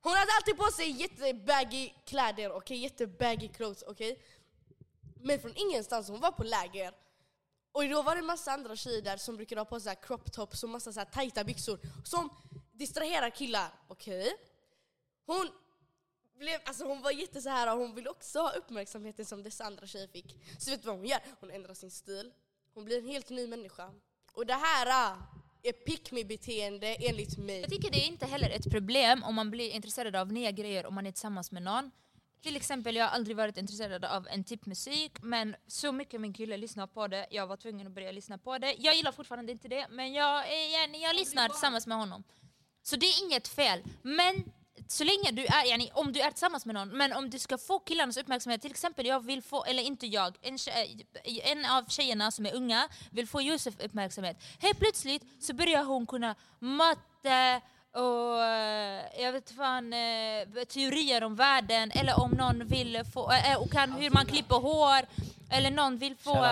Hon 0.02 0.12
hade 0.12 0.32
alltid 0.36 0.56
på 0.56 0.70
sig 0.70 0.90
jättebaggy 0.90 1.90
kläder, 2.04 2.52
okej? 2.52 2.76
Jättebaggy 2.76 3.48
clothes, 3.48 3.82
okej? 3.86 4.22
Men 5.20 5.40
från 5.40 5.52
ingenstans, 5.56 6.08
hon 6.08 6.20
var 6.20 6.32
på 6.32 6.44
läger. 6.44 6.94
Och 7.72 7.88
då 7.88 8.02
var 8.02 8.14
det 8.14 8.18
en 8.18 8.26
massa 8.26 8.52
andra 8.52 8.76
tjejer 8.76 9.02
där 9.02 9.16
som 9.16 9.36
brukade 9.36 9.60
ha 9.60 9.64
på 9.64 9.80
sig 9.80 9.96
crop 10.02 10.32
tops 10.32 10.62
och 10.62 10.68
massa 10.68 10.92
så 10.92 11.00
här 11.00 11.06
tajta 11.06 11.44
byxor 11.44 11.78
som 12.04 12.30
distraherar 12.72 13.30
killar, 13.30 13.70
okej? 13.88 14.36
Hon 15.26 15.50
blev, 16.38 16.60
alltså 16.64 16.84
hon 16.84 17.02
var 17.02 17.10
jätte 17.10 17.42
så 17.42 17.48
här, 17.48 17.76
hon 17.76 17.94
ville 17.94 18.10
också 18.10 18.38
ha 18.38 18.52
uppmärksamheten 18.52 19.26
som 19.26 19.42
dessa 19.42 19.64
andra 19.64 19.86
tjejer 19.86 20.08
fick. 20.08 20.38
Så 20.58 20.70
vet 20.70 20.82
du 20.82 20.86
vad 20.86 20.96
hon 20.96 21.06
gör? 21.06 21.20
Hon 21.40 21.50
ändrar 21.50 21.74
sin 21.74 21.90
stil. 21.90 22.32
Hon 22.74 22.84
blir 22.84 22.98
en 22.98 23.08
helt 23.08 23.30
ny 23.30 23.46
människa. 23.46 23.90
Och 24.32 24.46
det 24.46 24.54
här 24.54 24.86
ah, 24.90 25.16
pick 25.86 26.12
me 26.12 26.24
beteende 26.24 26.94
enligt 26.94 27.38
mig. 27.38 27.60
Jag 27.60 27.70
tycker 27.70 27.90
det 27.90 28.04
är 28.04 28.08
inte 28.08 28.26
heller 28.26 28.50
ett 28.50 28.70
problem 28.70 29.22
om 29.22 29.34
man 29.34 29.50
blir 29.50 29.70
intresserad 29.70 30.16
av 30.16 30.32
nya 30.32 30.50
grejer 30.50 30.86
om 30.86 30.94
man 30.94 31.06
är 31.06 31.12
tillsammans 31.12 31.52
med 31.52 31.62
någon. 31.62 31.90
Till 32.42 32.56
exempel, 32.56 32.96
jag 32.96 33.04
har 33.04 33.10
aldrig 33.10 33.36
varit 33.36 33.56
intresserad 33.56 34.04
av 34.04 34.28
en 34.28 34.44
typ 34.44 34.66
musik, 34.66 35.12
men 35.22 35.56
så 35.66 35.92
mycket 35.92 36.20
min 36.20 36.32
kille 36.32 36.56
lyssnar 36.56 36.86
på 36.86 37.08
det, 37.08 37.26
jag 37.30 37.46
var 37.46 37.56
tvungen 37.56 37.86
att 37.86 37.92
börja 37.92 38.12
lyssna 38.12 38.38
på 38.38 38.58
det. 38.58 38.74
Jag 38.78 38.96
gillar 38.96 39.12
fortfarande 39.12 39.52
inte 39.52 39.68
det, 39.68 39.86
men 39.90 40.12
jag, 40.12 40.46
igen, 40.46 41.00
jag 41.00 41.16
lyssnar 41.16 41.48
tillsammans 41.48 41.86
med 41.86 41.96
honom. 41.96 42.24
Så 42.82 42.96
det 42.96 43.06
är 43.06 43.24
inget 43.26 43.48
fel. 43.48 43.82
Men 44.02 44.52
så 44.88 45.04
länge 45.04 45.30
du 45.32 45.44
är, 45.44 45.66
yani, 45.66 45.90
om 45.94 46.12
du 46.12 46.20
är 46.20 46.30
tillsammans 46.30 46.66
med 46.66 46.74
någon, 46.74 46.88
men 46.88 47.12
om 47.12 47.30
du 47.30 47.38
ska 47.38 47.58
få 47.58 47.78
killarnas 47.78 48.16
uppmärksamhet, 48.16 48.62
till 48.62 48.70
exempel 48.70 49.06
jag 49.06 49.24
vill 49.24 49.42
få, 49.42 49.64
eller 49.64 49.82
inte 49.82 50.06
jag, 50.06 50.36
en, 50.42 50.58
tjej, 50.58 51.06
en 51.24 51.64
av 51.64 51.84
tjejerna 51.88 52.30
som 52.30 52.46
är 52.46 52.54
unga 52.54 52.88
vill 53.10 53.28
få 53.28 53.40
Josef 53.40 53.74
uppmärksamhet. 53.84 54.36
Helt 54.58 54.78
plötsligt 54.78 55.22
så 55.40 55.54
börjar 55.54 55.84
hon 55.84 56.06
kunna 56.06 56.34
matte 56.58 57.60
och 57.94 58.44
eh, 58.44 59.22
jag 59.22 59.32
vet 59.32 59.50
fan, 59.50 59.92
eh, 59.92 60.64
teorier 60.68 61.24
om 61.24 61.36
världen, 61.36 61.90
eller 61.94 62.20
om 62.20 62.30
någon 62.30 62.66
vill 62.66 63.02
få, 63.12 63.32
eh, 63.32 63.62
och 63.62 63.72
kan, 63.72 63.92
hur 63.92 64.10
man 64.10 64.26
klipper 64.26 64.56
hår, 64.56 65.06
eller 65.50 65.70
någon 65.70 65.98
vill 65.98 66.16
få 66.16 66.46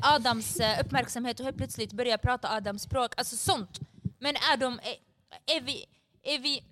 Adams 0.00 0.60
uppmärksamhet 0.80 1.40
och 1.40 1.44
helt 1.44 1.56
plötsligt 1.56 1.92
börja 1.92 2.18
prata 2.18 2.48
Adams 2.50 2.82
språk, 2.82 3.14
alltså 3.16 3.36
sånt. 3.36 3.80
Men 4.18 4.36
är 4.36 4.56
de, 4.56 4.80
är 5.46 5.60
vi, 5.60 5.84
är 6.22 6.38
vi 6.38 6.62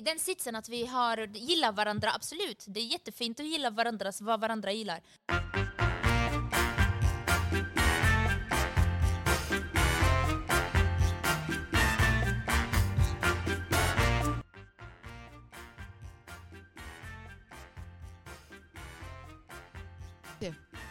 i 0.00 0.02
den 0.02 0.18
sitsen 0.18 0.56
att 0.56 0.68
vi 0.68 0.86
har, 0.86 1.18
gillar 1.18 1.72
varandra, 1.72 2.10
absolut. 2.14 2.64
Det 2.68 2.80
är 2.80 2.84
jättefint 2.84 3.40
att 3.40 3.46
gilla 3.46 3.70
varandras, 3.70 4.20
vad 4.20 4.40
varandra 4.40 4.72
gillar. 4.72 5.00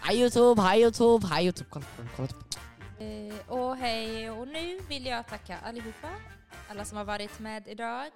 Hej 0.01 0.19
Youtube, 0.19 0.61
hej 0.61 0.81
Youtube, 0.81 1.27
hej 1.27 1.45
Youtube. 1.45 1.69
Kolla, 1.69 1.85
kolla, 1.95 2.09
kolla. 2.15 2.29
Eh, 2.99 3.49
och 3.49 3.77
hej, 3.77 4.29
och 4.31 4.47
nu 4.47 4.79
vill 4.89 5.05
jag 5.05 5.27
tacka 5.27 5.57
allihopa. 5.65 6.09
Alla 6.69 6.85
som 6.85 6.97
har 6.97 7.05
varit 7.05 7.39
med 7.39 7.67
idag. 7.67 8.11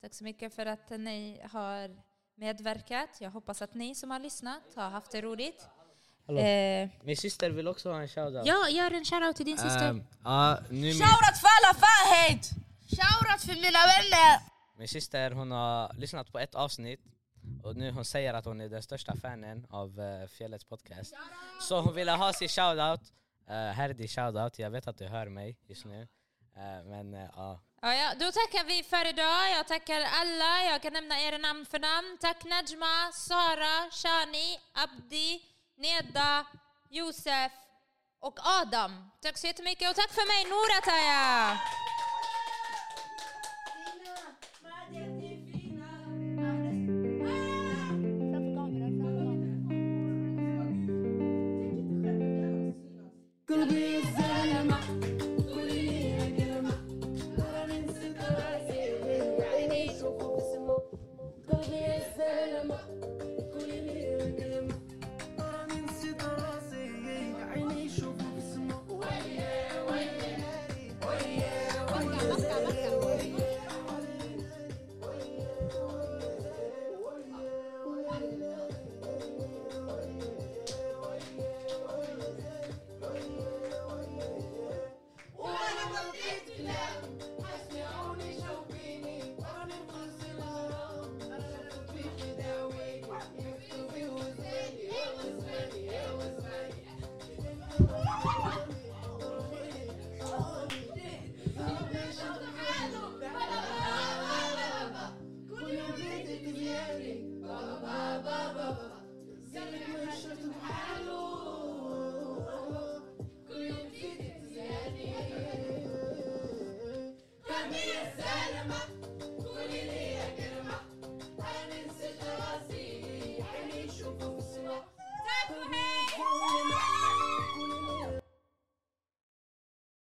Tack 0.00 0.14
så 0.14 0.24
mycket 0.24 0.54
för 0.54 0.66
att 0.66 0.90
ni 0.90 1.40
har 1.52 1.96
medverkat. 2.34 3.08
Jag 3.20 3.30
hoppas 3.30 3.62
att 3.62 3.74
ni 3.74 3.94
som 3.94 4.10
har 4.10 4.18
lyssnat 4.18 4.62
har 4.76 4.90
haft 4.90 5.10
det 5.10 5.20
roligt. 5.22 5.68
Eh, 6.28 6.88
Min 7.02 7.16
syster 7.16 7.50
vill 7.50 7.68
också 7.68 7.90
ha 7.92 8.00
en 8.00 8.08
shoutout. 8.08 8.46
ja, 8.46 8.68
gör 8.68 8.90
en 8.90 9.04
shoutout 9.04 9.36
till 9.36 9.46
din 9.46 9.58
syster. 9.58 10.04
Ja, 10.24 10.58
nu 10.70 10.80
min, 10.80 10.92
Shoutout 10.92 11.38
för 11.40 11.48
alla 11.58 11.74
fanhate! 11.74 12.48
Shoutout 12.88 13.40
för 13.40 13.54
mina 13.54 13.78
vänner! 13.94 14.40
min 14.78 14.88
syster 14.88 15.30
hon 15.30 15.50
har 15.50 15.94
lyssnat 15.94 16.32
på 16.32 16.38
ett 16.38 16.54
avsnitt 16.54 17.00
och 17.62 17.76
nu 17.76 17.90
hon 17.90 18.04
säger 18.04 18.34
att 18.34 18.44
hon 18.44 18.60
är 18.60 18.68
den 18.68 18.82
största 18.82 19.16
fanen 19.16 19.66
av 19.70 20.00
uh, 20.00 20.26
Fjällets 20.26 20.64
podcast. 20.64 21.14
Så 21.60 21.80
hon 21.80 21.94
ville 21.94 22.12
ha 22.12 22.32
sin 22.32 22.48
shoutout. 22.48 23.12
Uh, 23.50 23.54
här 23.54 23.90
är 23.90 23.94
din 23.94 24.08
shoutout, 24.08 24.58
jag 24.58 24.70
vet 24.70 24.88
att 24.88 24.98
du 24.98 25.06
hör 25.06 25.28
mig 25.28 25.58
just 25.66 25.84
nu. 25.84 26.08
Eh, 26.56 26.84
men 26.84 27.14
eh, 27.14 27.30
ja, 27.36 27.60
Ja, 27.80 27.94
ja, 27.94 28.14
då 28.14 28.32
tackar 28.32 28.64
vi 28.64 28.82
för 28.82 29.08
idag. 29.08 29.50
Jag 29.50 29.66
tackar 29.66 30.00
alla. 30.00 30.64
Jag 30.64 30.82
kan 30.82 30.92
nämna 30.92 31.20
era 31.20 31.38
namn 31.38 31.66
för 31.66 31.78
namn. 31.78 32.18
Tack 32.20 32.44
Najma, 32.44 33.12
Sara, 33.12 33.90
Shani, 33.90 34.58
Abdi, 34.72 35.42
Neda, 35.76 36.46
Josef 36.90 37.52
och 38.20 38.38
Adam. 38.42 39.10
Tack 39.22 39.38
så 39.38 39.46
jättemycket 39.46 39.90
och 39.90 39.96
tack 39.96 40.12
för 40.12 40.26
mig 40.26 40.44
Nora 40.50 40.80